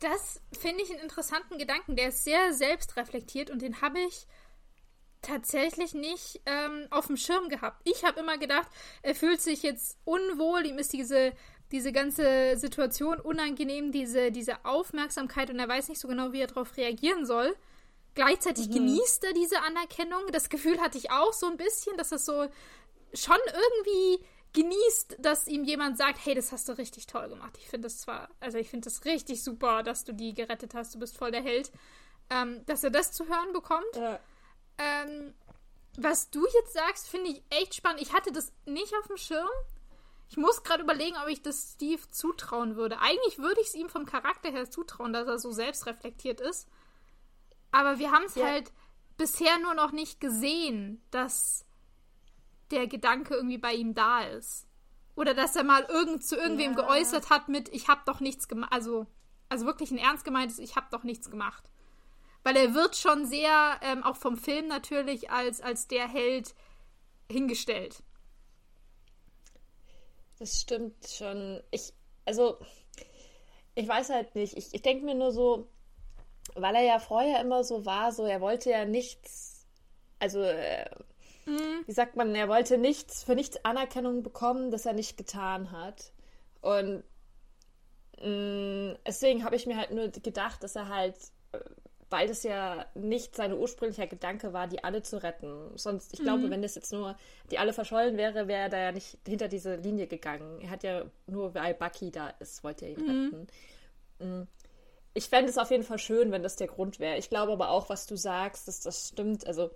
Das 0.00 0.40
finde 0.58 0.82
ich 0.82 0.90
einen 0.90 1.00
interessanten 1.00 1.58
Gedanken, 1.58 1.96
der 1.96 2.08
ist 2.08 2.24
sehr 2.24 2.52
selbstreflektiert 2.52 3.50
und 3.50 3.62
den 3.62 3.80
habe 3.80 3.98
ich 4.00 4.26
tatsächlich 5.22 5.94
nicht 5.94 6.40
ähm, 6.46 6.86
auf 6.90 7.06
dem 7.06 7.16
Schirm 7.16 7.48
gehabt. 7.48 7.80
Ich 7.84 8.04
habe 8.04 8.20
immer 8.20 8.38
gedacht, 8.38 8.68
er 9.02 9.14
fühlt 9.14 9.40
sich 9.40 9.62
jetzt 9.62 9.96
unwohl, 10.04 10.66
ihm 10.66 10.78
ist 10.78 10.92
diese 10.92 11.32
diese 11.74 11.90
ganze 11.90 12.56
Situation 12.56 13.18
unangenehm, 13.18 13.90
diese, 13.90 14.30
diese 14.30 14.64
Aufmerksamkeit 14.64 15.50
und 15.50 15.58
er 15.58 15.68
weiß 15.68 15.88
nicht 15.88 16.00
so 16.00 16.06
genau, 16.06 16.32
wie 16.32 16.40
er 16.40 16.46
darauf 16.46 16.76
reagieren 16.76 17.26
soll. 17.26 17.52
Gleichzeitig 18.14 18.68
mhm. 18.68 18.74
genießt 18.74 19.24
er 19.24 19.32
diese 19.32 19.60
Anerkennung. 19.60 20.22
Das 20.30 20.48
Gefühl 20.48 20.80
hatte 20.80 20.98
ich 20.98 21.10
auch 21.10 21.32
so 21.32 21.46
ein 21.46 21.56
bisschen, 21.56 21.96
dass 21.96 22.12
es 22.12 22.24
so 22.24 22.46
schon 23.12 23.38
irgendwie 23.46 24.24
genießt, 24.52 25.16
dass 25.18 25.48
ihm 25.48 25.64
jemand 25.64 25.98
sagt, 25.98 26.24
hey, 26.24 26.36
das 26.36 26.52
hast 26.52 26.68
du 26.68 26.78
richtig 26.78 27.08
toll 27.08 27.28
gemacht. 27.28 27.58
Ich 27.58 27.68
finde 27.68 27.88
das 27.88 27.98
zwar, 27.98 28.28
also 28.38 28.56
ich 28.56 28.70
finde 28.70 28.84
das 28.84 29.04
richtig 29.04 29.42
super, 29.42 29.82
dass 29.82 30.04
du 30.04 30.12
die 30.14 30.32
gerettet 30.32 30.74
hast, 30.74 30.94
du 30.94 31.00
bist 31.00 31.18
voll 31.18 31.32
der 31.32 31.42
Held. 31.42 31.72
Ähm, 32.30 32.64
dass 32.66 32.84
er 32.84 32.90
das 32.90 33.10
zu 33.10 33.26
hören 33.26 33.52
bekommt. 33.52 33.96
Ja. 33.96 34.20
Ähm, 34.78 35.34
was 35.96 36.30
du 36.30 36.46
jetzt 36.46 36.72
sagst, 36.72 37.08
finde 37.08 37.30
ich 37.30 37.42
echt 37.50 37.74
spannend. 37.74 38.00
Ich 38.00 38.12
hatte 38.12 38.30
das 38.30 38.52
nicht 38.64 38.94
auf 38.94 39.08
dem 39.08 39.16
Schirm. 39.16 39.48
Ich 40.28 40.36
muss 40.36 40.62
gerade 40.62 40.82
überlegen, 40.82 41.16
ob 41.22 41.28
ich 41.28 41.42
das 41.42 41.74
Steve 41.74 42.02
zutrauen 42.10 42.76
würde. 42.76 42.98
Eigentlich 43.00 43.38
würde 43.38 43.60
ich 43.60 43.68
es 43.68 43.74
ihm 43.74 43.88
vom 43.88 44.06
Charakter 44.06 44.50
her 44.50 44.70
zutrauen, 44.70 45.12
dass 45.12 45.28
er 45.28 45.38
so 45.38 45.52
selbstreflektiert 45.52 46.40
ist. 46.40 46.68
Aber 47.70 47.98
wir 47.98 48.12
haben 48.12 48.24
es 48.24 48.34
ja. 48.36 48.46
halt 48.46 48.72
bisher 49.16 49.58
nur 49.58 49.74
noch 49.74 49.92
nicht 49.92 50.20
gesehen, 50.20 51.02
dass 51.10 51.66
der 52.70 52.86
Gedanke 52.86 53.34
irgendwie 53.34 53.58
bei 53.58 53.74
ihm 53.74 53.94
da 53.94 54.22
ist. 54.22 54.66
Oder 55.16 55.34
dass 55.34 55.56
er 55.56 55.64
mal 55.64 55.84
irgend 55.84 56.24
zu 56.24 56.36
irgendwem 56.36 56.72
ja. 56.72 56.82
geäußert 56.82 57.30
hat 57.30 57.48
mit, 57.48 57.68
ich 57.68 57.88
habe 57.88 58.02
doch 58.06 58.20
nichts 58.20 58.48
gemacht. 58.48 58.72
Also, 58.72 59.06
also 59.48 59.66
wirklich 59.66 59.90
ein 59.90 59.98
ernst 59.98 60.24
gemeintes, 60.24 60.58
ich 60.58 60.76
habe 60.76 60.86
doch 60.90 61.04
nichts 61.04 61.30
gemacht. 61.30 61.70
Weil 62.44 62.56
er 62.56 62.74
wird 62.74 62.96
schon 62.96 63.26
sehr, 63.26 63.78
ähm, 63.82 64.04
auch 64.04 64.16
vom 64.16 64.36
Film 64.36 64.68
natürlich, 64.68 65.30
als, 65.30 65.60
als 65.60 65.88
der 65.88 66.08
Held 66.08 66.54
hingestellt. 67.30 68.03
Das 70.44 70.60
stimmt 70.60 71.08
schon. 71.08 71.62
Ich, 71.70 71.94
also, 72.26 72.58
ich 73.74 73.88
weiß 73.88 74.10
halt 74.10 74.34
nicht. 74.34 74.58
Ich, 74.58 74.74
ich 74.74 74.82
denke 74.82 75.06
mir 75.06 75.14
nur 75.14 75.32
so, 75.32 75.70
weil 76.54 76.74
er 76.74 76.82
ja 76.82 76.98
vorher 76.98 77.40
immer 77.40 77.64
so 77.64 77.86
war, 77.86 78.12
so, 78.12 78.26
er 78.26 78.42
wollte 78.42 78.68
ja 78.68 78.84
nichts, 78.84 79.66
also, 80.18 80.42
äh, 80.42 80.84
mhm. 81.46 81.84
wie 81.86 81.92
sagt 81.92 82.16
man, 82.16 82.34
er 82.34 82.50
wollte 82.50 82.76
nichts, 82.76 83.24
für 83.24 83.34
nichts 83.34 83.64
Anerkennung 83.64 84.22
bekommen, 84.22 84.70
das 84.70 84.84
er 84.84 84.92
nicht 84.92 85.16
getan 85.16 85.72
hat. 85.72 86.12
Und 86.60 87.04
mh, 88.20 88.28
mm, 88.28 88.98
deswegen 89.06 89.44
habe 89.44 89.56
ich 89.56 89.64
mir 89.64 89.78
halt 89.78 89.92
nur 89.92 90.08
gedacht, 90.08 90.62
dass 90.62 90.76
er 90.76 90.90
halt 90.90 91.16
äh, 91.52 91.58
weil 92.10 92.28
das 92.28 92.42
ja 92.42 92.86
nicht 92.94 93.34
sein 93.36 93.52
ursprünglicher 93.52 94.06
Gedanke 94.06 94.52
war, 94.52 94.66
die 94.66 94.84
alle 94.84 95.02
zu 95.02 95.22
retten. 95.22 95.76
Sonst, 95.76 96.12
ich 96.12 96.20
mhm. 96.20 96.24
glaube, 96.24 96.50
wenn 96.50 96.62
das 96.62 96.74
jetzt 96.74 96.92
nur 96.92 97.16
die 97.50 97.58
alle 97.58 97.72
verschollen 97.72 98.16
wäre, 98.16 98.48
wäre 98.48 98.62
er 98.62 98.68
da 98.68 98.78
ja 98.78 98.92
nicht 98.92 99.18
hinter 99.26 99.48
diese 99.48 99.76
Linie 99.76 100.06
gegangen. 100.06 100.60
Er 100.60 100.70
hat 100.70 100.82
ja 100.82 101.04
nur, 101.26 101.54
weil 101.54 101.74
Bucky 101.74 102.10
da 102.10 102.28
ist, 102.40 102.62
wollte 102.64 102.86
er 102.86 102.92
ihn 102.92 103.02
mhm. 103.02 103.24
retten. 103.24 103.46
Mhm. 104.18 104.46
Ich 105.14 105.28
fände 105.28 105.50
es 105.50 105.58
auf 105.58 105.70
jeden 105.70 105.84
Fall 105.84 105.98
schön, 105.98 106.32
wenn 106.32 106.42
das 106.42 106.56
der 106.56 106.66
Grund 106.66 106.98
wäre. 106.98 107.18
Ich 107.18 107.30
glaube 107.30 107.52
aber 107.52 107.70
auch, 107.70 107.88
was 107.88 108.06
du 108.06 108.16
sagst, 108.16 108.66
dass 108.66 108.80
das 108.80 109.08
stimmt. 109.08 109.46
Also, 109.46 109.70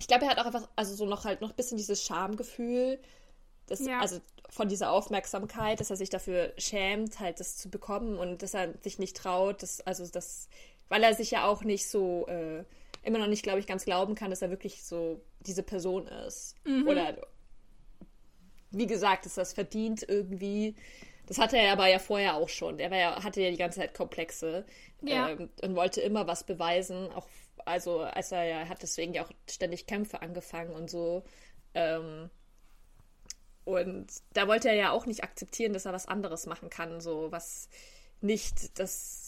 ich 0.00 0.08
glaube, 0.08 0.24
er 0.24 0.30
hat 0.30 0.38
auch 0.38 0.46
einfach, 0.46 0.68
also 0.74 0.94
so 0.94 1.06
noch 1.06 1.24
halt 1.24 1.40
noch 1.40 1.50
ein 1.50 1.56
bisschen 1.56 1.78
dieses 1.78 2.02
Schamgefühl, 2.02 2.98
das, 3.66 3.80
ja. 3.80 4.00
also 4.00 4.20
von 4.50 4.68
dieser 4.68 4.90
Aufmerksamkeit, 4.90 5.80
dass 5.80 5.90
er 5.90 5.96
sich 5.96 6.10
dafür 6.10 6.52
schämt, 6.58 7.18
halt 7.18 7.40
das 7.40 7.56
zu 7.56 7.70
bekommen 7.70 8.18
und 8.18 8.42
dass 8.42 8.54
er 8.54 8.74
sich 8.82 8.98
nicht 8.98 9.16
traut, 9.16 9.62
dass, 9.62 9.80
also 9.80 10.06
das 10.06 10.48
weil 10.88 11.02
er 11.02 11.14
sich 11.14 11.30
ja 11.30 11.46
auch 11.46 11.64
nicht 11.64 11.88
so, 11.88 12.26
äh, 12.28 12.64
immer 13.02 13.18
noch 13.18 13.26
nicht, 13.26 13.42
glaube 13.42 13.60
ich, 13.60 13.66
ganz 13.66 13.84
glauben 13.84 14.14
kann, 14.14 14.30
dass 14.30 14.42
er 14.42 14.50
wirklich 14.50 14.82
so 14.84 15.20
diese 15.40 15.62
Person 15.62 16.06
ist. 16.06 16.56
Mhm. 16.64 16.88
Oder 16.88 17.16
wie 18.70 18.86
gesagt, 18.86 19.26
ist 19.26 19.38
das 19.38 19.52
verdient 19.52 20.04
irgendwie. 20.08 20.74
Das 21.26 21.38
hatte 21.38 21.56
er 21.56 21.72
aber 21.72 21.88
ja 21.88 21.98
vorher 21.98 22.34
auch 22.34 22.48
schon. 22.48 22.78
Er 22.78 22.90
war 22.90 22.98
ja, 22.98 23.22
hatte 23.22 23.40
ja 23.40 23.50
die 23.50 23.56
ganze 23.56 23.80
Zeit 23.80 23.94
Komplexe 23.94 24.64
ja. 25.02 25.30
ähm, 25.30 25.48
und 25.62 25.76
wollte 25.76 26.00
immer 26.00 26.26
was 26.26 26.44
beweisen. 26.44 27.10
Auch 27.12 27.26
also 27.64 28.00
als 28.00 28.32
er 28.32 28.44
ja 28.44 28.68
hat 28.68 28.82
deswegen 28.82 29.14
ja 29.14 29.24
auch 29.24 29.30
ständig 29.48 29.86
Kämpfe 29.86 30.20
angefangen 30.22 30.74
und 30.74 30.90
so. 30.90 31.24
Ähm, 31.74 32.30
und 33.64 34.06
da 34.34 34.46
wollte 34.46 34.68
er 34.68 34.74
ja 34.74 34.90
auch 34.90 35.06
nicht 35.06 35.24
akzeptieren, 35.24 35.72
dass 35.72 35.86
er 35.86 35.94
was 35.94 36.06
anderes 36.06 36.46
machen 36.46 36.68
kann, 36.68 37.00
so 37.00 37.32
was 37.32 37.68
nicht 38.20 38.78
das 38.78 39.23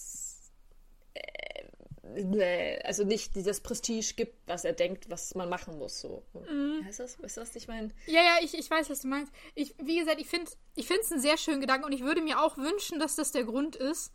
also 2.85 3.05
nicht 3.05 3.35
dieses 3.35 3.61
Prestige 3.61 4.15
gibt, 4.15 4.49
was 4.49 4.65
er 4.65 4.73
denkt, 4.73 5.11
was 5.11 5.35
man 5.35 5.49
machen 5.49 5.79
muss. 5.79 6.01
So. 6.01 6.25
Mhm. 6.33 6.85
Heißt 6.85 7.01
das? 7.01 7.21
Weißt 7.23 7.37
du, 7.37 7.41
was 7.43 7.57
ich 7.57 7.69
meine? 7.69 7.91
Ja, 8.07 8.23
ja, 8.23 8.37
ich, 8.43 8.57
ich 8.57 8.71
weiß, 8.71 8.89
was 8.91 9.03
du 9.03 9.09
meinst. 9.09 9.33
Ich, 9.55 9.75
wie 9.83 9.99
gesagt, 9.99 10.21
ich 10.21 10.29
finde 10.29 10.51
ich 10.77 10.91
es 10.91 11.13
einen 11.13 11.21
sehr 11.21 11.37
schönen 11.37 11.61
Gedanken 11.61 11.85
und 11.85 11.93
ich 11.93 12.03
würde 12.03 12.23
mir 12.23 12.41
auch 12.41 12.57
wünschen, 12.57 12.99
dass 12.99 13.17
das 13.17 13.33
der 13.33 13.45
Grund 13.45 13.77
ist. 13.77 14.13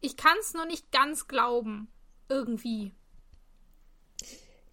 Ich 0.00 0.16
kann 0.16 0.36
es 0.40 0.54
noch 0.54 0.66
nicht 0.66 0.90
ganz 0.90 1.28
glauben. 1.28 1.88
Irgendwie. 2.28 2.92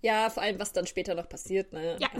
Ja, 0.02 0.30
vor 0.30 0.44
allem, 0.44 0.60
was 0.60 0.74
dann 0.74 0.86
später 0.88 1.16
noch 1.16 1.28
passiert, 1.28 1.74
ne? 1.74 1.98
Ja. 2.00 2.10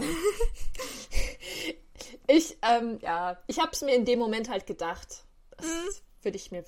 Ich, 2.30 2.58
ähm, 2.62 2.98
ja, 3.00 3.42
ich 3.46 3.58
habe 3.58 3.70
es 3.72 3.80
mir 3.80 3.94
in 3.94 4.04
dem 4.04 4.18
Moment 4.18 4.50
halt 4.50 4.66
gedacht. 4.66 5.24
Das 5.56 5.66
mhm. 5.66 5.88
würde 6.22 6.36
ich 6.36 6.50
mir, 6.50 6.62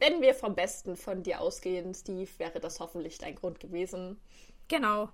wenn 0.00 0.20
wir 0.20 0.34
vom 0.34 0.54
Besten 0.54 0.96
von 0.96 1.22
dir 1.22 1.40
ausgehen, 1.40 1.94
Steve, 1.94 2.28
wäre 2.38 2.58
das 2.58 2.80
hoffentlich 2.80 3.18
dein 3.18 3.36
Grund 3.36 3.60
gewesen. 3.60 4.20
Genau. 4.68 5.10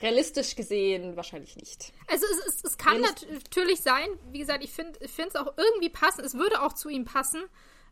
Realistisch 0.00 0.54
gesehen 0.54 1.16
wahrscheinlich 1.16 1.56
nicht. 1.56 1.92
Also 2.06 2.24
es, 2.26 2.54
es, 2.54 2.64
es 2.64 2.78
kann 2.78 3.00
natürlich 3.00 3.80
sein, 3.80 4.06
wie 4.30 4.38
gesagt, 4.38 4.62
ich 4.62 4.70
finde 4.70 4.96
es 5.00 5.36
auch 5.36 5.52
irgendwie 5.56 5.88
passen, 5.88 6.24
es 6.24 6.34
würde 6.34 6.62
auch 6.62 6.72
zu 6.72 6.88
ihm 6.88 7.04
passen. 7.04 7.42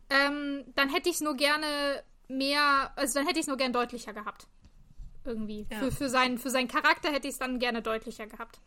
Ähm, 0.09 0.63
dann 0.75 0.89
hätte 0.89 1.09
ich 1.09 1.15
es 1.15 1.21
nur 1.21 1.35
gerne 1.35 2.01
mehr, 2.29 2.93
also 2.95 3.15
dann 3.15 3.27
hätte 3.27 3.39
ich 3.39 3.43
es 3.43 3.47
nur 3.47 3.57
gern 3.57 3.73
deutlicher 3.73 4.13
gehabt. 4.13 4.47
Irgendwie. 5.25 5.67
Ja. 5.69 5.79
Für, 5.79 5.91
für, 5.91 6.09
seinen, 6.09 6.37
für 6.37 6.49
seinen 6.49 6.69
Charakter 6.69 7.11
hätte 7.11 7.27
ich 7.27 7.33
es 7.33 7.39
dann 7.39 7.59
gerne 7.59 7.81
deutlicher 7.81 8.27
gehabt. 8.27 8.61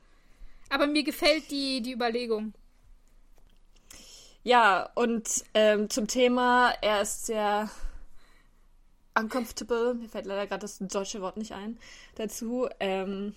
Aber 0.68 0.86
mir 0.86 1.02
gefällt 1.02 1.50
die, 1.50 1.80
die 1.80 1.92
Überlegung. 1.92 2.52
Ja, 4.42 4.90
und 4.94 5.44
ähm, 5.54 5.90
zum 5.90 6.06
Thema, 6.06 6.72
er 6.80 7.02
ist 7.02 7.26
sehr 7.26 7.70
uncomfortable, 9.14 9.94
mir 9.94 10.08
fällt 10.08 10.24
leider 10.26 10.46
gerade 10.46 10.60
das 10.62 10.78
deutsche 10.78 11.20
Wort 11.20 11.36
nicht 11.36 11.52
ein, 11.52 11.78
dazu, 12.14 12.68
ähm, 12.80 13.34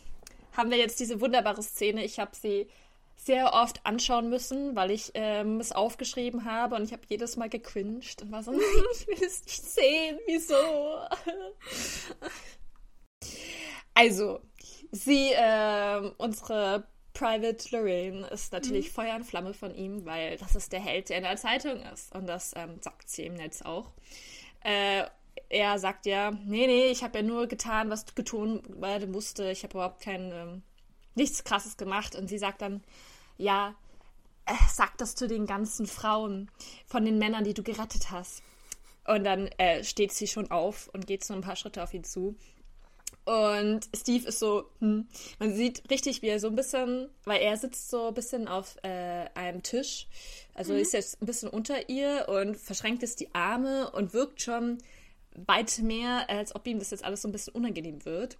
haben 0.55 0.69
wir 0.71 0.77
jetzt 0.77 0.99
diese 0.99 1.19
wunderbare 1.19 1.61
Szene. 1.63 2.05
Ich 2.05 2.19
habe 2.19 2.35
sie 2.35 2.67
sehr 3.15 3.53
oft 3.53 3.85
anschauen 3.85 4.29
müssen, 4.29 4.75
weil 4.75 4.91
ich 4.91 5.11
ähm, 5.13 5.59
es 5.59 5.71
aufgeschrieben 5.71 6.45
habe 6.45 6.75
und 6.75 6.83
ich 6.83 6.93
habe 6.93 7.03
jedes 7.07 7.37
Mal 7.37 7.49
gecringed 7.49 8.21
und 8.21 8.31
war 8.31 8.43
so, 8.43 8.51
nein, 8.51 8.61
ich 8.93 9.07
will 9.07 9.23
es 9.27 9.43
nicht 9.43 9.63
sehen, 9.63 10.19
wieso? 10.25 10.55
also, 13.93 14.41
sie, 14.91 15.31
äh, 15.31 16.11
unsere 16.17 16.87
Private 17.23 17.69
Lorraine 17.71 18.27
ist 18.27 18.51
natürlich 18.51 18.89
mhm. 18.89 18.93
Feuer 18.95 19.15
und 19.15 19.23
Flamme 19.23 19.53
von 19.53 19.73
ihm, 19.73 20.03
weil 20.03 20.35
das 20.37 20.55
ist 20.55 20.73
der 20.73 20.81
Held, 20.81 21.07
der 21.07 21.17
in 21.19 21.23
der 21.23 21.37
Zeitung 21.37 21.81
ist. 21.93 22.13
Und 22.13 22.27
das 22.27 22.51
ähm, 22.57 22.81
sagt 22.81 23.09
sie 23.09 23.23
im 23.23 23.35
Netz 23.35 23.61
auch. 23.61 23.91
Äh, 24.61 25.05
er 25.47 25.79
sagt 25.79 26.05
ja, 26.05 26.31
nee, 26.31 26.67
nee, 26.67 26.87
ich 26.87 27.01
habe 27.01 27.19
ja 27.19 27.23
nur 27.23 27.47
getan, 27.47 27.89
was 27.89 28.13
getun 28.13 28.61
werden 28.81 29.11
musste. 29.11 29.49
Ich 29.51 29.63
habe 29.63 29.75
überhaupt 29.75 30.01
kein, 30.01 30.33
ähm, 30.33 30.63
nichts 31.15 31.45
Krasses 31.45 31.77
gemacht. 31.77 32.13
Und 32.13 32.27
sie 32.27 32.37
sagt 32.37 32.61
dann, 32.61 32.83
ja, 33.37 33.73
äh, 34.45 34.53
sag 34.69 34.97
das 34.97 35.15
zu 35.15 35.25
den 35.25 35.45
ganzen 35.45 35.87
Frauen 35.87 36.51
von 36.85 37.05
den 37.05 37.19
Männern, 37.19 37.45
die 37.45 37.53
du 37.53 37.63
gerettet 37.63 38.11
hast. 38.11 38.43
Und 39.07 39.23
dann 39.23 39.47
äh, 39.59 39.85
steht 39.85 40.11
sie 40.11 40.27
schon 40.27 40.51
auf 40.51 40.89
und 40.89 41.07
geht 41.07 41.23
so 41.23 41.33
ein 41.33 41.41
paar 41.41 41.55
Schritte 41.55 41.83
auf 41.83 41.93
ihn 41.93 42.03
zu 42.03 42.35
und 43.25 43.87
Steve 43.95 44.27
ist 44.27 44.39
so, 44.39 44.65
hm, 44.79 45.07
man 45.39 45.53
sieht 45.53 45.89
richtig, 45.89 46.21
wie 46.21 46.27
er 46.27 46.39
so 46.39 46.47
ein 46.47 46.55
bisschen, 46.55 47.09
weil 47.25 47.41
er 47.41 47.57
sitzt 47.57 47.89
so 47.89 48.07
ein 48.07 48.13
bisschen 48.13 48.47
auf 48.47 48.77
äh, 48.83 49.25
einem 49.33 49.63
Tisch, 49.63 50.07
also 50.53 50.73
mhm. 50.73 50.79
ist 50.79 50.93
jetzt 50.93 51.21
ein 51.21 51.25
bisschen 51.25 51.49
unter 51.49 51.89
ihr 51.89 52.27
und 52.27 52.57
verschränkt 52.57 53.01
jetzt 53.01 53.19
die 53.19 53.33
Arme 53.33 53.91
und 53.91 54.13
wirkt 54.13 54.41
schon 54.41 54.77
weit 55.35 55.79
mehr, 55.79 56.29
als 56.29 56.55
ob 56.55 56.67
ihm 56.67 56.79
das 56.79 56.91
jetzt 56.91 57.03
alles 57.03 57.21
so 57.21 57.27
ein 57.27 57.31
bisschen 57.31 57.55
unangenehm 57.55 58.05
wird. 58.05 58.37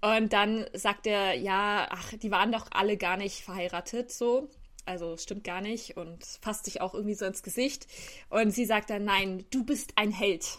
Und 0.00 0.32
dann 0.32 0.66
sagt 0.72 1.06
er, 1.06 1.34
ja, 1.34 1.86
ach, 1.90 2.12
die 2.14 2.30
waren 2.30 2.52
doch 2.52 2.66
alle 2.72 2.96
gar 2.96 3.16
nicht 3.16 3.42
verheiratet, 3.42 4.10
so. 4.10 4.48
Also 4.84 5.16
stimmt 5.16 5.44
gar 5.44 5.60
nicht 5.60 5.96
und 5.96 6.24
fasst 6.40 6.64
sich 6.64 6.80
auch 6.80 6.94
irgendwie 6.94 7.14
so 7.14 7.24
ins 7.24 7.44
Gesicht. 7.44 7.86
Und 8.28 8.50
sie 8.50 8.64
sagt 8.64 8.90
dann, 8.90 9.04
nein, 9.04 9.44
du 9.50 9.64
bist 9.64 9.92
ein 9.94 10.10
Held. 10.10 10.58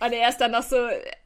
Und 0.00 0.12
er 0.12 0.28
ist 0.28 0.38
dann 0.38 0.52
noch 0.52 0.62
so, 0.62 0.76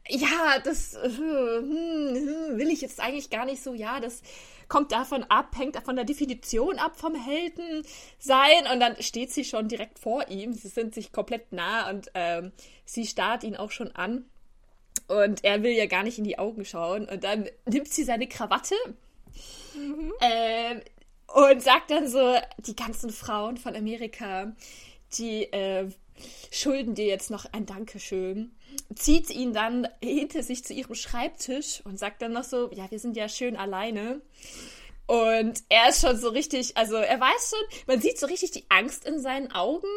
ja, 0.09 0.59
das 0.63 0.97
hm, 1.01 1.11
hm, 1.19 2.57
will 2.57 2.69
ich 2.69 2.81
jetzt 2.81 2.99
eigentlich 2.99 3.29
gar 3.29 3.45
nicht 3.45 3.63
so, 3.63 3.73
ja, 3.73 3.99
das 3.99 4.21
kommt 4.67 4.91
davon 4.91 5.23
ab, 5.25 5.55
hängt 5.55 5.77
von 5.83 5.95
der 5.95 6.05
Definition 6.05 6.79
ab 6.79 6.97
vom 6.97 7.15
Helden 7.15 7.85
sein. 8.17 8.67
Und 8.71 8.79
dann 8.79 9.01
steht 9.01 9.31
sie 9.31 9.45
schon 9.45 9.67
direkt 9.67 9.99
vor 9.99 10.27
ihm. 10.29 10.53
Sie 10.53 10.67
sind 10.67 10.95
sich 10.95 11.11
komplett 11.11 11.51
nah 11.51 11.89
und 11.89 12.09
ähm, 12.15 12.51
sie 12.85 13.05
starrt 13.05 13.43
ihn 13.43 13.55
auch 13.55 13.71
schon 13.71 13.91
an. 13.91 14.25
Und 15.07 15.43
er 15.43 15.63
will 15.63 15.73
ja 15.73 15.85
gar 15.85 16.03
nicht 16.03 16.17
in 16.17 16.23
die 16.23 16.39
Augen 16.39 16.65
schauen. 16.65 17.05
Und 17.07 17.23
dann 17.23 17.47
nimmt 17.65 17.89
sie 17.89 18.03
seine 18.03 18.27
Krawatte 18.27 18.75
mhm. 19.75 20.13
ähm, 20.21 20.81
und 21.27 21.61
sagt 21.61 21.91
dann 21.91 22.07
so, 22.07 22.35
die 22.59 22.75
ganzen 22.75 23.11
Frauen 23.11 23.57
von 23.57 23.75
Amerika, 23.75 24.55
die 25.17 25.43
äh, 25.51 25.89
schulden 26.51 26.95
dir 26.95 27.05
jetzt 27.05 27.31
noch 27.31 27.45
ein 27.51 27.65
Dankeschön 27.65 28.55
zieht 28.95 29.29
ihn 29.29 29.53
dann 29.53 29.87
hinter 30.01 30.43
sich 30.43 30.63
zu 30.63 30.73
ihrem 30.73 30.95
Schreibtisch 30.95 31.81
und 31.85 31.97
sagt 31.99 32.21
dann 32.21 32.33
noch 32.33 32.43
so, 32.43 32.71
ja, 32.71 32.89
wir 32.89 32.99
sind 32.99 33.15
ja 33.15 33.29
schön 33.29 33.55
alleine. 33.55 34.21
Und 35.05 35.63
er 35.69 35.89
ist 35.89 36.01
schon 36.01 36.17
so 36.17 36.29
richtig, 36.29 36.77
also 36.77 36.95
er 36.95 37.19
weiß 37.19 37.49
schon, 37.51 37.79
man 37.87 38.01
sieht 38.01 38.17
so 38.17 38.25
richtig 38.25 38.51
die 38.51 38.65
Angst 38.69 39.05
in 39.05 39.19
seinen 39.19 39.51
Augen. 39.51 39.87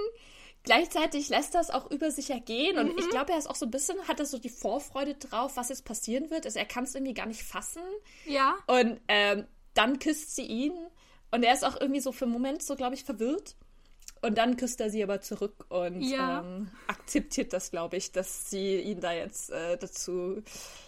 Gleichzeitig 0.64 1.29
lässt 1.29 1.55
das 1.55 1.70
auch 1.70 1.91
über 1.93 2.11
sich 2.11 2.31
ergehen 2.31 2.77
und 2.77 2.93
mhm. 2.93 2.99
ich 2.99 3.09
glaube, 3.09 3.33
er 3.33 3.39
ist 3.39 3.49
auch 3.49 3.55
so 3.55 3.66
ein 3.66 3.70
bisschen, 3.70 3.97
hat 4.09 4.18
er 4.18 4.27
so 4.27 4.39
die 4.39 4.49
Vorfreude 4.49 5.14
drauf, 5.14 5.57
was 5.57 5.68
jetzt 5.68 5.85
passieren 5.85 6.29
wird. 6.31 6.45
Also 6.45 6.59
er 6.59 6.64
kann 6.64 6.85
es 6.85 6.95
irgendwie 6.95 7.14
gar 7.14 7.27
nicht 7.27 7.43
fassen. 7.43 7.83
Ja. 8.24 8.57
Und 8.66 9.01
ähm, 9.07 9.47
dann 9.74 10.01
küsst 10.01 10.35
sie 10.35 10.45
ihn 10.45 10.72
und 11.31 11.45
er 11.45 11.55
ist 11.55 11.64
auch 11.64 11.81
irgendwie 11.81 12.01
so 12.01 12.11
für 12.11 12.24
einen 12.24 12.33
Moment 12.33 12.62
so, 12.62 12.74
glaube 12.74 12.95
ich, 12.95 13.05
verwirrt. 13.05 13.55
Und 14.23 14.39
dann 14.39 14.57
küsst 14.57 14.81
er 14.81 14.91
sie 14.91 15.03
aber 15.03 15.21
zurück 15.21 15.67
und 15.69 16.01
ja. 16.01 16.41
ähm, 16.41 16.71
akzeptiert 16.87 17.53
das, 17.53 17.71
glaube 17.71 17.97
ich, 17.97 18.12
dass 18.12 18.51
sie 18.51 18.81
ihn 18.81 19.01
da 19.01 19.12
jetzt 19.12 19.51
äh, 19.51 19.77
dazu, 19.77 20.43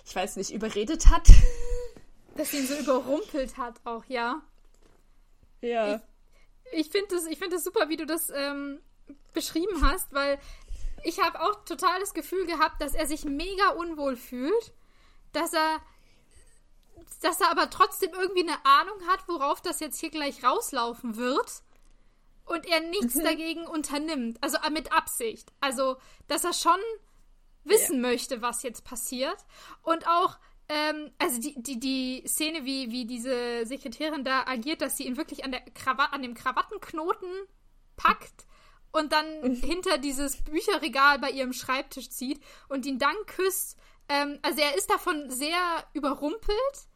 ich 0.04 0.16
weiß 0.16 0.36
nicht, 0.36 0.50
überredet 0.50 1.08
hat. 1.08 1.28
Dass 2.36 2.52
sie 2.52 2.58
ihn 2.58 2.68
so 2.68 2.76
überrumpelt 2.76 3.56
hat 3.56 3.80
auch, 3.84 4.04
ja. 4.06 4.40
Ja. 5.60 6.00
Ich, 6.70 6.86
ich 6.86 6.90
finde 6.90 7.08
das, 7.16 7.24
find 7.26 7.52
das 7.52 7.64
super, 7.64 7.88
wie 7.88 7.96
du 7.96 8.06
das 8.06 8.30
ähm, 8.30 8.78
beschrieben 9.32 9.82
hast, 9.82 10.12
weil 10.12 10.38
ich 11.02 11.20
habe 11.20 11.40
auch 11.40 11.64
total 11.64 11.98
das 11.98 12.14
Gefühl 12.14 12.46
gehabt, 12.46 12.80
dass 12.80 12.94
er 12.94 13.08
sich 13.08 13.24
mega 13.24 13.70
unwohl 13.70 14.14
fühlt, 14.14 14.72
dass 15.32 15.52
er 15.52 15.80
dass 17.22 17.40
er 17.40 17.50
aber 17.50 17.70
trotzdem 17.70 18.10
irgendwie 18.12 18.42
eine 18.42 18.64
Ahnung 18.64 19.06
hat, 19.08 19.26
worauf 19.26 19.60
das 19.60 19.80
jetzt 19.80 19.98
hier 19.98 20.10
gleich 20.10 20.44
rauslaufen 20.44 21.16
wird 21.16 21.62
und 22.48 22.66
er 22.66 22.80
nichts 22.80 23.14
mhm. 23.14 23.24
dagegen 23.24 23.66
unternimmt. 23.66 24.38
Also 24.40 24.58
äh, 24.58 24.70
mit 24.70 24.92
Absicht. 24.92 25.52
Also, 25.60 25.96
dass 26.26 26.44
er 26.44 26.52
schon 26.52 26.80
wissen 27.64 27.96
ja. 27.96 28.08
möchte, 28.08 28.42
was 28.42 28.62
jetzt 28.62 28.84
passiert. 28.84 29.36
Und 29.82 30.06
auch, 30.06 30.38
ähm, 30.68 31.10
also 31.18 31.40
die, 31.40 31.54
die, 31.60 31.78
die 31.78 32.24
Szene, 32.26 32.64
wie, 32.64 32.90
wie 32.90 33.06
diese 33.06 33.66
Sekretärin 33.66 34.24
da 34.24 34.46
agiert, 34.46 34.80
dass 34.80 34.96
sie 34.96 35.06
ihn 35.06 35.16
wirklich 35.16 35.44
an, 35.44 35.52
der 35.52 35.60
Krawatte, 35.60 36.12
an 36.12 36.22
dem 36.22 36.34
Krawattenknoten 36.34 37.30
packt 37.96 38.46
und 38.92 39.12
dann 39.12 39.40
mhm. 39.42 39.54
hinter 39.54 39.98
dieses 39.98 40.42
Bücherregal 40.42 41.18
bei 41.18 41.30
ihrem 41.30 41.52
Schreibtisch 41.52 42.10
zieht 42.10 42.40
und 42.68 42.86
ihn 42.86 42.98
dann 42.98 43.16
küsst. 43.26 43.76
Ähm, 44.08 44.38
also 44.42 44.60
er 44.60 44.76
ist 44.76 44.90
davon 44.90 45.30
sehr 45.30 45.58
überrumpelt, 45.92 46.88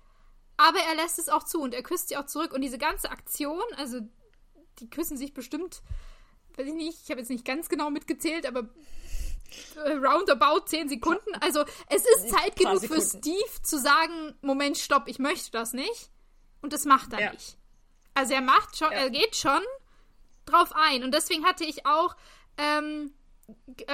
aber 0.57 0.78
er 0.78 0.94
lässt 0.94 1.18
es 1.18 1.28
auch 1.28 1.42
zu 1.42 1.61
und 1.61 1.74
er 1.74 1.82
küsst 1.82 2.09
sie 2.09 2.16
auch 2.16 2.26
zurück. 2.26 2.53
Und 2.53 2.62
diese 2.62 2.78
ganze 2.78 3.11
Aktion, 3.11 3.62
also 3.76 4.00
die 4.78 4.90
küssen 4.90 5.16
sich 5.16 5.34
bestimmt, 5.34 5.82
weiß 6.56 6.66
ich 6.66 6.74
nicht, 6.74 6.98
ich 7.04 7.10
habe 7.10 7.20
jetzt 7.20 7.30
nicht 7.30 7.44
ganz 7.44 7.68
genau 7.68 7.90
mitgezählt, 7.90 8.46
aber 8.46 8.68
äh, 9.84 9.92
roundabout 9.92 10.66
10 10.66 10.88
Sekunden. 10.88 11.34
Also 11.40 11.64
es 11.88 12.04
ist 12.04 12.30
Zeit 12.30 12.56
genug 12.56 12.84
für 12.84 13.00
Steve 13.00 13.62
zu 13.62 13.78
sagen, 13.78 14.34
Moment, 14.40 14.78
stopp, 14.78 15.08
ich 15.08 15.18
möchte 15.18 15.50
das 15.50 15.72
nicht. 15.72 16.10
Und 16.60 16.72
das 16.72 16.84
macht 16.84 17.12
er 17.12 17.20
ja. 17.20 17.32
nicht. 17.32 17.56
Also 18.14 18.34
er 18.34 18.40
macht 18.40 18.76
schon, 18.76 18.92
ja. 18.92 18.98
er 18.98 19.10
geht 19.10 19.36
schon 19.36 19.62
drauf 20.44 20.72
ein. 20.74 21.02
Und 21.02 21.12
deswegen 21.12 21.44
hatte 21.44 21.64
ich 21.64 21.86
auch 21.86 22.16
ähm, 22.56 23.12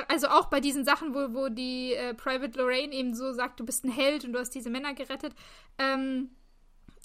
also 0.09 0.29
auch 0.29 0.47
bei 0.47 0.61
diesen 0.61 0.85
Sachen, 0.85 1.15
wo, 1.15 1.35
wo 1.35 1.49
die 1.49 1.95
äh, 1.95 2.15
Private 2.15 2.59
Lorraine 2.59 2.93
eben 2.93 3.15
so 3.15 3.33
sagt, 3.33 3.61
du 3.61 3.65
bist 3.65 3.85
ein 3.85 3.91
Held 3.91 4.25
und 4.25 4.33
du 4.33 4.39
hast 4.39 4.51
diese 4.51 4.71
Männer 4.71 4.95
gerettet. 4.95 5.35
Ähm, 5.79 6.31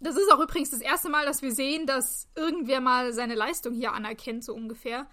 das 0.03 0.17
ist 0.17 0.31
auch 0.31 0.39
übrigens 0.39 0.71
das 0.71 0.81
erste 0.81 1.09
Mal, 1.09 1.25
dass 1.25 1.41
wir 1.41 1.53
sehen, 1.53 1.85
dass 1.85 2.27
irgendwer 2.35 2.81
mal 2.81 3.13
seine 3.13 3.35
Leistung 3.35 3.73
hier 3.73 3.93
anerkennt, 3.93 4.43
so 4.43 4.53
ungefähr. 4.53 5.07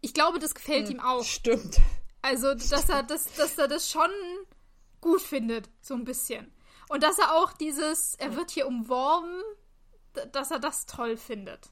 Ich 0.00 0.12
glaube, 0.12 0.38
das 0.38 0.54
gefällt 0.54 0.88
hm, 0.88 0.96
ihm 0.96 1.00
auch. 1.00 1.24
Stimmt. 1.24 1.80
Also, 2.22 2.54
dass 2.54 2.88
er 2.88 3.02
das, 3.02 3.32
dass 3.34 3.58
er 3.58 3.68
das 3.68 3.90
schon 3.90 4.10
gut 5.00 5.20
findet, 5.20 5.70
so 5.80 5.94
ein 5.94 6.04
bisschen. 6.04 6.52
Und 6.88 7.02
dass 7.02 7.18
er 7.18 7.34
auch 7.34 7.52
dieses, 7.52 8.14
er 8.16 8.36
wird 8.36 8.50
hier 8.50 8.66
umworben, 8.66 9.42
dass 10.32 10.50
er 10.50 10.58
das 10.58 10.86
toll 10.86 11.16
findet. 11.16 11.70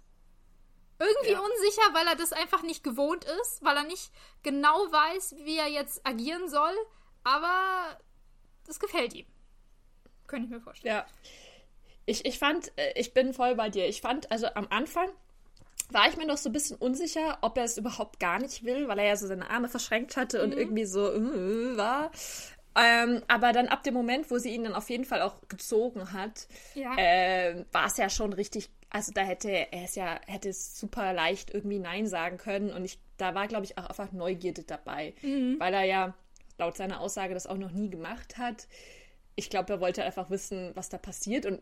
Irgendwie 0.98 1.32
ja. 1.32 1.40
unsicher, 1.40 1.94
weil 1.94 2.06
er 2.06 2.16
das 2.16 2.32
einfach 2.32 2.62
nicht 2.62 2.84
gewohnt 2.84 3.24
ist, 3.24 3.62
weil 3.64 3.76
er 3.76 3.84
nicht 3.84 4.12
genau 4.42 4.76
weiß, 4.92 5.36
wie 5.44 5.56
er 5.56 5.68
jetzt 5.68 6.06
agieren 6.06 6.48
soll, 6.48 6.74
aber 7.24 7.98
das 8.66 8.78
gefällt 8.78 9.14
ihm. 9.14 9.26
Könnte 10.26 10.46
ich 10.46 10.50
mir 10.50 10.60
vorstellen. 10.60 10.94
Ja. 10.94 11.06
Ich, 12.06 12.24
ich 12.24 12.38
fand, 12.38 12.72
äh, 12.76 12.92
ich 12.94 13.14
bin 13.14 13.32
voll 13.32 13.54
bei 13.54 13.68
dir. 13.68 13.86
Ich 13.86 14.00
fand, 14.00 14.30
also 14.30 14.46
am 14.54 14.66
Anfang 14.70 15.08
war 15.90 16.08
ich 16.08 16.16
mir 16.16 16.26
noch 16.26 16.38
so 16.38 16.48
ein 16.48 16.52
bisschen 16.52 16.76
unsicher, 16.76 17.38
ob 17.42 17.56
er 17.58 17.64
es 17.64 17.76
überhaupt 17.76 18.18
gar 18.18 18.38
nicht 18.38 18.64
will, 18.64 18.88
weil 18.88 18.98
er 18.98 19.06
ja 19.06 19.16
so 19.16 19.26
seine 19.26 19.50
Arme 19.50 19.68
verschränkt 19.68 20.16
hatte 20.16 20.42
und 20.42 20.50
mhm. 20.50 20.58
irgendwie 20.58 20.84
so 20.84 21.12
äh, 21.12 21.76
war. 21.76 22.10
Ähm, 22.74 23.22
aber 23.28 23.52
dann 23.52 23.68
ab 23.68 23.82
dem 23.82 23.92
Moment, 23.94 24.30
wo 24.30 24.38
sie 24.38 24.54
ihn 24.54 24.64
dann 24.64 24.74
auf 24.74 24.88
jeden 24.88 25.04
Fall 25.04 25.20
auch 25.20 25.34
gezogen 25.48 26.12
hat, 26.12 26.46
ja. 26.74 26.96
äh, 26.96 27.64
war 27.70 27.86
es 27.86 27.98
ja 27.98 28.08
schon 28.08 28.32
richtig. 28.32 28.70
Also 28.88 29.12
da 29.12 29.22
hätte 29.22 29.50
er 29.50 29.84
es 29.84 29.94
ja 29.94 30.20
hätte 30.26 30.48
es 30.48 30.78
super 30.78 31.12
leicht 31.12 31.52
irgendwie 31.52 31.78
Nein 31.78 32.06
sagen 32.06 32.36
können 32.36 32.70
und 32.72 32.84
ich 32.84 32.98
da 33.16 33.34
war 33.34 33.46
glaube 33.46 33.64
ich 33.64 33.78
auch 33.78 33.86
einfach 33.86 34.12
Neugierde 34.12 34.64
dabei, 34.64 35.14
mhm. 35.22 35.56
weil 35.58 35.72
er 35.72 35.84
ja 35.84 36.14
laut 36.58 36.76
seiner 36.76 37.00
Aussage 37.00 37.34
das 37.34 37.46
auch 37.46 37.56
noch 37.56 37.72
nie 37.72 37.90
gemacht 37.90 38.38
hat. 38.38 38.68
Ich 39.34 39.48
glaube, 39.48 39.72
er 39.74 39.80
wollte 39.80 40.04
einfach 40.04 40.28
wissen, 40.28 40.72
was 40.74 40.90
da 40.90 40.98
passiert 40.98 41.46
und 41.46 41.60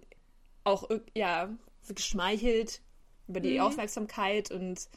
auch 0.65 0.89
ja 1.15 1.49
geschmeichelt 1.89 2.81
über 3.29 3.41
die 3.41 3.55
mhm. 3.55 3.61
Aufmerksamkeit 3.61 4.51
und 4.51 4.89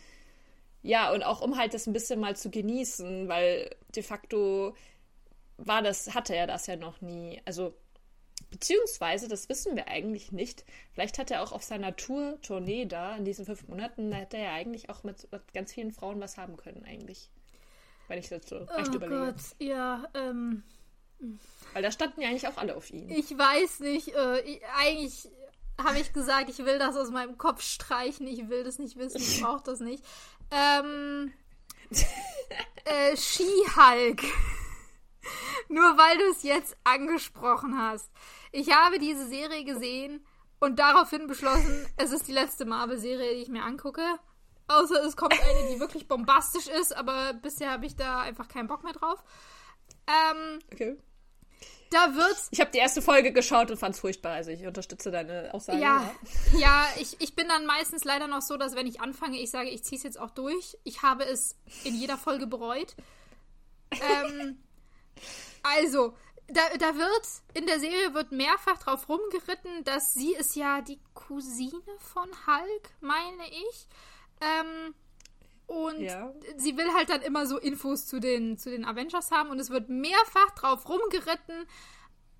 ja 0.81 1.11
und 1.11 1.23
auch 1.23 1.41
um 1.41 1.57
halt 1.57 1.73
das 1.73 1.87
ein 1.87 1.93
bisschen 1.93 2.19
mal 2.19 2.35
zu 2.35 2.49
genießen, 2.49 3.27
weil 3.27 3.75
de 3.95 4.03
facto 4.03 4.75
war 5.57 5.81
das, 5.81 6.13
hatte 6.13 6.35
er 6.35 6.47
das 6.47 6.67
ja 6.67 6.75
noch 6.75 7.01
nie. 7.01 7.41
Also, 7.45 7.73
beziehungsweise, 8.49 9.27
das 9.27 9.49
wissen 9.49 9.75
wir 9.75 9.87
eigentlich 9.87 10.31
nicht. 10.31 10.65
Vielleicht 10.93 11.17
hat 11.19 11.31
er 11.31 11.43
auch 11.43 11.51
auf 11.51 11.63
seiner 11.63 11.95
Tour-Tournee 11.95 12.85
da, 12.85 13.15
in 13.15 13.25
diesen 13.25 13.45
fünf 13.45 13.67
Monaten, 13.67 14.11
da 14.11 14.17
hätte 14.17 14.37
er 14.37 14.53
eigentlich 14.53 14.89
auch 14.89 15.03
mit, 15.03 15.31
mit 15.31 15.53
ganz 15.53 15.73
vielen 15.73 15.91
Frauen 15.91 16.19
was 16.19 16.37
haben 16.37 16.57
können, 16.57 16.83
eigentlich. 16.85 17.29
Wenn 18.07 18.19
ich 18.19 18.29
das 18.29 18.47
so 18.47 18.57
recht 18.57 18.91
oh 18.91 18.95
überlege. 18.95 19.33
Gott, 19.33 19.41
ja, 19.59 20.07
ähm. 20.13 20.63
Weil 21.71 21.83
da 21.83 21.91
standen 21.91 22.21
ja 22.21 22.27
eigentlich 22.27 22.47
auch 22.47 22.57
alle 22.57 22.75
auf 22.75 22.91
ihn. 22.91 23.09
Ich 23.09 23.37
weiß 23.37 23.79
nicht, 23.79 24.09
äh, 24.09 24.41
ich, 24.41 24.61
eigentlich 24.77 25.29
habe 25.81 25.99
ich 25.99 26.13
gesagt, 26.13 26.49
ich 26.49 26.59
will 26.59 26.79
das 26.79 26.95
aus 26.95 27.09
meinem 27.09 27.37
Kopf 27.37 27.61
streichen, 27.61 28.27
ich 28.27 28.49
will 28.49 28.63
das 28.63 28.79
nicht 28.79 28.97
wissen, 28.97 29.21
ich 29.21 29.41
brauche 29.41 29.63
das 29.63 29.79
nicht. 29.79 30.03
Ähm. 30.51 31.33
äh, 32.85 33.15
Ski-Hulk. 33.15 34.21
Nur 35.69 35.97
weil 35.97 36.17
du 36.17 36.25
es 36.31 36.43
jetzt 36.43 36.75
angesprochen 36.83 37.77
hast. 37.77 38.09
Ich 38.51 38.71
habe 38.75 38.99
diese 38.99 39.27
Serie 39.27 39.63
gesehen 39.63 40.25
und 40.59 40.79
daraufhin 40.79 41.27
beschlossen, 41.27 41.87
es 41.97 42.11
ist 42.11 42.27
die 42.27 42.33
letzte 42.33 42.65
Marvel-Serie, 42.65 43.35
die 43.35 43.41
ich 43.41 43.49
mir 43.49 43.63
angucke. 43.63 44.03
Außer 44.67 45.03
es 45.03 45.17
kommt 45.17 45.33
eine, 45.33 45.73
die 45.73 45.79
wirklich 45.79 46.07
bombastisch 46.07 46.67
ist, 46.67 46.95
aber 46.95 47.33
bisher 47.33 47.71
habe 47.71 47.85
ich 47.85 47.95
da 47.95 48.21
einfach 48.21 48.47
keinen 48.47 48.67
Bock 48.67 48.83
mehr 48.83 48.93
drauf. 48.93 49.23
Ähm, 50.07 50.59
okay. 50.71 50.97
Da 51.93 52.15
wird's. 52.15 52.47
Ich 52.49 52.59
habe 52.59 52.71
die 52.71 52.79
erste 52.79 53.03
Folge 53.03 53.31
geschaut 53.31 53.69
und 53.69 53.77
fand 53.77 53.93
es 53.93 54.01
furchtbar. 54.01 54.33
Also 54.33 54.49
ich 54.49 54.65
unterstütze 54.65 55.11
deine 55.11 55.53
Aussage. 55.53 55.79
Ja, 55.79 56.11
ja 56.57 56.87
ich, 56.99 57.21
ich 57.21 57.35
bin 57.35 57.47
dann 57.47 57.67
meistens 57.67 58.03
leider 58.03 58.27
noch 58.27 58.41
so, 58.41 58.57
dass 58.57 58.75
wenn 58.75 58.87
ich 58.87 58.99
anfange, 58.99 59.39
ich 59.39 59.51
sage, 59.51 59.69
ich 59.69 59.83
ziehe 59.83 59.97
es 59.97 60.03
jetzt 60.03 60.19
auch 60.19 60.31
durch. 60.31 60.75
Ich 60.83 61.03
habe 61.03 61.23
es 61.23 61.55
in 61.83 61.93
jeder 61.93 62.17
Folge 62.17 62.47
bereut. 62.47 62.95
Ähm, 63.91 64.57
also, 65.61 66.17
da, 66.47 66.61
da 66.79 66.95
wird, 66.95 67.27
in 67.53 67.67
der 67.67 67.79
Serie 67.79 68.15
wird 68.15 68.31
mehrfach 68.31 68.79
drauf 68.79 69.07
rumgeritten, 69.07 69.83
dass 69.83 70.15
sie 70.15 70.33
ist 70.33 70.55
ja 70.55 70.81
die 70.81 70.99
Cousine 71.13 71.79
von 71.99 72.27
Hulk, 72.47 72.89
meine 73.01 73.47
ich. 73.49 73.87
Ähm, 74.41 74.95
und 75.67 75.99
ja. 76.01 76.33
sie 76.57 76.77
will 76.77 76.93
halt 76.93 77.09
dann 77.09 77.21
immer 77.21 77.45
so 77.45 77.57
Infos 77.57 78.05
zu 78.05 78.19
den, 78.19 78.57
zu 78.57 78.69
den 78.69 78.85
Avengers 78.85 79.31
haben 79.31 79.49
und 79.49 79.59
es 79.59 79.69
wird 79.69 79.89
mehrfach 79.89 80.51
drauf 80.55 80.87
rumgeritten, 80.87 81.65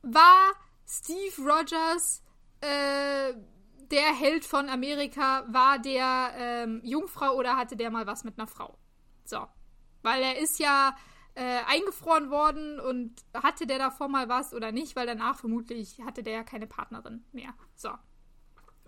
war 0.02 0.54
Steve 0.86 1.34
Rogers 1.42 2.22
äh, 2.62 3.34
der 3.92 4.14
Held 4.14 4.46
von 4.46 4.70
Amerika, 4.70 5.46
war 5.48 5.80
der 5.80 6.34
ähm, 6.38 6.82
Jungfrau 6.84 7.36
oder 7.36 7.58
hatte 7.58 7.76
der 7.76 7.92
mal 7.92 8.08
was 8.08 8.24
mit 8.24 8.38
einer 8.38 8.48
Frau? 8.48 8.78
So. 9.26 9.48
Weil 10.02 10.22
er 10.22 10.38
ist 10.38 10.60
ja 10.60 10.96
äh, 11.36 11.60
eingefroren 11.66 12.30
worden 12.30 12.80
und 12.80 13.14
hatte 13.34 13.66
der 13.66 13.80
davor 13.80 14.08
mal 14.08 14.30
was 14.30 14.54
oder 14.54 14.72
nicht, 14.72 14.96
weil 14.96 15.08
danach 15.08 15.38
vermutlich 15.38 16.00
hatte 16.06 16.24
der 16.24 16.34
ja 16.34 16.44
keine 16.44 16.68
Partnerin 16.68 17.26
mehr. 17.32 17.54
So. 17.76 17.90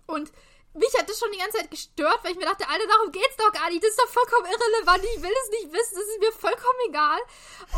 Und 0.06 0.30
mich 0.76 0.92
hat 0.98 1.08
das 1.08 1.18
schon 1.18 1.32
die 1.32 1.38
ganze 1.38 1.58
Zeit 1.58 1.70
gestört, 1.70 2.18
weil 2.22 2.32
ich 2.32 2.38
mir 2.38 2.44
dachte, 2.44 2.68
Alter, 2.68 2.86
darum 2.86 3.12
geht's 3.12 3.36
doch 3.36 3.52
gar 3.52 3.68
nicht. 3.70 3.82
Das 3.82 3.90
ist 3.90 4.00
doch 4.00 4.08
vollkommen 4.08 4.46
irrelevant. 4.46 5.04
Ich 5.14 5.22
will 5.22 5.32
es 5.32 5.50
nicht 5.50 5.72
wissen. 5.72 5.94
Das 5.94 6.08
ist 6.08 6.20
mir 6.20 6.32
vollkommen 6.32 6.80
egal. 6.88 7.18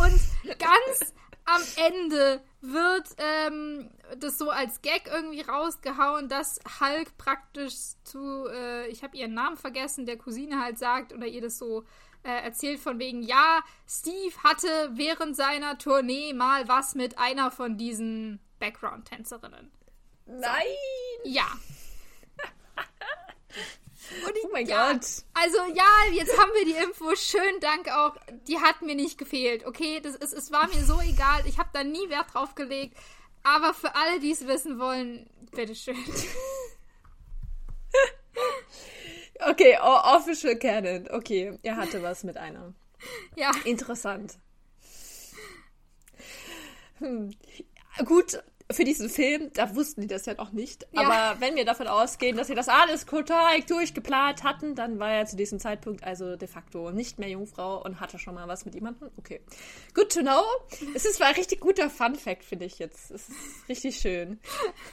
Und 0.03 0.59
ganz 0.59 1.14
am 1.44 1.62
Ende 1.76 2.42
wird 2.61 3.09
ähm, 3.18 3.90
das 4.18 4.38
so 4.38 4.51
als 4.51 4.82
Gag 4.82 5.09
irgendwie 5.12 5.40
rausgehauen, 5.40 6.28
dass 6.28 6.61
Hulk 6.80 7.16
praktisch 7.16 7.74
zu, 8.05 8.49
äh, 8.49 8.88
ich 8.88 9.03
habe 9.03 9.16
ihren 9.16 9.34
Namen 9.34 9.57
vergessen, 9.57 10.05
der 10.05 10.18
Cousine 10.18 10.61
halt 10.61 10.78
sagt 10.78 11.12
oder 11.12 11.26
ihr 11.26 11.40
das 11.40 11.59
so 11.59 11.84
äh, 12.22 12.42
erzählt 12.42 12.80
von 12.80 12.99
wegen, 12.99 13.22
ja, 13.22 13.62
Steve 13.88 14.34
hatte 14.42 14.90
während 14.92 15.36
seiner 15.36 15.78
Tournee 15.78 16.32
mal 16.34 16.68
was 16.68 16.94
mit 16.94 17.18
einer 17.18 17.51
von 17.51 17.78
diesen 17.78 18.40
Background-Tänzerinnen. 18.59 19.70
Nein! 20.26 20.66
Ja. 21.24 21.46
Und 24.26 24.36
ich, 24.36 24.44
oh 24.44 24.48
mein 24.52 24.66
ja, 24.66 24.92
Gott. 24.92 25.06
Also 25.34 25.59
ja, 25.74 26.12
jetzt 26.12 26.38
haben 26.38 26.50
wir 26.54 26.64
die 26.64 26.82
Info. 26.82 27.14
Schönen 27.14 27.61
Dank 27.61 27.88
auch. 27.90 28.16
Die 28.46 28.59
hat 28.59 28.82
mir 28.82 28.94
nicht 28.94 29.18
gefehlt. 29.18 29.66
Okay, 29.66 30.00
das 30.00 30.14
ist, 30.16 30.32
es 30.32 30.50
war 30.50 30.68
mir 30.68 30.84
so 30.84 31.00
egal. 31.00 31.42
Ich 31.46 31.59
habe 31.59 31.70
da 31.72 31.84
nie 31.84 32.09
Wert 32.09 32.32
drauf 32.32 32.54
gelegt. 32.54 32.96
Aber 33.42 33.74
für 33.74 33.94
alle, 33.94 34.20
die 34.20 34.32
es 34.32 34.46
wissen 34.46 34.78
wollen, 34.78 35.28
bitteschön. 35.52 35.96
Okay, 39.40 39.78
Official 39.80 40.56
Canon. 40.56 41.09
Okay, 41.11 41.59
er 41.62 41.76
hatte 41.76 42.02
was 42.02 42.24
mit 42.24 42.36
einer. 42.36 42.74
Ja. 43.36 43.52
Interessant. 43.64 44.38
Hm. 46.98 47.32
Gut, 48.04 48.42
für 48.70 48.84
diesen 48.84 49.08
Film, 49.08 49.50
da 49.54 49.74
wussten 49.74 50.02
die 50.02 50.06
das 50.06 50.26
ja 50.26 50.34
noch 50.34 50.52
nicht. 50.52 50.86
Ja. 50.92 51.02
Aber 51.02 51.40
wenn 51.40 51.56
wir 51.56 51.64
davon 51.64 51.86
ausgehen, 51.86 52.36
dass 52.36 52.48
sie 52.48 52.54
das 52.54 52.68
alles 52.68 53.06
total 53.06 53.62
durchgeplant 53.62 54.44
hatten, 54.44 54.74
dann 54.74 54.98
war 54.98 55.10
er 55.10 55.26
zu 55.26 55.36
diesem 55.36 55.58
Zeitpunkt 55.58 56.04
also 56.04 56.36
de 56.36 56.46
facto 56.46 56.90
nicht 56.90 57.18
mehr 57.18 57.30
Jungfrau 57.30 57.82
und 57.82 57.98
hatte 58.00 58.18
schon 58.18 58.34
mal 58.34 58.46
was 58.46 58.66
mit 58.66 58.74
jemandem. 58.74 59.10
Okay. 59.16 59.40
Good 59.94 60.12
to 60.12 60.20
know. 60.20 60.42
Es 60.94 61.06
ist 61.06 61.18
mal 61.18 61.26
ein 61.26 61.34
richtig 61.34 61.60
guter 61.60 61.88
Fun-Fact, 61.88 62.44
finde 62.44 62.66
ich 62.66 62.78
jetzt. 62.78 63.10
Es 63.10 63.28
ist 63.30 63.38
richtig 63.68 63.96
schön. 63.96 64.38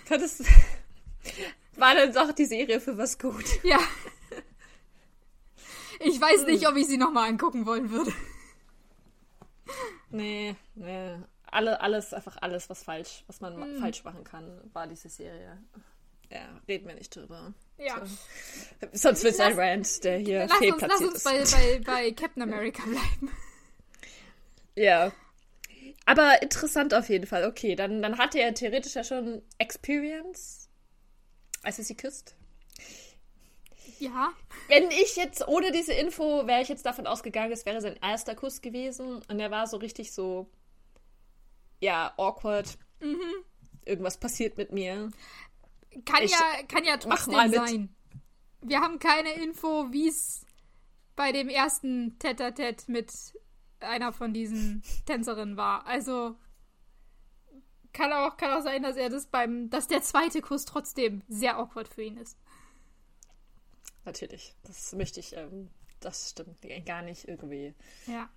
Könntest. 0.07 0.43
War 1.75 1.95
dann 1.95 2.13
doch 2.13 2.31
die 2.31 2.45
Serie 2.45 2.79
für 2.79 2.97
was 2.97 3.19
gut. 3.19 3.45
Ja. 3.63 3.79
Ich 5.99 6.19
weiß 6.19 6.45
nicht, 6.45 6.67
ob 6.67 6.75
ich 6.77 6.87
sie 6.87 6.97
nochmal 6.97 7.29
angucken 7.29 7.65
wollen 7.65 7.89
würde. 7.89 8.13
Nee, 10.11 10.55
nee. 10.75 11.15
Alle, 11.55 11.79
alles, 11.79 12.13
einfach 12.13 12.37
alles, 12.41 12.69
was 12.69 12.83
falsch, 12.83 13.23
was 13.27 13.39
man 13.39 13.57
mm. 13.57 13.79
falsch 13.79 14.03
machen 14.03 14.25
kann, 14.25 14.59
war 14.73 14.87
diese 14.87 15.07
Serie. 15.07 15.57
Ja, 16.29 16.59
reden 16.67 16.87
wir 16.87 16.95
nicht 16.95 17.15
drüber. 17.15 17.53
Ja. 17.77 18.05
So. 18.05 18.87
Sonst 18.91 19.23
wird 19.23 19.35
es 19.35 19.39
ein 19.39 19.57
Rant, 19.57 20.03
der 20.03 20.17
hier 20.17 20.47
lass 20.47 20.57
fehlplatziert 20.57 21.13
uns, 21.13 21.23
lass 21.23 21.39
uns 21.39 21.51
bei, 21.51 21.57
bei, 21.57 21.79
bei 21.79 22.11
Captain 22.15 22.43
America 22.43 22.83
bleiben. 22.83 23.31
Ja. 24.75 25.11
Aber 26.05 26.41
interessant 26.41 26.93
auf 26.93 27.07
jeden 27.09 27.25
Fall. 27.25 27.45
Okay, 27.45 27.75
dann, 27.75 28.01
dann 28.01 28.17
hatte 28.17 28.39
er 28.39 28.53
theoretisch 28.53 28.95
ja 28.95 29.03
schon 29.03 29.41
Experience, 29.57 30.69
als 31.63 31.79
er 31.79 31.85
sie 31.85 31.95
küsst. 31.95 32.35
Ja. 33.99 34.33
Wenn 34.67 34.91
ich 34.91 35.15
jetzt, 35.15 35.47
ohne 35.47 35.71
diese 35.71 35.93
Info, 35.93 36.45
wäre 36.47 36.61
ich 36.61 36.69
jetzt 36.69 36.85
davon 36.85 37.07
ausgegangen, 37.07 37.51
es 37.51 37.65
wäre 37.65 37.81
sein 37.81 37.97
erster 38.01 38.35
Kuss 38.35 38.61
gewesen. 38.61 39.21
Und 39.29 39.39
er 39.39 39.51
war 39.51 39.67
so 39.67 39.77
richtig 39.77 40.11
so, 40.11 40.49
ja, 41.79 42.13
awkward. 42.17 42.77
Mhm. 43.01 43.19
Irgendwas 43.85 44.17
passiert 44.17 44.57
mit 44.57 44.71
mir. 44.71 45.11
Kann 46.05 46.23
ich 46.23 46.31
ja, 46.31 46.63
kann 46.67 46.83
ja 46.83 46.97
trotzdem 46.97 47.51
sein. 47.51 47.95
Wir 48.61 48.81
haben 48.81 48.99
keine 48.99 49.33
Info, 49.33 49.91
wie 49.91 50.07
es 50.07 50.45
bei 51.15 51.31
dem 51.31 51.49
ersten 51.49 52.17
Tete-a-Tete 52.19 52.91
mit 52.91 53.11
einer 53.79 54.11
von 54.11 54.33
diesen 54.33 54.83
Tänzerinnen 55.05 55.55
war. 55.55 55.85
Also 55.85 56.35
kann 57.93 58.11
auch, 58.11 58.35
kann 58.37 58.51
auch 58.51 58.63
sein, 58.63 58.83
dass 58.83 58.97
er 58.97 59.09
das 59.09 59.27
beim, 59.27 59.69
dass 59.69 59.87
der 59.87 60.01
zweite 60.01 60.41
Kuss 60.41 60.65
trotzdem 60.65 61.21
sehr 61.27 61.57
awkward 61.57 61.87
für 61.87 62.03
ihn 62.03 62.17
ist. 62.17 62.37
Natürlich. 64.03 64.53
Das 64.63 64.93
möchte 64.93 65.19
ich, 65.19 65.35
ähm, 65.35 65.69
das 65.99 66.31
stimmt 66.31 66.57
gar 66.85 67.01
nicht 67.01 67.27
irgendwie. 67.27 67.73
Ja. 68.05 68.29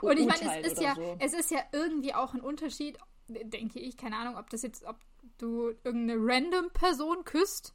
Und 0.00 0.18
ich 0.18 0.26
meine, 0.26 0.60
es 0.60 0.72
ist 0.72 0.82
ja, 0.82 0.94
so. 0.94 1.16
es 1.18 1.32
ist 1.32 1.50
ja 1.50 1.60
irgendwie 1.72 2.14
auch 2.14 2.34
ein 2.34 2.40
Unterschied, 2.40 2.98
denke 3.28 3.80
ich, 3.80 3.96
keine 3.96 4.16
Ahnung, 4.16 4.36
ob 4.36 4.50
das 4.50 4.62
jetzt, 4.62 4.84
ob 4.84 4.96
du 5.38 5.68
irgendeine 5.84 6.16
random 6.18 6.70
Person 6.72 7.24
küsst 7.24 7.74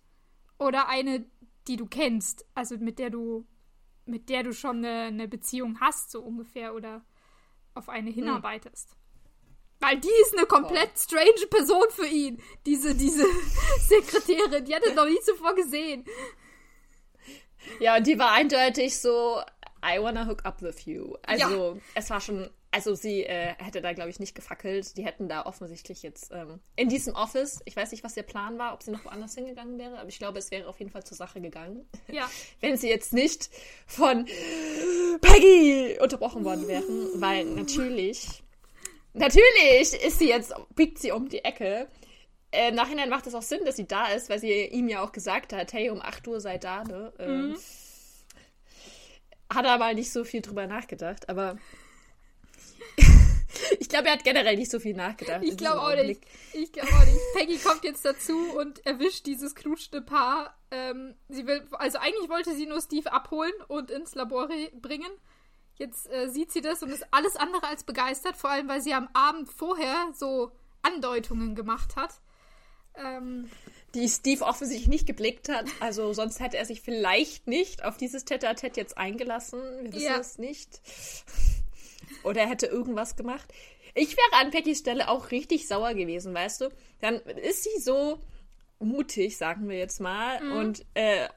oder 0.59 0.87
eine, 0.87 1.25
die 1.67 1.77
du 1.77 1.85
kennst, 1.85 2.45
also 2.55 2.77
mit 2.77 2.99
der 2.99 3.09
du, 3.09 3.45
mit 4.05 4.29
der 4.29 4.43
du 4.43 4.53
schon 4.53 4.77
eine, 4.77 5.03
eine 5.03 5.27
Beziehung 5.27 5.79
hast, 5.79 6.11
so 6.11 6.21
ungefähr, 6.21 6.73
oder 6.73 7.05
auf 7.73 7.89
eine 7.89 8.09
hm. 8.09 8.15
hinarbeitest. 8.15 8.89
Hm. 8.91 8.97
Weil 9.79 9.99
die 9.99 10.21
ist 10.23 10.35
eine 10.35 10.47
komplett 10.47 10.97
strange 10.97 11.45
Person 11.49 11.85
für 11.91 12.07
ihn. 12.07 12.41
Diese, 12.65 12.95
diese 12.95 13.25
Sekretärin, 13.87 14.65
die 14.65 14.73
hat 14.73 14.83
er 14.83 14.95
noch 14.95 15.05
nie 15.05 15.19
zuvor 15.21 15.53
gesehen. 15.53 16.03
Ja, 17.79 17.97
und 17.97 18.07
die 18.07 18.17
war 18.17 18.31
eindeutig 18.31 18.97
so, 18.97 19.39
I 19.87 20.01
wanna 20.01 20.25
hook 20.25 20.43
up 20.45 20.61
with 20.61 20.85
you. 20.85 21.15
Also, 21.25 21.75
ja. 21.75 21.81
es 21.95 22.09
war 22.09 22.19
schon, 22.19 22.49
also 22.71 22.93
sie 22.93 23.23
äh, 23.23 23.53
hätte 23.57 23.81
da, 23.81 23.93
glaube 23.93 24.09
ich, 24.09 24.19
nicht 24.19 24.35
gefackelt. 24.35 24.97
Die 24.97 25.05
hätten 25.05 25.29
da 25.29 25.45
offensichtlich 25.45 26.03
jetzt 26.03 26.31
ähm, 26.33 26.59
in 26.75 26.89
diesem 26.89 27.15
Office, 27.15 27.61
ich 27.65 27.75
weiß 27.75 27.91
nicht, 27.91 28.03
was 28.03 28.17
ihr 28.17 28.23
Plan 28.23 28.59
war, 28.59 28.73
ob 28.73 28.83
sie 28.83 28.91
noch 28.91 29.05
woanders 29.05 29.35
hingegangen 29.35 29.79
wäre, 29.79 29.97
aber 29.99 30.09
ich 30.09 30.19
glaube, 30.19 30.39
es 30.39 30.51
wäre 30.51 30.67
auf 30.67 30.79
jeden 30.79 30.91
Fall 30.91 31.05
zur 31.05 31.15
Sache 31.15 31.39
gegangen. 31.39 31.87
Ja. 32.11 32.29
Wenn 32.61 32.75
sie 32.75 32.89
jetzt 32.89 33.13
nicht 33.13 33.49
von 33.85 34.25
Peggy 35.21 35.97
unterbrochen 36.01 36.43
worden 36.43 36.67
wären, 36.67 37.21
weil 37.21 37.45
natürlich, 37.45 38.43
natürlich 39.13 39.93
ist 40.05 40.19
sie 40.19 40.27
jetzt, 40.27 40.53
biegt 40.75 40.99
sie 40.99 41.11
um 41.11 41.29
die 41.29 41.45
Ecke. 41.45 41.87
Äh, 42.51 42.69
Im 42.69 42.75
Nachhinein 42.75 43.09
macht 43.09 43.27
es 43.27 43.35
auch 43.35 43.41
Sinn, 43.41 43.63
dass 43.65 43.77
sie 43.77 43.87
da 43.87 44.07
ist, 44.07 44.29
weil 44.29 44.39
sie 44.39 44.65
ihm 44.65 44.89
ja 44.89 45.01
auch 45.01 45.13
gesagt 45.13 45.53
hat, 45.53 45.71
hey, 45.71 45.89
um 45.89 46.01
8 46.01 46.27
Uhr 46.27 46.41
sei 46.41 46.57
da, 46.57 46.83
ne? 46.83 47.13
Ähm, 47.19 47.49
mhm 47.49 47.57
hat 49.53 49.65
er 49.65 49.77
mal 49.77 49.95
nicht 49.95 50.11
so 50.11 50.23
viel 50.23 50.41
drüber 50.41 50.67
nachgedacht, 50.67 51.29
aber 51.29 51.57
ich 53.79 53.89
glaube, 53.89 54.07
er 54.07 54.13
hat 54.13 54.23
generell 54.23 54.55
nicht 54.55 54.71
so 54.71 54.79
viel 54.79 54.95
nachgedacht. 54.95 55.43
Ich 55.43 55.57
glaube 55.57 55.81
auch 55.81 55.95
nicht. 55.95 56.21
Ich 56.53 56.71
glaube 56.71 56.89
auch 56.89 57.05
nicht. 57.05 57.19
Peggy 57.35 57.57
kommt 57.57 57.83
jetzt 57.83 58.05
dazu 58.05 58.37
und 58.57 58.85
erwischt 58.85 59.25
dieses 59.25 59.55
knutschende 59.55 60.01
Paar. 60.01 60.57
Ähm, 60.71 61.15
sie 61.29 61.47
will, 61.47 61.67
also 61.71 61.97
eigentlich 61.99 62.29
wollte 62.29 62.55
sie 62.55 62.65
nur 62.65 62.81
Steve 62.81 63.11
abholen 63.11 63.53
und 63.67 63.91
ins 63.91 64.15
Labor 64.15 64.49
bringen. 64.81 65.11
Jetzt 65.75 66.09
äh, 66.11 66.27
sieht 66.27 66.51
sie 66.51 66.61
das 66.61 66.81
und 66.81 66.89
ist 66.89 67.05
alles 67.11 67.35
andere 67.35 67.67
als 67.67 67.83
begeistert, 67.83 68.35
vor 68.35 68.49
allem 68.49 68.67
weil 68.67 68.81
sie 68.81 68.93
am 68.93 69.09
Abend 69.13 69.49
vorher 69.49 70.11
so 70.13 70.51
Andeutungen 70.81 71.55
gemacht 71.55 71.95
hat. 71.95 72.19
Ähm, 72.95 73.49
die 73.95 74.07
Steve 74.09 74.43
offensichtlich 74.43 74.87
nicht 74.87 75.07
geblickt 75.07 75.49
hat. 75.49 75.65
Also 75.79 76.13
sonst 76.13 76.39
hätte 76.39 76.57
er 76.57 76.65
sich 76.65 76.81
vielleicht 76.81 77.47
nicht 77.47 77.83
auf 77.83 77.97
dieses 77.97 78.25
tete 78.25 78.49
a 78.49 78.53
jetzt 78.75 78.97
eingelassen. 78.97 79.61
Wir 79.81 79.93
wissen 79.93 80.05
ja. 80.05 80.17
es 80.17 80.37
nicht. 80.37 80.81
Oder 82.23 82.41
er 82.41 82.49
hätte 82.49 82.67
irgendwas 82.67 83.15
gemacht. 83.15 83.51
Ich 83.95 84.15
wäre 84.15 84.41
an 84.41 84.51
Peckys 84.51 84.79
Stelle 84.79 85.09
auch 85.09 85.31
richtig 85.31 85.67
sauer 85.67 85.93
gewesen, 85.93 86.33
weißt 86.33 86.61
du? 86.61 86.69
Dann 87.01 87.15
ist 87.15 87.63
sie 87.63 87.79
so 87.79 88.19
mutig, 88.79 89.37
sagen 89.37 89.67
wir 89.69 89.77
jetzt 89.77 89.99
mal, 89.99 90.43
mhm. 90.43 90.51
und 90.51 90.85
äh, 90.93 91.27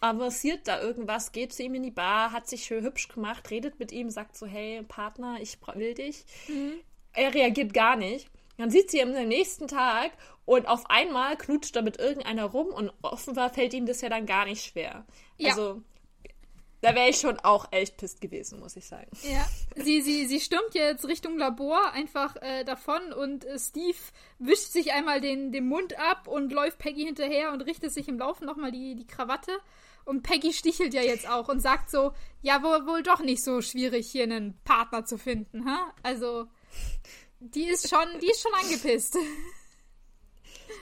avanciert 0.00 0.66
da 0.66 0.80
irgendwas, 0.80 1.32
geht 1.32 1.52
zu 1.52 1.62
ihm 1.62 1.74
in 1.74 1.82
die 1.82 1.90
Bar, 1.90 2.32
hat 2.32 2.48
sich 2.48 2.64
schön 2.64 2.84
hübsch 2.84 3.08
gemacht, 3.08 3.50
redet 3.50 3.78
mit 3.78 3.92
ihm, 3.92 4.10
sagt 4.10 4.36
so, 4.36 4.46
hey, 4.46 4.82
Partner, 4.82 5.38
ich 5.40 5.58
will 5.74 5.94
dich. 5.94 6.24
Mhm. 6.48 6.74
Er 7.12 7.32
reagiert 7.32 7.72
gar 7.72 7.96
nicht. 7.96 8.28
Dann 8.56 8.70
sieht 8.70 8.90
sie 8.90 9.00
ihn 9.00 9.16
am 9.16 9.28
nächsten 9.28 9.66
Tag 9.68 10.12
und 10.44 10.66
auf 10.66 10.88
einmal 10.90 11.36
knutscht 11.36 11.74
er 11.76 11.82
mit 11.82 11.98
irgendeiner 11.98 12.44
rum 12.44 12.66
und 12.68 12.92
offenbar 13.02 13.50
fällt 13.50 13.74
ihm 13.74 13.86
das 13.86 14.00
ja 14.00 14.08
dann 14.08 14.26
gar 14.26 14.44
nicht 14.44 14.64
schwer. 14.64 15.06
Ja. 15.38 15.50
Also, 15.50 15.82
da 16.84 16.94
wäre 16.94 17.08
ich 17.08 17.16
schon 17.16 17.38
auch 17.38 17.72
echt 17.72 17.96
pisst 17.96 18.20
gewesen, 18.20 18.60
muss 18.60 18.76
ich 18.76 18.84
sagen. 18.84 19.10
Ja, 19.22 19.46
sie, 19.74 20.02
sie, 20.02 20.26
sie 20.26 20.38
stürmt 20.38 20.74
jetzt 20.74 21.08
Richtung 21.08 21.38
Labor 21.38 21.92
einfach 21.92 22.36
äh, 22.42 22.62
davon 22.64 23.14
und 23.14 23.46
äh, 23.46 23.58
Steve 23.58 23.96
wischt 24.38 24.70
sich 24.70 24.92
einmal 24.92 25.22
den, 25.22 25.50
den 25.50 25.66
Mund 25.66 25.98
ab 25.98 26.28
und 26.28 26.52
läuft 26.52 26.78
Peggy 26.78 27.04
hinterher 27.04 27.52
und 27.52 27.62
richtet 27.62 27.90
sich 27.92 28.06
im 28.06 28.18
Laufen 28.18 28.44
nochmal 28.44 28.70
die, 28.70 28.96
die 28.96 29.06
Krawatte. 29.06 29.52
Und 30.04 30.22
Peggy 30.22 30.52
stichelt 30.52 30.92
ja 30.92 31.00
jetzt 31.00 31.26
auch 31.26 31.48
und 31.48 31.60
sagt 31.60 31.88
so, 31.88 32.12
ja, 32.42 32.62
wohl, 32.62 32.86
wohl 32.86 33.02
doch 33.02 33.20
nicht 33.20 33.42
so 33.42 33.62
schwierig, 33.62 34.10
hier 34.10 34.24
einen 34.24 34.60
Partner 34.64 35.06
zu 35.06 35.16
finden, 35.16 35.64
ha? 35.64 35.90
Also, 36.02 36.48
die 37.40 37.64
ist 37.64 37.88
schon, 37.88 38.20
die 38.20 38.28
ist 38.28 38.42
schon 38.42 38.52
angepisst. 38.52 39.16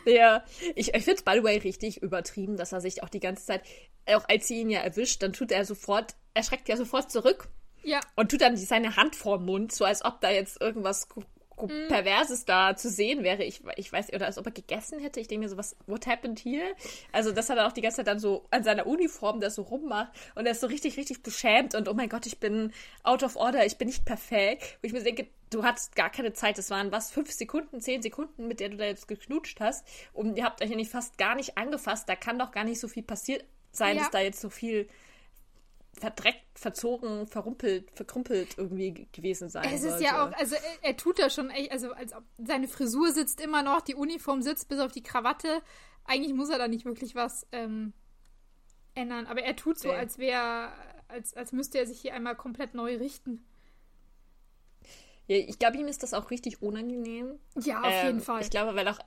Ja, 0.05 0.44
ich, 0.74 0.94
ich 0.94 1.05
finde 1.05 1.14
es, 1.14 1.22
by 1.22 1.32
the 1.34 1.44
way, 1.44 1.59
richtig 1.59 2.03
übertrieben, 2.03 2.57
dass 2.57 2.72
er 2.72 2.80
sich 2.80 3.03
auch 3.03 3.09
die 3.09 3.20
ganze 3.20 3.46
Zeit, 3.46 3.62
auch 4.07 4.28
als 4.28 4.48
sie 4.48 4.61
ihn 4.61 4.70
ja 4.70 4.80
erwischt, 4.80 5.22
dann 5.22 5.32
tut 5.32 5.53
er 5.53 5.64
sofort, 5.64 6.14
er 6.34 6.42
schreckt 6.42 6.68
ja 6.68 6.76
sofort 6.76 7.11
zurück. 7.11 7.48
Ja. 7.84 8.00
Und 8.14 8.30
tut 8.30 8.40
dann 8.40 8.57
seine 8.57 8.96
Hand 8.96 9.16
vorm 9.16 9.44
Mund, 9.44 9.72
so 9.72 9.84
als 9.84 10.05
ob 10.05 10.20
da 10.20 10.30
jetzt 10.30 10.61
irgendwas 10.61 11.09
mm. 11.70 11.88
Perverses 11.88 12.44
da 12.44 12.76
zu 12.76 12.88
sehen 12.88 13.22
wäre. 13.22 13.44
Ich, 13.44 13.62
ich 13.76 13.92
weiß, 13.92 14.12
oder 14.12 14.26
als 14.26 14.38
ob 14.38 14.46
er 14.46 14.52
gegessen 14.52 14.98
hätte. 14.98 15.20
Ich 15.20 15.28
denke 15.28 15.44
mir 15.44 15.48
so, 15.48 15.56
was, 15.56 15.76
what 15.86 16.06
happened 16.06 16.40
here? 16.40 16.74
Also, 17.12 17.32
dass 17.32 17.50
er 17.50 17.56
dann 17.56 17.66
auch 17.66 17.72
die 17.72 17.80
ganze 17.80 17.98
Zeit 17.98 18.06
dann 18.06 18.18
so 18.18 18.46
an 18.50 18.64
seiner 18.64 18.86
Uniform 18.86 19.40
das 19.40 19.54
so 19.54 19.62
rummacht 19.62 20.12
und 20.34 20.46
er 20.46 20.52
ist 20.52 20.60
so 20.60 20.66
richtig, 20.66 20.96
richtig 20.96 21.22
beschämt 21.22 21.74
und 21.74 21.88
oh 21.88 21.94
mein 21.94 22.08
Gott, 22.08 22.26
ich 22.26 22.38
bin 22.38 22.72
out 23.02 23.22
of 23.22 23.36
order, 23.36 23.64
ich 23.66 23.78
bin 23.78 23.88
nicht 23.88 24.04
perfekt. 24.04 24.78
Wo 24.80 24.86
ich 24.86 24.92
mir 24.92 25.02
denke, 25.02 25.28
du 25.50 25.64
hattest 25.64 25.96
gar 25.96 26.10
keine 26.10 26.32
Zeit. 26.32 26.58
Das 26.58 26.70
waren 26.70 26.92
was, 26.92 27.10
fünf 27.10 27.30
Sekunden, 27.30 27.80
zehn 27.80 28.02
Sekunden, 28.02 28.48
mit 28.48 28.60
der 28.60 28.70
du 28.70 28.76
da 28.76 28.84
jetzt 28.84 29.08
geknutscht 29.08 29.60
hast. 29.60 29.86
Und 30.12 30.36
ihr 30.36 30.44
habt 30.44 30.62
euch 30.62 30.70
ja 30.70 30.76
nicht 30.76 30.90
fast 30.90 31.18
gar 31.18 31.34
nicht 31.34 31.58
angefasst. 31.58 32.08
Da 32.08 32.16
kann 32.16 32.38
doch 32.38 32.52
gar 32.52 32.64
nicht 32.64 32.80
so 32.80 32.88
viel 32.88 33.02
passiert 33.02 33.44
sein, 33.70 33.96
ja. 33.96 34.02
dass 34.02 34.10
da 34.10 34.20
jetzt 34.20 34.40
so 34.40 34.50
viel 34.50 34.88
verdreckt, 35.99 36.59
verzogen, 36.59 37.26
verrumpelt, 37.26 37.90
verkrumpelt 37.93 38.57
irgendwie 38.57 39.07
gewesen 39.12 39.49
sein 39.49 39.64
Es 39.66 39.82
ist 39.82 39.90
sollte. 39.90 40.05
ja 40.05 40.26
auch, 40.26 40.32
also 40.32 40.55
er, 40.55 40.88
er, 40.88 40.97
tut 40.97 41.18
da 41.18 41.28
schon 41.28 41.51
echt, 41.51 41.70
also 41.70 41.93
als 41.93 42.14
ob 42.14 42.24
seine 42.38 42.68
Frisur 42.68 43.12
sitzt 43.12 43.40
immer 43.40 43.62
noch, 43.62 43.82
die 43.82 43.95
Uniform 43.95 44.43
sitzt 44.43 44.68
bis 44.68 44.80
auf 44.80 44.93
die 44.93 45.03
Krawatte. 45.03 45.62
Eigentlich 46.05 46.34
muss 46.34 46.49
er 46.49 46.59
da 46.59 46.66
nicht 46.66 46.84
wirklich 46.84 47.14
was 47.14 47.47
ähm, 47.53 47.93
ändern, 48.95 49.26
aber 49.26 49.43
er 49.43 49.55
tut 49.55 49.78
so, 49.78 49.90
okay. 49.90 49.99
als 49.99 50.18
wäre, 50.18 50.72
als, 51.09 51.34
als 51.34 51.53
müsste 51.53 51.78
er 51.78 51.86
sich 51.86 52.01
hier 52.01 52.14
einmal 52.14 52.36
komplett 52.36 52.74
neu 52.74 52.97
richten. 52.97 53.45
Ja, 55.28 55.36
ich 55.36 55.59
glaube, 55.59 55.76
ihm 55.76 55.86
ist 55.88 56.03
das 56.03 56.14
auch 56.14 56.30
richtig 56.30 56.62
unangenehm. 56.62 57.38
Ja, 57.61 57.82
auf 57.82 57.93
ähm, 57.93 58.07
jeden 58.07 58.20
Fall. 58.20 58.40
Ich 58.40 58.51
glaube, 58.51 58.74
weil 58.74 58.88
auch 58.88 58.99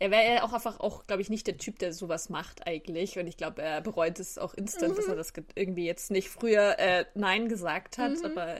er 0.00 0.10
wäre 0.10 0.34
ja 0.34 0.42
auch 0.44 0.54
einfach 0.54 0.80
auch, 0.80 1.06
glaube 1.06 1.20
ich, 1.20 1.28
nicht 1.28 1.46
der 1.46 1.58
Typ, 1.58 1.78
der 1.78 1.92
sowas 1.92 2.30
macht 2.30 2.66
eigentlich. 2.66 3.18
Und 3.18 3.26
ich 3.26 3.36
glaube, 3.36 3.60
er 3.60 3.82
bereut 3.82 4.18
es 4.18 4.38
auch 4.38 4.54
instant, 4.54 4.94
mhm. 4.94 4.96
dass 4.96 5.06
er 5.06 5.14
das 5.14 5.32
irgendwie 5.54 5.84
jetzt 5.84 6.10
nicht 6.10 6.30
früher 6.30 6.78
äh, 6.78 7.04
Nein 7.14 7.48
gesagt 7.48 7.98
hat, 7.98 8.12
mhm. 8.12 8.24
aber 8.24 8.56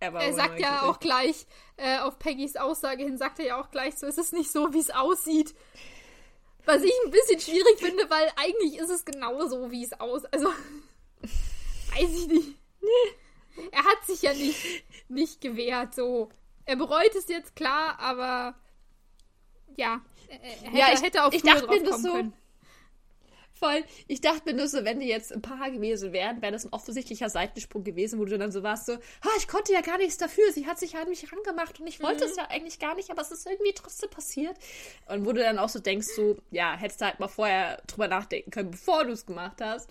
er 0.00 0.12
war 0.14 0.22
Er 0.22 0.32
sagt 0.32 0.58
ja 0.58 0.88
auch 0.88 1.00
gleich, 1.00 1.46
äh, 1.76 1.98
auf 1.98 2.18
Peggys 2.18 2.56
Aussage 2.56 3.04
hin, 3.04 3.18
sagt 3.18 3.40
er 3.40 3.44
ja 3.44 3.60
auch 3.60 3.70
gleich 3.70 3.98
so, 3.98 4.06
es 4.06 4.16
ist 4.16 4.32
nicht 4.32 4.50
so, 4.50 4.72
wie 4.72 4.78
es 4.78 4.90
aussieht. 4.90 5.54
Was 6.64 6.82
ich 6.82 6.94
ein 7.04 7.10
bisschen 7.10 7.40
schwierig 7.40 7.78
finde, 7.78 8.08
weil 8.08 8.32
eigentlich 8.36 8.78
ist 8.78 8.90
es 8.90 9.04
genau 9.04 9.46
so, 9.48 9.70
wie 9.70 9.84
es 9.84 10.00
aussieht. 10.00 10.32
Also, 10.32 10.48
weiß 11.20 12.10
ich 12.10 12.26
nicht. 12.26 12.58
Er 13.70 13.84
hat 13.84 14.06
sich 14.06 14.22
ja 14.22 14.32
nicht, 14.32 14.84
nicht 15.08 15.40
gewehrt, 15.42 15.94
so. 15.94 16.30
Er 16.64 16.76
bereut 16.76 17.14
es 17.14 17.28
jetzt 17.28 17.54
klar, 17.54 17.98
aber 17.98 18.54
ja, 19.76 20.00
hätte, 20.28 20.76
ja, 20.76 20.92
ich, 20.92 21.02
hätte 21.02 21.24
auch 21.24 21.32
ich 21.32 21.42
dachte 21.42 21.66
mir 21.66 21.82
das 21.82 22.02
so. 22.02 22.12
Können. 22.12 22.32
Voll. 23.58 23.82
Ich 24.06 24.20
dachte 24.20 24.42
mir 24.44 24.54
nur 24.54 24.68
so, 24.68 24.84
wenn 24.84 25.00
die 25.00 25.08
jetzt 25.08 25.32
ein 25.32 25.42
Paar 25.42 25.70
gewesen 25.72 26.12
wären, 26.12 26.40
wäre 26.42 26.52
das 26.52 26.64
ein 26.64 26.72
offensichtlicher 26.72 27.28
Seitensprung 27.28 27.82
gewesen, 27.82 28.20
wo 28.20 28.24
du 28.24 28.38
dann 28.38 28.52
so 28.52 28.62
warst, 28.62 28.86
so, 28.86 28.92
ah, 28.92 29.36
ich 29.36 29.48
konnte 29.48 29.72
ja 29.72 29.80
gar 29.80 29.98
nichts 29.98 30.16
dafür, 30.16 30.52
sie 30.52 30.66
hat 30.66 30.78
sich 30.78 30.96
an 30.96 31.08
mich 31.08 31.32
rangemacht 31.32 31.80
und 31.80 31.88
ich 31.88 32.00
wollte 32.00 32.24
mhm. 32.24 32.30
es 32.30 32.36
ja 32.36 32.46
eigentlich 32.50 32.78
gar 32.78 32.94
nicht, 32.94 33.10
aber 33.10 33.22
es 33.22 33.32
ist 33.32 33.46
irgendwie 33.46 33.72
trotzdem 33.74 34.10
passiert. 34.10 34.56
Und 35.08 35.26
wo 35.26 35.32
du 35.32 35.40
dann 35.40 35.58
auch 35.58 35.68
so 35.68 35.80
denkst, 35.80 36.06
so, 36.14 36.36
ja, 36.52 36.76
hättest 36.76 37.00
du 37.00 37.06
halt 37.06 37.18
mal 37.18 37.26
vorher 37.26 37.82
drüber 37.88 38.06
nachdenken 38.06 38.52
können, 38.52 38.70
bevor 38.70 39.04
du 39.04 39.10
es 39.10 39.26
gemacht 39.26 39.60
hast. 39.60 39.90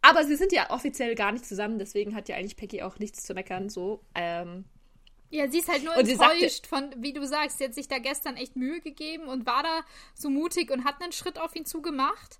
Aber 0.00 0.24
sie 0.24 0.36
sind 0.36 0.52
ja 0.52 0.70
offiziell 0.70 1.14
gar 1.14 1.32
nicht 1.32 1.44
zusammen, 1.44 1.78
deswegen 1.78 2.14
hat 2.14 2.30
ja 2.30 2.36
eigentlich 2.36 2.56
Peggy 2.56 2.82
auch 2.82 2.98
nichts 2.98 3.24
zu 3.24 3.34
meckern, 3.34 3.68
so. 3.68 4.00
Ähm, 4.14 4.64
ja, 5.34 5.50
sie 5.50 5.58
ist 5.58 5.68
halt 5.68 5.82
nur 5.82 5.96
und 5.96 6.08
enttäuscht 6.08 6.68
von, 6.68 6.94
wie 6.98 7.12
du 7.12 7.26
sagst, 7.26 7.58
sie 7.58 7.64
hat 7.64 7.74
sich 7.74 7.88
da 7.88 7.98
gestern 7.98 8.36
echt 8.36 8.54
Mühe 8.54 8.80
gegeben 8.80 9.26
und 9.26 9.46
war 9.46 9.64
da 9.64 9.80
so 10.14 10.30
mutig 10.30 10.70
und 10.70 10.84
hat 10.84 11.02
einen 11.02 11.10
Schritt 11.10 11.40
auf 11.40 11.56
ihn 11.56 11.66
zugemacht. 11.66 12.38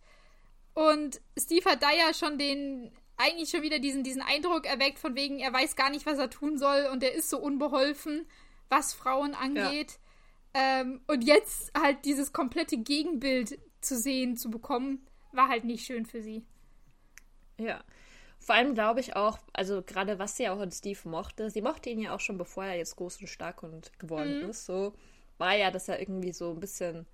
Und 0.74 1.20
Steve 1.36 1.68
hat 1.68 1.82
da 1.82 1.90
ja 1.90 2.14
schon 2.14 2.38
den, 2.38 2.92
eigentlich 3.16 3.51
schon 3.51 3.62
wieder 3.62 3.80
diesen, 3.80 4.05
diesen 4.05 4.22
Eindruck 4.22 4.66
erweckt, 4.66 5.01
von 5.01 5.16
wegen, 5.16 5.40
er 5.40 5.53
weiß 5.53 5.74
gar 5.74 5.90
nicht, 5.90 6.07
was 6.07 6.18
er 6.18 6.30
tun 6.30 6.57
soll 6.57 6.88
und 6.92 7.03
er 7.03 7.14
ist 7.14 7.30
so 7.30 7.38
unbeholfen, 7.38 8.26
was 8.68 8.95
Frauen 8.95 9.34
angeht. 9.34 9.99
Ja. 10.55 10.80
Ähm, 10.80 11.01
und 11.09 11.24
jetzt 11.24 11.72
halt 11.76 12.05
dieses 12.05 12.32
komplette 12.32 12.76
Gegenbild 12.76 13.59
zu 13.80 13.99
sehen, 13.99 14.36
zu 14.36 14.53
bekommen, 14.53 15.05
war 15.32 15.49
halt 15.49 15.64
nicht 15.64 15.84
schön 15.84 16.07
für 16.07 16.22
sie. 16.22 16.45
Ja. 17.59 17.82
Vor 18.45 18.55
allem 18.55 18.74
glaube 18.74 19.01
ich 19.01 19.16
auch, 19.16 19.38
also 19.55 19.80
gerade 19.80 20.18
was 20.18 20.36
sie 20.36 20.51
auch 20.51 20.61
in 20.61 20.70
Steve 20.70 20.99
mochte, 21.09 21.49
sie 21.49 21.62
mochte 21.62 21.88
ihn 21.88 22.01
ja 22.01 22.14
auch 22.14 22.20
schon, 22.20 22.36
bevor 22.36 22.66
er 22.66 22.76
jetzt 22.76 22.95
groß 22.97 23.20
und 23.22 23.28
stark 23.28 23.62
und 23.62 23.99
geworden 23.99 24.42
mhm. 24.42 24.51
ist. 24.51 24.66
So 24.66 24.92
war 25.38 25.57
ja, 25.57 25.70
dass 25.70 25.88
er 25.88 25.99
irgendwie 25.99 26.32
so 26.32 26.51
ein 26.51 26.61
bisschen 26.61 27.07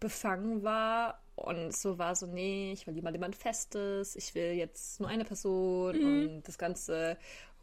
befangen 0.00 0.62
war 0.62 1.20
und 1.36 1.76
so 1.76 1.98
war 1.98 2.16
so, 2.16 2.26
nee, 2.26 2.72
ich 2.72 2.86
will 2.86 2.94
lieber 2.94 3.12
jemand 3.12 3.36
Festes, 3.36 4.16
ich 4.16 4.34
will 4.34 4.52
jetzt 4.52 5.00
nur 5.00 5.10
eine 5.10 5.26
Person 5.26 5.98
mhm. 5.98 6.06
und 6.06 6.48
das 6.48 6.56
ganze 6.56 7.18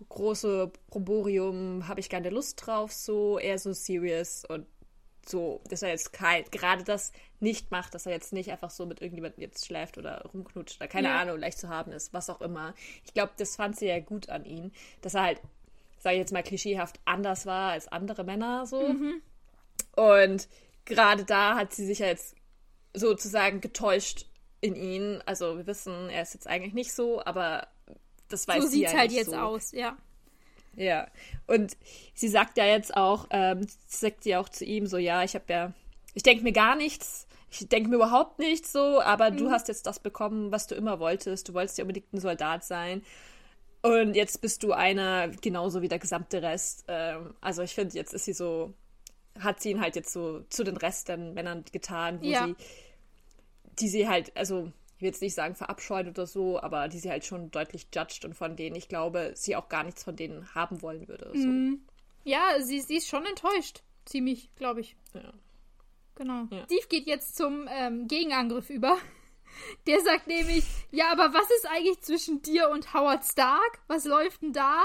große 0.08 0.72
Proborium 0.88 1.88
habe 1.88 2.02
ich 2.02 2.10
keine 2.10 2.30
Lust 2.30 2.64
drauf, 2.64 2.94
so 2.94 3.40
eher 3.40 3.58
so 3.58 3.74
serious 3.74 4.46
und 4.46 4.68
so, 5.26 5.62
dass 5.70 5.82
er 5.82 5.90
jetzt 5.90 6.14
kein, 6.14 6.44
gerade 6.52 6.84
das 6.84 7.12
nicht 7.42 7.72
macht, 7.72 7.96
dass 7.96 8.06
er 8.06 8.12
jetzt 8.12 8.34
nicht 8.34 8.52
einfach 8.52 8.70
so 8.70 8.86
mit 8.86 9.02
irgendjemandem 9.02 9.42
jetzt 9.42 9.66
schläft 9.66 9.98
oder 9.98 10.22
rumknutscht 10.34 10.78
oder 10.78 10.88
keine 10.88 11.10
ja. 11.10 11.20
Ahnung, 11.20 11.40
leicht 11.40 11.60
zu 11.60 11.70
haben 11.70 11.92
ist, 11.92 12.14
was 12.14 12.30
auch 12.30 12.42
immer. 12.42 12.74
Ich 13.06 13.14
glaube, 13.14 13.34
das 13.38 13.56
fand 13.56 13.78
sie 13.78 13.88
ja 13.88 14.00
gut 14.00 14.30
an 14.30 14.46
ihm, 14.46 14.72
dass 15.02 15.16
er 15.16 15.24
halt, 15.24 15.42
sage 16.00 16.16
ich 16.16 16.20
jetzt 16.20 16.34
mal 16.34 16.44
klischeehaft, 16.44 17.00
anders 17.06 17.46
war 17.46 17.72
als 17.72 17.88
andere 17.88 18.24
Männer 18.24 18.66
so. 18.66 18.90
Mhm. 18.90 19.22
Und 19.96 20.48
gerade 20.86 21.24
da 21.24 21.56
hat 21.56 21.74
sie 21.74 21.86
sich 21.86 22.00
ja 22.00 22.08
jetzt 22.08 22.36
sozusagen 22.94 23.62
getäuscht 23.62 24.26
in 24.62 24.76
ihn. 24.76 25.22
Also 25.26 25.58
wir 25.58 25.68
wissen, 25.68 26.10
er 26.10 26.22
ist 26.22 26.34
jetzt 26.34 26.48
eigentlich 26.48 26.74
nicht 26.74 26.94
so, 26.94 27.24
aber 27.24 27.68
das 28.30 28.48
weiß 28.48 28.64
so 28.64 28.70
sie 28.70 28.84
ja 28.84 28.94
halt 28.94 29.12
jetzt 29.12 29.32
so. 29.32 29.38
aus, 29.38 29.72
ja. 29.72 29.98
Ja, 30.76 31.08
und 31.48 31.76
sie 32.14 32.30
sagt 32.30 32.58
ja 32.58 32.66
jetzt 32.66 32.96
auch, 32.96 33.28
ähm, 33.32 33.68
sagt 33.88 34.24
sie 34.24 34.38
auch 34.38 34.48
zu 34.48 34.64
ihm 34.64 34.88
so, 34.88 34.98
ja, 34.98 35.24
ich 35.24 35.36
habe 35.36 35.46
ja, 35.50 35.74
ich 36.14 36.24
denke 36.24 36.44
mir 36.44 36.54
gar 36.54 36.78
nichts, 36.78 37.28
ich 37.52 37.68
denke 37.68 37.90
mir 37.90 37.98
überhaupt 37.98 38.40
nichts 38.40 38.72
so, 38.72 39.02
aber 39.02 39.30
mhm. 39.32 39.38
du 39.38 39.52
hast 39.52 39.68
jetzt 39.68 39.86
das 39.86 40.00
bekommen, 40.00 40.52
was 40.52 40.68
du 40.68 40.76
immer 40.76 41.00
wolltest. 41.00 41.50
Du 41.50 41.54
wolltest 41.54 41.78
ja 41.78 41.84
unbedingt 41.84 42.12
ein 42.14 42.20
Soldat 42.20 42.64
sein. 42.64 43.04
Und 43.82 44.16
jetzt 44.16 44.42
bist 44.42 44.64
du 44.64 44.72
einer, 44.74 45.28
genauso 45.28 45.82
wie 45.82 45.88
der 45.88 46.00
gesamte 46.00 46.42
Rest. 46.42 46.86
Ähm, 46.88 47.34
also 47.42 47.62
ich 47.64 47.74
finde, 47.74 47.96
jetzt 47.96 48.14
ist 48.14 48.26
sie 48.26 48.34
so, 48.34 48.74
hat 49.40 49.62
sie 49.62 49.72
ihn 49.72 49.82
halt 49.82 49.96
jetzt 49.96 50.14
so 50.14 50.42
zu 50.50 50.64
den 50.64 50.78
Rest 50.78 51.10
den 51.10 51.34
Männern 51.34 51.66
getan, 51.72 52.22
wo 52.22 52.26
ja. 52.26 52.46
sie, 52.46 52.56
die 53.80 53.90
sie 53.90 54.08
halt, 54.08 54.36
also 54.38 54.72
ich 54.96 55.02
will 55.02 55.08
jetzt 55.08 55.22
nicht 55.22 55.34
sagen 55.34 55.56
verabscheut 55.56 56.08
oder 56.08 56.28
so, 56.28 56.62
aber 56.62 56.88
die 56.88 57.00
sie 57.00 57.10
halt 57.10 57.26
schon 57.26 57.50
deutlich 57.52 57.88
judged 57.94 58.24
und 58.24 58.36
von 58.36 58.56
denen 58.56 58.76
ich 58.76 58.88
glaube, 58.88 59.32
sie 59.36 59.56
auch 59.56 59.68
gar 59.68 59.84
nichts 59.84 60.04
von 60.04 60.16
denen 60.16 60.54
haben 60.54 60.82
wollen 60.82 61.08
würde. 61.08 61.32
So. 61.34 61.48
Mhm. 61.48 61.82
Ja, 62.24 62.62
sie, 62.62 62.80
sie 62.82 62.98
ist 62.98 63.08
schon 63.08 63.26
enttäuscht. 63.26 63.82
Ziemlich, 64.06 64.54
glaube 64.56 64.82
ich. 64.82 64.96
Ja. 65.14 65.34
Genau. 66.16 66.48
Ja. 66.52 66.64
Steve 66.66 66.88
geht 66.88 67.08
jetzt 67.08 67.36
zum 67.36 67.68
ähm, 67.70 68.08
Gegenangriff 68.08 68.70
über. 68.70 68.98
Der 69.88 70.02
sagt 70.02 70.28
nämlich, 70.28 70.64
ja, 70.92 71.12
aber 71.12 71.34
was 71.34 71.50
ist 71.58 71.68
eigentlich 71.68 72.02
zwischen 72.02 72.42
dir 72.42 72.70
und 72.70 72.94
Howard 72.94 73.26
Stark? 73.26 73.80
Was 73.88 74.06
läuft 74.06 74.42
denn 74.42 74.54
da? 74.54 74.82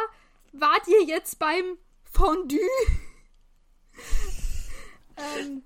Wart 0.53 0.87
ihr 0.89 1.05
jetzt 1.05 1.39
beim 1.39 1.79
Fondue? 2.05 2.59
ähm, 5.16 5.62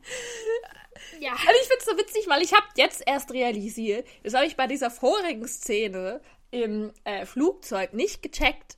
ja. 1.19 1.33
Und 1.33 1.39
ich 1.39 1.69
finde 1.69 1.79
es 1.79 1.85
so 1.85 1.97
witzig, 1.97 2.29
weil 2.29 2.43
ich 2.43 2.53
habe 2.53 2.67
jetzt 2.77 3.03
erst 3.07 3.33
realisiert, 3.33 4.07
das 4.23 4.35
habe 4.35 4.47
ich 4.47 4.57
bei 4.57 4.67
dieser 4.67 4.91
vorigen 4.91 5.47
Szene 5.49 6.21
im 6.51 6.93
äh, 7.05 7.27
Flugzeug 7.27 7.95
nicht 7.95 8.23
gecheckt, 8.23 8.77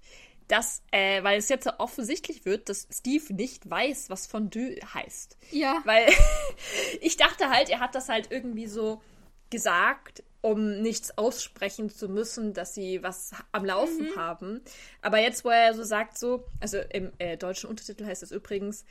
dass, 0.53 0.83
äh, 0.91 1.23
weil 1.23 1.39
es 1.39 1.49
jetzt 1.49 1.65
so 1.65 1.71
offensichtlich 1.79 2.45
wird, 2.45 2.69
dass 2.69 2.87
Steve 2.93 3.33
nicht 3.33 3.71
weiß, 3.71 4.11
was 4.11 4.27
Fondue 4.27 4.79
heißt. 4.93 5.39
Ja. 5.51 5.81
Weil 5.87 6.07
ich 7.01 7.17
dachte 7.17 7.49
halt, 7.49 7.71
er 7.71 7.81
hat 7.81 7.95
das 7.95 8.11
halt 8.11 8.31
irgendwie 8.31 8.67
so 8.67 9.01
gesagt, 9.49 10.23
um 10.43 10.83
nichts 10.83 11.17
aussprechen 11.17 11.89
zu 11.89 12.07
müssen, 12.07 12.53
dass 12.53 12.75
sie 12.75 13.03
was 13.03 13.31
am 13.53 13.65
Laufen 13.65 14.11
mhm. 14.11 14.17
haben. 14.17 14.61
Aber 15.01 15.21
jetzt, 15.21 15.43
wo 15.43 15.49
er 15.49 15.73
so 15.73 15.85
sagt, 15.85 16.19
so, 16.19 16.45
also 16.61 16.79
im 16.91 17.13
äh, 17.17 17.39
deutschen 17.39 17.71
Untertitel 17.71 18.05
heißt 18.05 18.23
es 18.23 18.31
übrigens, 18.31 18.85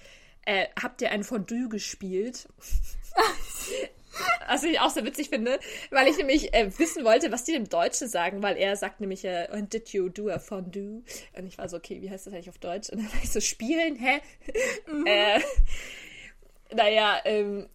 äh, 0.45 0.65
habt 0.81 1.03
ihr 1.03 1.11
ein 1.11 1.23
Fondue 1.23 1.69
gespielt? 1.69 2.47
Was 4.47 4.63
ich 4.63 4.79
auch 4.79 4.89
sehr 4.89 5.05
witzig 5.05 5.29
finde, 5.29 5.59
weil 5.89 6.07
ich 6.07 6.17
nämlich 6.17 6.53
äh, 6.53 6.71
wissen 6.77 7.03
wollte, 7.05 7.31
was 7.31 7.43
die 7.43 7.53
im 7.53 7.69
Deutschen 7.69 8.07
sagen, 8.07 8.43
weil 8.43 8.57
er 8.57 8.75
sagt 8.75 8.99
nämlich, 8.99 9.23
äh, 9.23 9.47
did 9.63 9.89
you 9.89 10.09
do 10.09 10.29
a 10.29 10.39
fondue? 10.39 11.03
Und 11.37 11.47
ich 11.47 11.57
war 11.57 11.69
so, 11.69 11.77
okay, 11.77 12.01
wie 12.01 12.09
heißt 12.09 12.27
das 12.27 12.33
eigentlich 12.33 12.49
auf 12.49 12.57
Deutsch? 12.57 12.89
Und 12.89 12.99
dann 12.99 13.11
war 13.11 13.23
ich 13.23 13.31
so, 13.31 13.39
spielen, 13.39 13.95
hä? 13.95 14.21
Mhm. 14.87 15.05
Äh, 15.05 15.41
naja, 16.73 17.21
ähm. 17.25 17.69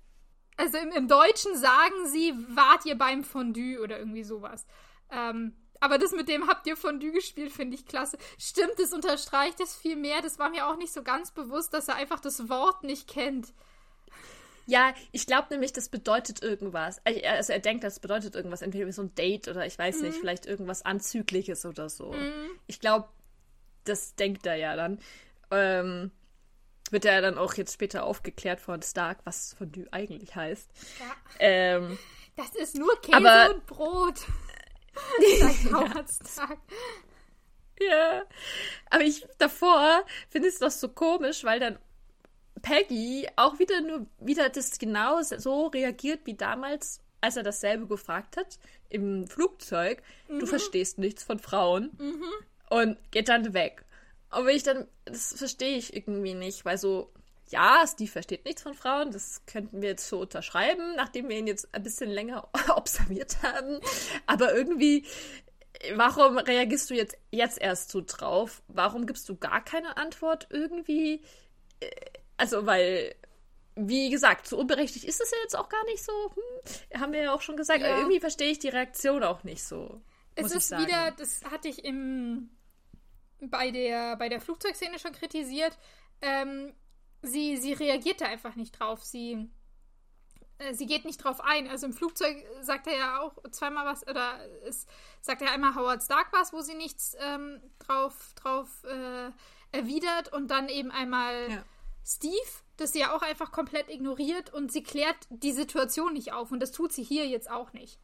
Also 0.57 0.79
im, 0.79 0.91
im, 0.93 1.09
Deutschen 1.09 1.55
sagen 1.57 2.07
sie, 2.07 2.33
wart 2.49 2.87
ihr 2.87 2.97
beim 2.97 3.25
Fondue 3.25 3.81
oder 3.81 3.99
irgendwie 3.99 4.25
sowas. 4.25 4.67
Ähm, 5.11 5.55
aber 5.81 5.99
das 5.99 6.13
mit 6.13 6.29
dem 6.29 6.49
habt 6.49 6.67
ihr 6.67 6.77
Fondue 6.77 7.13
gespielt, 7.13 7.53
finde 7.53 7.77
ich 7.77 7.87
klasse. 7.87 8.19
Stimmt, 8.39 8.79
das 8.79 8.93
unterstreicht 8.93 9.61
es 9.61 9.77
viel 9.77 9.97
mehr. 9.97 10.23
Das 10.23 10.39
war 10.39 10.51
mir 10.51 10.67
auch 10.67 10.77
nicht 10.77 10.93
so 10.93 11.03
ganz 11.03 11.31
bewusst, 11.31 11.75
dass 11.75 11.89
er 11.89 11.97
einfach 11.97 12.21
das 12.21 12.49
Wort 12.49 12.83
nicht 12.83 13.09
kennt. 13.09 13.53
Ja, 14.67 14.95
ich 15.13 15.27
glaube 15.27 15.49
nämlich, 15.51 15.73
das 15.73 15.89
bedeutet 15.89 16.43
irgendwas. 16.43 17.01
Also 17.05 17.53
er 17.53 17.59
denkt, 17.61 17.85
das 17.85 18.01
bedeutet 18.01 18.35
irgendwas. 18.35 18.63
Entweder 18.63 18.93
so 18.93 19.03
ein 19.03 19.15
Date 19.15 19.49
oder 19.49 19.65
ich 19.65 19.79
weiß 19.79 19.99
mhm. 19.99 20.07
nicht, 20.07 20.19
vielleicht 20.19 20.47
irgendwas 20.47 20.85
Anzügliches 20.85 21.65
oder 21.65 21.89
so. 21.89 22.13
Mhm. 22.13 22.51
Ich 22.67 22.81
glaube, 22.81 23.09
das 23.85 24.17
denkt 24.17 24.45
er 24.45 24.57
ja 24.57 24.75
dann. 24.75 24.99
Ähm, 25.53 26.11
wird 26.91 27.05
er 27.05 27.21
dann 27.21 27.39
auch 27.39 27.55
jetzt 27.55 27.75
später 27.75 28.05
aufgeklärt 28.05 28.61
von 28.61 28.83
Stark, 28.83 29.19
was 29.25 29.55
Fondue 29.55 29.87
eigentlich 29.93 30.35
heißt. 30.35 30.69
Ja. 30.99 31.17
Ähm, 31.39 31.99
das 32.37 32.55
ist 32.55 32.77
nur 32.77 33.01
Käse 33.01 33.17
aber, 33.17 33.55
und 33.55 33.67
Brot. 33.67 34.19
Sagt 35.39 35.73
Howard 35.73 36.11
Stark. 36.11 36.59
Ja, 37.81 38.23
aber 38.91 39.03
ich 39.03 39.27
davor 39.39 40.05
finde 40.31 40.49
es 40.49 40.59
das 40.59 40.81
so 40.81 40.89
komisch, 40.89 41.45
weil 41.45 41.61
dann 41.61 41.79
Peggy 42.63 43.29
auch 43.37 43.59
wieder 43.59 43.81
nur 43.81 44.07
wieder 44.19 44.49
das 44.49 44.79
genau 44.79 45.23
so 45.23 45.67
reagiert 45.67 46.21
wie 46.25 46.35
damals, 46.35 47.01
als 47.21 47.37
er 47.37 47.43
dasselbe 47.43 47.87
gefragt 47.87 48.37
hat 48.37 48.59
im 48.89 49.27
Flugzeug. 49.27 50.03
Mhm. 50.29 50.41
Du 50.41 50.47
verstehst 50.47 50.99
nichts 50.99 51.23
von 51.23 51.39
Frauen 51.39 51.91
mhm. 51.99 52.25
und 52.71 52.99
geht 53.11 53.29
dann 53.29 53.55
weg. 53.55 53.85
Aber 54.31 54.51
ich 54.51 54.63
dann, 54.63 54.87
das 55.05 55.35
verstehe 55.35 55.77
ich 55.77 55.95
irgendwie 55.95 56.35
nicht, 56.35 56.65
weil 56.65 56.79
so, 56.79 57.13
ja, 57.49 57.85
Steve 57.87 58.11
versteht 58.11 58.45
nichts 58.45 58.63
von 58.63 58.75
Frauen, 58.75 59.13
das 59.13 59.43
könnten 59.47 59.81
wir 59.81 59.91
jetzt 59.91 60.09
so 60.09 60.21
unterschreiben, 60.21 60.97
nachdem 60.97 61.29
wir 61.29 61.39
ihn 61.39 61.47
jetzt 61.47 61.73
ein 61.73 61.83
bisschen 61.83 62.11
länger 62.11 62.49
observiert 62.77 63.43
haben. 63.43 63.81
Aber 64.27 64.55
irgendwie, 64.55 65.05
warum 65.95 66.39
reagierst 66.39 66.91
du 66.91 66.95
jetzt, 66.95 67.17
jetzt 67.31 67.61
erst 67.61 67.91
so 67.91 68.03
drauf? 68.05 68.63
Warum 68.69 69.07
gibst 69.07 69.29
du 69.29 69.37
gar 69.37 69.65
keine 69.65 69.97
Antwort? 69.97 70.49
Irgendwie 70.51 71.23
äh, 71.81 71.91
also, 72.37 72.67
weil, 72.67 73.15
wie 73.75 74.11
gesagt, 74.11 74.47
so 74.47 74.59
unberechtigt 74.59 75.05
ist 75.05 75.21
es 75.21 75.31
ja 75.31 75.39
jetzt 75.43 75.57
auch 75.57 75.69
gar 75.69 75.85
nicht 75.85 76.03
so. 76.03 76.13
Hm, 76.35 77.01
haben 77.01 77.13
wir 77.13 77.23
ja 77.23 77.35
auch 77.35 77.43
schon 77.43 77.57
gesagt. 77.57 77.81
Ja. 77.81 77.99
irgendwie 77.99 78.21
verstehe 78.21 78.51
ich 78.51 78.59
die 78.59 78.69
Reaktion 78.69 79.23
auch 79.23 79.45
nicht 79.45 79.63
so. 79.63 80.01
Es 80.35 80.53
ist 80.53 80.71
wieder, 80.71 81.13
das 81.13 81.43
hatte 81.45 81.69
ich 81.69 81.85
im, 81.85 82.51
bei, 83.41 83.71
der, 83.71 84.17
bei 84.17 84.29
der 84.29 84.41
Flugzeugszene 84.41 84.99
schon 84.99 85.13
kritisiert. 85.13 85.79
Ähm, 86.21 86.75
sie, 87.23 87.57
sie 87.57 87.73
reagiert 87.73 88.21
da 88.21 88.27
einfach 88.27 88.55
nicht 88.55 88.79
drauf. 88.79 89.03
Sie, 89.03 89.49
äh, 90.59 90.75
sie 90.75 90.85
geht 90.85 91.07
nicht 91.07 91.25
drauf 91.25 91.41
ein. 91.41 91.69
Also 91.69 91.87
im 91.87 91.95
Flugzeug 91.95 92.45
sagt 92.61 92.87
er 92.87 92.99
ja 92.99 93.21
auch 93.21 93.39
zweimal 93.51 93.87
was, 93.87 94.07
oder 94.07 94.39
es 94.67 94.87
sagt 95.23 95.41
er 95.41 95.53
einmal 95.53 95.75
Howard 95.75 96.03
Stark 96.03 96.33
was, 96.33 96.53
wo 96.53 96.61
sie 96.61 96.75
nichts 96.75 97.17
ähm, 97.19 97.63
drauf, 97.79 98.35
drauf 98.35 98.85
äh, 98.85 99.31
erwidert 99.73 100.33
und 100.35 100.51
dann 100.51 100.69
eben 100.69 100.91
einmal. 100.91 101.51
Ja 101.51 101.65
Steve 102.07 102.63
das 102.77 102.93
sie 102.93 103.01
ja 103.01 103.15
auch 103.15 103.23
einfach 103.23 103.53
komplett 103.53 103.89
ignoriert 103.89 104.53
und 104.53 104.71
sie 104.71 104.83
klärt 104.83 105.17
die 105.31 105.53
Situation 105.53 106.13
nicht 106.13 106.33
auf. 106.33 106.53
Und 106.53 106.61
das 106.61 106.73
tut 106.73 106.93
sie 106.93 107.03
hier 107.03 107.27
jetzt 107.27 107.51
auch 107.51 107.73
nicht. 107.73 107.99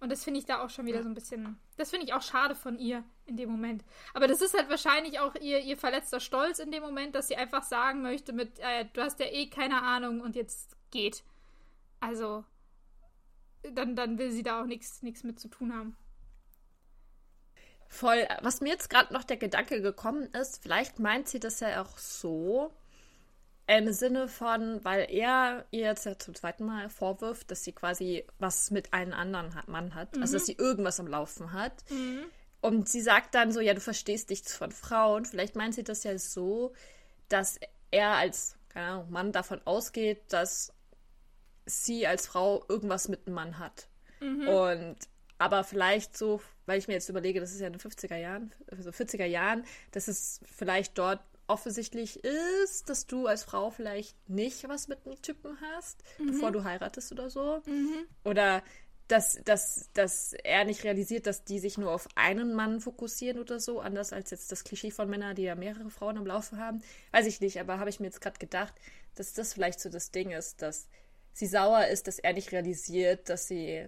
Und 0.00 0.10
das 0.10 0.24
finde 0.24 0.40
ich 0.40 0.46
da 0.46 0.62
auch 0.62 0.70
schon 0.70 0.86
wieder 0.86 1.02
so 1.02 1.08
ein 1.08 1.14
bisschen. 1.14 1.58
Das 1.76 1.90
finde 1.90 2.06
ich 2.06 2.12
auch 2.12 2.22
schade 2.22 2.54
von 2.54 2.78
ihr 2.78 3.04
in 3.24 3.36
dem 3.36 3.48
Moment. 3.48 3.84
Aber 4.14 4.26
das 4.26 4.42
ist 4.42 4.56
halt 4.56 4.68
wahrscheinlich 4.68 5.20
auch 5.20 5.34
ihr, 5.36 5.60
ihr 5.60 5.76
verletzter 5.76 6.20
Stolz 6.20 6.58
in 6.58 6.72
dem 6.72 6.82
Moment, 6.82 7.14
dass 7.14 7.28
sie 7.28 7.36
einfach 7.36 7.62
sagen 7.62 8.02
möchte 8.02 8.32
mit, 8.32 8.58
äh, 8.58 8.86
du 8.92 9.00
hast 9.00 9.20
ja 9.20 9.26
eh 9.26 9.46
keine 9.48 9.82
Ahnung 9.82 10.20
und 10.20 10.34
jetzt 10.34 10.76
geht. 10.90 11.22
Also, 12.00 12.44
dann, 13.62 13.94
dann 13.94 14.18
will 14.18 14.32
sie 14.32 14.42
da 14.42 14.60
auch 14.60 14.66
nichts 14.66 15.00
mit 15.22 15.38
zu 15.38 15.48
tun 15.48 15.72
haben. 15.72 15.96
Voll. 17.88 18.26
Was 18.40 18.60
mir 18.60 18.70
jetzt 18.70 18.90
gerade 18.90 19.12
noch 19.12 19.22
der 19.22 19.36
Gedanke 19.36 19.80
gekommen 19.80 20.24
ist, 20.32 20.62
vielleicht 20.62 20.98
meint 20.98 21.28
sie 21.28 21.38
das 21.38 21.60
ja 21.60 21.80
auch 21.80 21.96
so, 21.96 22.72
im 23.66 23.92
Sinne 23.92 24.28
von, 24.28 24.84
weil 24.84 25.06
er 25.10 25.66
ihr 25.70 25.80
jetzt 25.82 26.04
ja 26.04 26.18
zum 26.18 26.34
zweiten 26.34 26.64
Mal 26.64 26.88
vorwirft, 26.88 27.50
dass 27.50 27.64
sie 27.64 27.72
quasi 27.72 28.26
was 28.38 28.70
mit 28.70 28.92
einem 28.92 29.12
anderen 29.12 29.54
Mann 29.66 29.94
hat, 29.94 30.16
mhm. 30.16 30.22
also 30.22 30.34
dass 30.34 30.46
sie 30.46 30.56
irgendwas 30.56 31.00
am 31.00 31.06
Laufen 31.06 31.52
hat. 31.52 31.84
Mhm. 31.90 32.24
Und 32.60 32.88
sie 32.88 33.00
sagt 33.00 33.34
dann 33.34 33.52
so, 33.52 33.60
ja, 33.60 33.74
du 33.74 33.80
verstehst 33.80 34.30
nichts 34.30 34.54
von 34.54 34.70
Frauen. 34.70 35.24
Vielleicht 35.24 35.56
meint 35.56 35.74
sie 35.74 35.84
das 35.84 36.04
ja 36.04 36.16
so, 36.18 36.72
dass 37.28 37.58
er 37.90 38.10
als 38.10 38.56
Ahnung, 38.74 39.10
Mann 39.10 39.32
davon 39.32 39.60
ausgeht, 39.64 40.22
dass 40.28 40.72
sie 41.66 42.06
als 42.06 42.26
Frau 42.26 42.64
irgendwas 42.68 43.08
mit 43.08 43.26
einem 43.26 43.34
Mann 43.34 43.58
hat. 43.58 43.88
Mhm. 44.20 44.48
Und 44.48 44.96
aber 45.38 45.64
vielleicht 45.64 46.16
so, 46.16 46.40
weil 46.66 46.78
ich 46.78 46.86
mir 46.86 46.94
jetzt 46.94 47.08
überlege, 47.08 47.40
das 47.40 47.52
ist 47.52 47.60
ja 47.60 47.66
in 47.66 47.72
den 47.72 47.80
50er 47.80 48.16
Jahren, 48.16 48.54
also 48.70 48.90
40er 48.90 49.24
Jahren, 49.24 49.64
dass 49.90 50.06
es 50.06 50.40
vielleicht 50.44 50.96
dort 50.98 51.20
offensichtlich 51.46 52.22
ist, 52.24 52.88
dass 52.88 53.06
du 53.06 53.26
als 53.26 53.44
Frau 53.44 53.70
vielleicht 53.70 54.16
nicht 54.28 54.68
was 54.68 54.88
mit 54.88 55.06
einem 55.06 55.20
Typen 55.22 55.58
hast, 55.60 56.02
mhm. 56.18 56.28
bevor 56.28 56.52
du 56.52 56.64
heiratest 56.64 57.12
oder 57.12 57.30
so. 57.30 57.60
Mhm. 57.66 58.06
Oder 58.24 58.62
dass, 59.08 59.38
dass, 59.44 59.90
dass 59.92 60.32
er 60.32 60.64
nicht 60.64 60.84
realisiert, 60.84 61.26
dass 61.26 61.44
die 61.44 61.58
sich 61.58 61.76
nur 61.76 61.90
auf 61.92 62.08
einen 62.14 62.54
Mann 62.54 62.80
fokussieren 62.80 63.38
oder 63.38 63.60
so, 63.60 63.80
anders 63.80 64.12
als 64.12 64.30
jetzt 64.30 64.50
das 64.50 64.64
Klischee 64.64 64.90
von 64.90 65.10
Männern, 65.10 65.36
die 65.36 65.42
ja 65.42 65.54
mehrere 65.54 65.90
Frauen 65.90 66.16
am 66.16 66.26
Laufe 66.26 66.56
haben. 66.56 66.82
Weiß 67.10 67.26
ich 67.26 67.40
nicht, 67.40 67.60
aber 67.60 67.78
habe 67.78 67.90
ich 67.90 68.00
mir 68.00 68.06
jetzt 68.06 68.20
gerade 68.20 68.38
gedacht, 68.38 68.74
dass 69.14 69.34
das 69.34 69.52
vielleicht 69.52 69.80
so 69.80 69.90
das 69.90 70.12
Ding 70.12 70.30
ist, 70.30 70.62
dass 70.62 70.88
sie 71.32 71.46
sauer 71.46 71.86
ist, 71.88 72.06
dass 72.06 72.18
er 72.18 72.32
nicht 72.32 72.52
realisiert, 72.52 73.28
dass 73.28 73.48
sie 73.48 73.86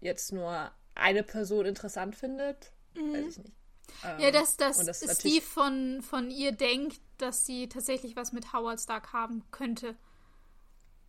jetzt 0.00 0.32
nur 0.32 0.70
eine 0.94 1.22
Person 1.22 1.64
interessant 1.66 2.14
findet. 2.14 2.72
Mhm. 2.94 3.12
Weiß 3.14 3.26
ich 3.28 3.38
nicht. 3.38 3.59
Ähm, 4.04 4.20
ja, 4.20 4.30
dass, 4.30 4.56
dass 4.56 4.78
das 4.78 5.20
Steve 5.20 5.44
von, 5.44 6.02
von 6.02 6.30
ihr 6.30 6.52
denkt, 6.52 7.00
dass 7.18 7.46
sie 7.46 7.68
tatsächlich 7.68 8.16
was 8.16 8.32
mit 8.32 8.52
Howard 8.52 8.80
Stark 8.80 9.12
haben 9.12 9.44
könnte. 9.50 9.96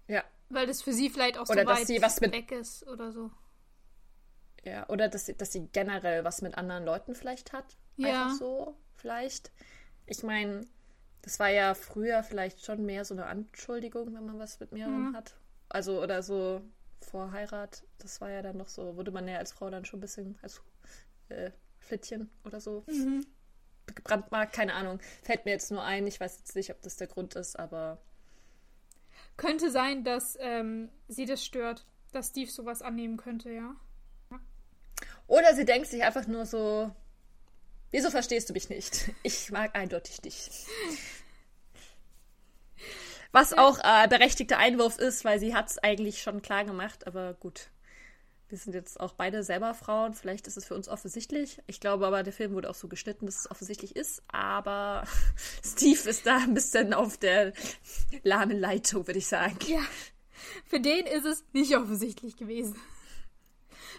Ja. 0.07 0.23
Weil 0.49 0.67
das 0.67 0.81
für 0.81 0.93
sie 0.93 1.09
vielleicht 1.09 1.37
auch 1.37 1.49
oder 1.49 1.63
so 1.63 1.67
weit 1.67 1.87
sie 1.87 2.01
was 2.01 2.19
mit, 2.19 2.33
weg 2.33 2.51
ist 2.51 2.85
oder 2.87 3.11
so. 3.11 3.31
Ja, 4.63 4.87
oder 4.89 5.07
dass 5.07 5.25
sie, 5.25 5.35
dass 5.35 5.51
sie 5.51 5.67
generell 5.71 6.23
was 6.23 6.41
mit 6.41 6.57
anderen 6.57 6.85
Leuten 6.85 7.15
vielleicht 7.15 7.53
hat. 7.53 7.77
Ja. 7.97 8.25
Einfach 8.25 8.37
so, 8.37 8.75
vielleicht. 8.95 9.51
Ich 10.05 10.23
meine, 10.23 10.67
das 11.21 11.39
war 11.39 11.49
ja 11.49 11.73
früher 11.73 12.23
vielleicht 12.23 12.65
schon 12.65 12.85
mehr 12.85 13.05
so 13.05 13.13
eine 13.13 13.25
Anschuldigung, 13.25 14.13
wenn 14.13 14.25
man 14.25 14.39
was 14.39 14.59
mit 14.59 14.71
mehreren 14.71 15.09
mhm. 15.09 15.15
hat. 15.15 15.35
Also, 15.69 16.01
oder 16.01 16.21
so 16.21 16.61
vor 16.99 17.31
Heirat. 17.31 17.83
Das 17.97 18.21
war 18.21 18.29
ja 18.29 18.41
dann 18.41 18.57
noch 18.57 18.69
so, 18.69 18.95
wurde 18.95 19.11
man 19.11 19.27
ja 19.27 19.37
als 19.37 19.51
Frau 19.51 19.69
dann 19.69 19.85
schon 19.85 19.99
ein 19.99 20.01
bisschen 20.01 20.37
als 20.41 20.61
äh, 21.29 21.51
Flittchen 21.91 22.29
oder 22.45 22.61
so 22.61 22.85
mhm. 22.87 23.25
gebrandmarkt. 23.93 24.53
Keine 24.53 24.75
Ahnung. 24.75 25.01
Fällt 25.23 25.43
mir 25.43 25.51
jetzt 25.51 25.71
nur 25.71 25.83
ein. 25.83 26.07
Ich 26.07 26.21
weiß 26.21 26.37
jetzt 26.37 26.55
nicht, 26.55 26.71
ob 26.71 26.81
das 26.81 26.95
der 26.95 27.07
Grund 27.07 27.35
ist, 27.35 27.59
aber. 27.59 27.97
Könnte 29.35 29.71
sein, 29.71 30.05
dass 30.05 30.37
ähm, 30.39 30.89
sie 31.09 31.25
das 31.25 31.43
stört, 31.43 31.85
dass 32.13 32.29
Steve 32.29 32.49
sowas 32.49 32.81
annehmen 32.81 33.17
könnte, 33.17 33.51
ja. 33.51 33.75
Oder 35.27 35.53
sie 35.53 35.65
denkt 35.65 35.87
sich 35.87 36.03
einfach 36.03 36.27
nur 36.27 36.45
so, 36.45 36.91
wieso 37.91 38.09
verstehst 38.09 38.49
du 38.49 38.53
mich 38.53 38.69
nicht? 38.69 39.11
Ich 39.23 39.51
mag 39.51 39.75
eindeutig 39.75 40.21
dich. 40.21 40.49
Was 43.33 43.53
auch 43.53 43.79
äh, 43.79 44.07
berechtigter 44.07 44.57
Einwurf 44.57 44.97
ist, 44.97 45.25
weil 45.25 45.39
sie 45.39 45.55
hat 45.55 45.69
es 45.69 45.77
eigentlich 45.77 46.21
schon 46.21 46.41
klar 46.41 46.63
gemacht, 46.65 47.07
aber 47.07 47.33
gut. 47.33 47.69
Wir 48.51 48.57
sind 48.57 48.73
jetzt 48.73 48.99
auch 48.99 49.13
beide 49.13 49.43
selber 49.43 49.73
Frauen. 49.73 50.13
Vielleicht 50.13 50.45
ist 50.45 50.57
es 50.57 50.65
für 50.65 50.75
uns 50.75 50.89
offensichtlich. 50.89 51.61
Ich 51.67 51.79
glaube 51.79 52.05
aber, 52.05 52.21
der 52.21 52.33
Film 52.33 52.53
wurde 52.53 52.69
auch 52.69 52.75
so 52.75 52.89
geschnitten, 52.89 53.25
dass 53.25 53.39
es 53.39 53.49
offensichtlich 53.49 53.95
ist. 53.95 54.21
Aber 54.27 55.05
Steve 55.63 56.09
ist 56.09 56.25
da 56.27 56.39
ein 56.39 56.53
bisschen 56.53 56.93
auf 56.93 57.17
der 57.17 57.53
lahmen 58.23 58.59
Leitung, 58.59 59.07
würde 59.07 59.19
ich 59.19 59.27
sagen. 59.27 59.57
Ja. 59.67 59.79
Für 60.65 60.81
den 60.81 61.05
ist 61.05 61.25
es 61.25 61.45
nicht 61.53 61.77
offensichtlich 61.77 62.35
gewesen. 62.35 62.75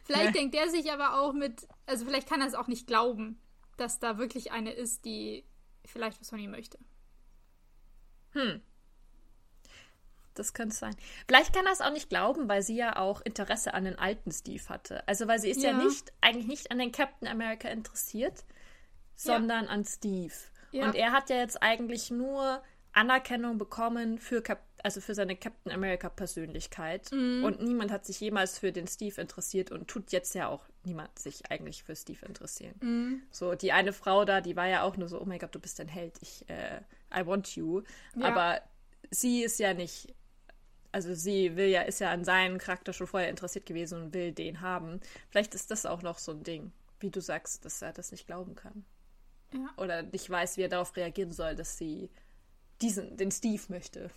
Vielleicht 0.04 0.26
ja. 0.26 0.32
denkt 0.32 0.54
er 0.54 0.68
sich 0.68 0.92
aber 0.92 1.18
auch 1.18 1.32
mit, 1.32 1.66
also 1.86 2.04
vielleicht 2.04 2.28
kann 2.28 2.42
er 2.42 2.46
es 2.46 2.54
auch 2.54 2.66
nicht 2.66 2.86
glauben, 2.86 3.40
dass 3.78 4.00
da 4.00 4.18
wirklich 4.18 4.52
eine 4.52 4.72
ist, 4.72 5.06
die 5.06 5.44
vielleicht 5.86 6.20
was 6.20 6.28
von 6.28 6.38
ihm 6.38 6.50
möchte. 6.50 6.78
Hm. 8.32 8.60
Das 10.34 10.54
könnte 10.54 10.74
sein. 10.74 10.94
Vielleicht 11.26 11.54
kann 11.54 11.66
er 11.66 11.72
es 11.72 11.80
auch 11.80 11.92
nicht 11.92 12.08
glauben, 12.08 12.48
weil 12.48 12.62
sie 12.62 12.76
ja 12.76 12.96
auch 12.96 13.20
Interesse 13.20 13.74
an 13.74 13.84
den 13.84 13.98
alten 13.98 14.32
Steve 14.32 14.62
hatte. 14.68 15.06
Also 15.06 15.28
weil 15.28 15.38
sie 15.38 15.50
ist 15.50 15.62
ja, 15.62 15.70
ja 15.70 15.76
nicht, 15.76 16.12
eigentlich 16.20 16.46
nicht 16.46 16.70
an 16.70 16.78
den 16.78 16.92
Captain 16.92 17.28
America 17.28 17.68
interessiert, 17.68 18.44
sondern 19.14 19.66
ja. 19.66 19.70
an 19.70 19.84
Steve. 19.84 20.34
Ja. 20.70 20.86
Und 20.86 20.94
er 20.94 21.12
hat 21.12 21.30
ja 21.30 21.36
jetzt 21.36 21.62
eigentlich 21.62 22.10
nur 22.10 22.62
Anerkennung 22.92 23.58
bekommen 23.58 24.18
für 24.18 24.42
Cap 24.42 24.60
also 24.82 25.00
für 25.00 25.14
seine 25.14 25.36
Captain 25.36 25.72
America 25.72 26.08
Persönlichkeit. 26.08 27.10
Mhm. 27.12 27.44
Und 27.44 27.62
niemand 27.62 27.90
hat 27.90 28.04
sich 28.04 28.20
jemals 28.20 28.58
für 28.58 28.72
den 28.72 28.88
Steve 28.88 29.20
interessiert 29.20 29.70
und 29.70 29.88
tut 29.88 30.12
jetzt 30.12 30.34
ja 30.34 30.48
auch 30.48 30.64
niemand 30.84 31.16
sich 31.18 31.50
eigentlich 31.50 31.84
für 31.84 31.94
Steve 31.94 32.26
interessieren. 32.26 32.74
Mhm. 32.80 33.22
So, 33.30 33.54
die 33.54 33.72
eine 33.72 33.92
Frau 33.92 34.24
da, 34.24 34.40
die 34.40 34.56
war 34.56 34.66
ja 34.66 34.82
auch 34.82 34.96
nur 34.96 35.08
so, 35.08 35.20
oh 35.20 35.24
mein 35.24 35.38
Gott, 35.38 35.54
du 35.54 35.60
bist 35.60 35.80
ein 35.80 35.88
Held, 35.88 36.14
ich, 36.20 36.48
äh, 36.48 36.80
I 37.14 37.26
want 37.26 37.54
you. 37.54 37.82
Aber 38.20 38.60
sie 39.10 39.42
ist 39.42 39.58
ja 39.58 39.74
nicht, 39.74 40.14
also 40.92 41.14
sie 41.14 41.56
will 41.56 41.68
ja, 41.68 41.82
ist 41.82 42.00
ja 42.00 42.10
an 42.10 42.24
seinen 42.24 42.58
Charakter 42.58 42.92
schon 42.92 43.06
vorher 43.06 43.30
interessiert 43.30 43.66
gewesen 43.66 44.02
und 44.02 44.14
will 44.14 44.32
den 44.32 44.60
haben. 44.60 45.00
Vielleicht 45.30 45.54
ist 45.54 45.70
das 45.70 45.86
auch 45.86 46.02
noch 46.02 46.18
so 46.18 46.32
ein 46.32 46.42
Ding, 46.44 46.70
wie 47.00 47.10
du 47.10 47.20
sagst, 47.20 47.64
dass 47.64 47.80
er 47.80 47.92
das 47.92 48.12
nicht 48.12 48.26
glauben 48.26 48.54
kann. 48.54 48.84
Ja. 49.54 49.70
Oder 49.78 50.02
nicht 50.02 50.28
weiß, 50.28 50.56
wie 50.56 50.62
er 50.62 50.68
darauf 50.68 50.94
reagieren 50.96 51.32
soll, 51.32 51.56
dass 51.56 51.78
sie 51.78 52.10
diesen, 52.82 53.16
den 53.16 53.30
Steve 53.30 53.62
möchte. 53.68 54.10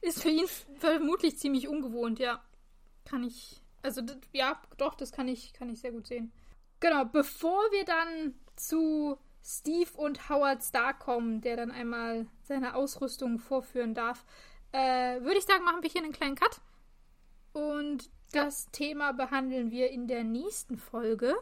Ist 0.00 0.22
für 0.22 0.30
ihn 0.30 0.46
vermutlich 0.78 1.38
ziemlich 1.38 1.66
ungewohnt, 1.66 2.18
ja. 2.18 2.42
Kann 3.04 3.24
ich. 3.24 3.60
Also, 3.82 4.02
ja, 4.32 4.60
doch, 4.76 4.94
das 4.94 5.12
kann 5.12 5.28
ich, 5.28 5.52
kann 5.54 5.70
ich 5.70 5.80
sehr 5.80 5.92
gut 5.92 6.06
sehen. 6.06 6.30
Genau, 6.80 7.04
bevor 7.04 7.60
wir 7.72 7.84
dann 7.84 8.34
zu 8.54 9.18
Steve 9.42 9.90
und 9.96 10.28
Howard 10.28 10.62
Stark 10.62 11.00
kommen, 11.00 11.40
der 11.40 11.56
dann 11.56 11.70
einmal 11.70 12.26
seine 12.42 12.74
Ausrüstung 12.74 13.38
vorführen 13.38 13.94
darf, 13.94 14.24
äh, 14.72 15.20
würde 15.20 15.38
ich 15.38 15.44
sagen, 15.44 15.64
machen 15.64 15.82
wir 15.82 15.90
hier 15.90 16.02
einen 16.02 16.12
kleinen 16.12 16.36
Cut. 16.36 16.60
Und 17.52 18.10
das 18.32 18.66
Thema 18.70 19.12
behandeln 19.12 19.70
wir 19.70 19.90
in 19.90 20.06
der 20.06 20.24
nächsten 20.24 20.76
Folge. 20.76 21.34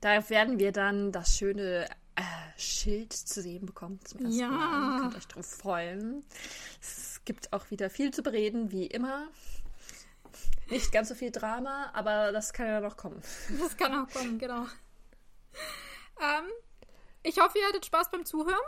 Da 0.00 0.28
werden 0.30 0.58
wir 0.58 0.72
dann 0.72 1.12
das 1.12 1.36
schöne 1.36 1.88
äh, 2.16 2.22
Schild 2.58 3.12
zu 3.12 3.42
sehen 3.42 3.66
bekommen 3.66 4.00
zum 4.04 4.26
ersten 4.26 4.40
ja. 4.40 4.48
Mal. 4.48 4.96
Ihr 4.96 5.02
könnt 5.02 5.16
euch 5.16 5.28
drauf 5.28 5.46
freuen. 5.46 6.24
Es 6.80 7.20
gibt 7.24 7.52
auch 7.52 7.70
wieder 7.70 7.90
viel 7.90 8.12
zu 8.12 8.22
bereden, 8.22 8.70
wie 8.70 8.86
immer. 8.86 9.28
Nicht 10.70 10.92
ganz 10.92 11.08
so 11.08 11.14
viel 11.14 11.30
Drama, 11.30 11.90
aber 11.92 12.32
das 12.32 12.52
kann 12.52 12.66
ja 12.66 12.80
noch 12.80 12.96
kommen. 12.96 13.20
Das 13.60 13.76
kann 13.76 13.94
auch 13.94 14.12
kommen, 14.12 14.38
genau. 14.38 14.66
Ähm, 16.20 16.44
ich 17.22 17.38
hoffe, 17.38 17.58
ihr 17.58 17.66
hattet 17.66 17.86
Spaß 17.86 18.10
beim 18.10 18.24
Zuhören. 18.24 18.60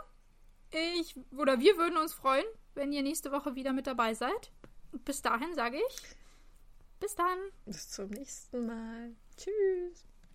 Ich 0.71 1.15
oder 1.35 1.59
wir 1.59 1.77
würden 1.77 1.97
uns 1.97 2.13
freuen, 2.13 2.45
wenn 2.75 2.91
ihr 2.91 3.01
nächste 3.01 3.31
Woche 3.31 3.55
wieder 3.55 3.73
mit 3.73 3.87
dabei 3.87 4.13
seid. 4.13 4.51
bis 5.03 5.21
dahin 5.21 5.53
sage 5.55 5.77
ich, 5.89 6.01
bis 6.99 7.15
dann. 7.15 7.37
Bis 7.65 7.89
zum 7.89 8.09
nächsten 8.09 8.65
Mal. 8.65 9.15
Tschüss. 9.37 10.05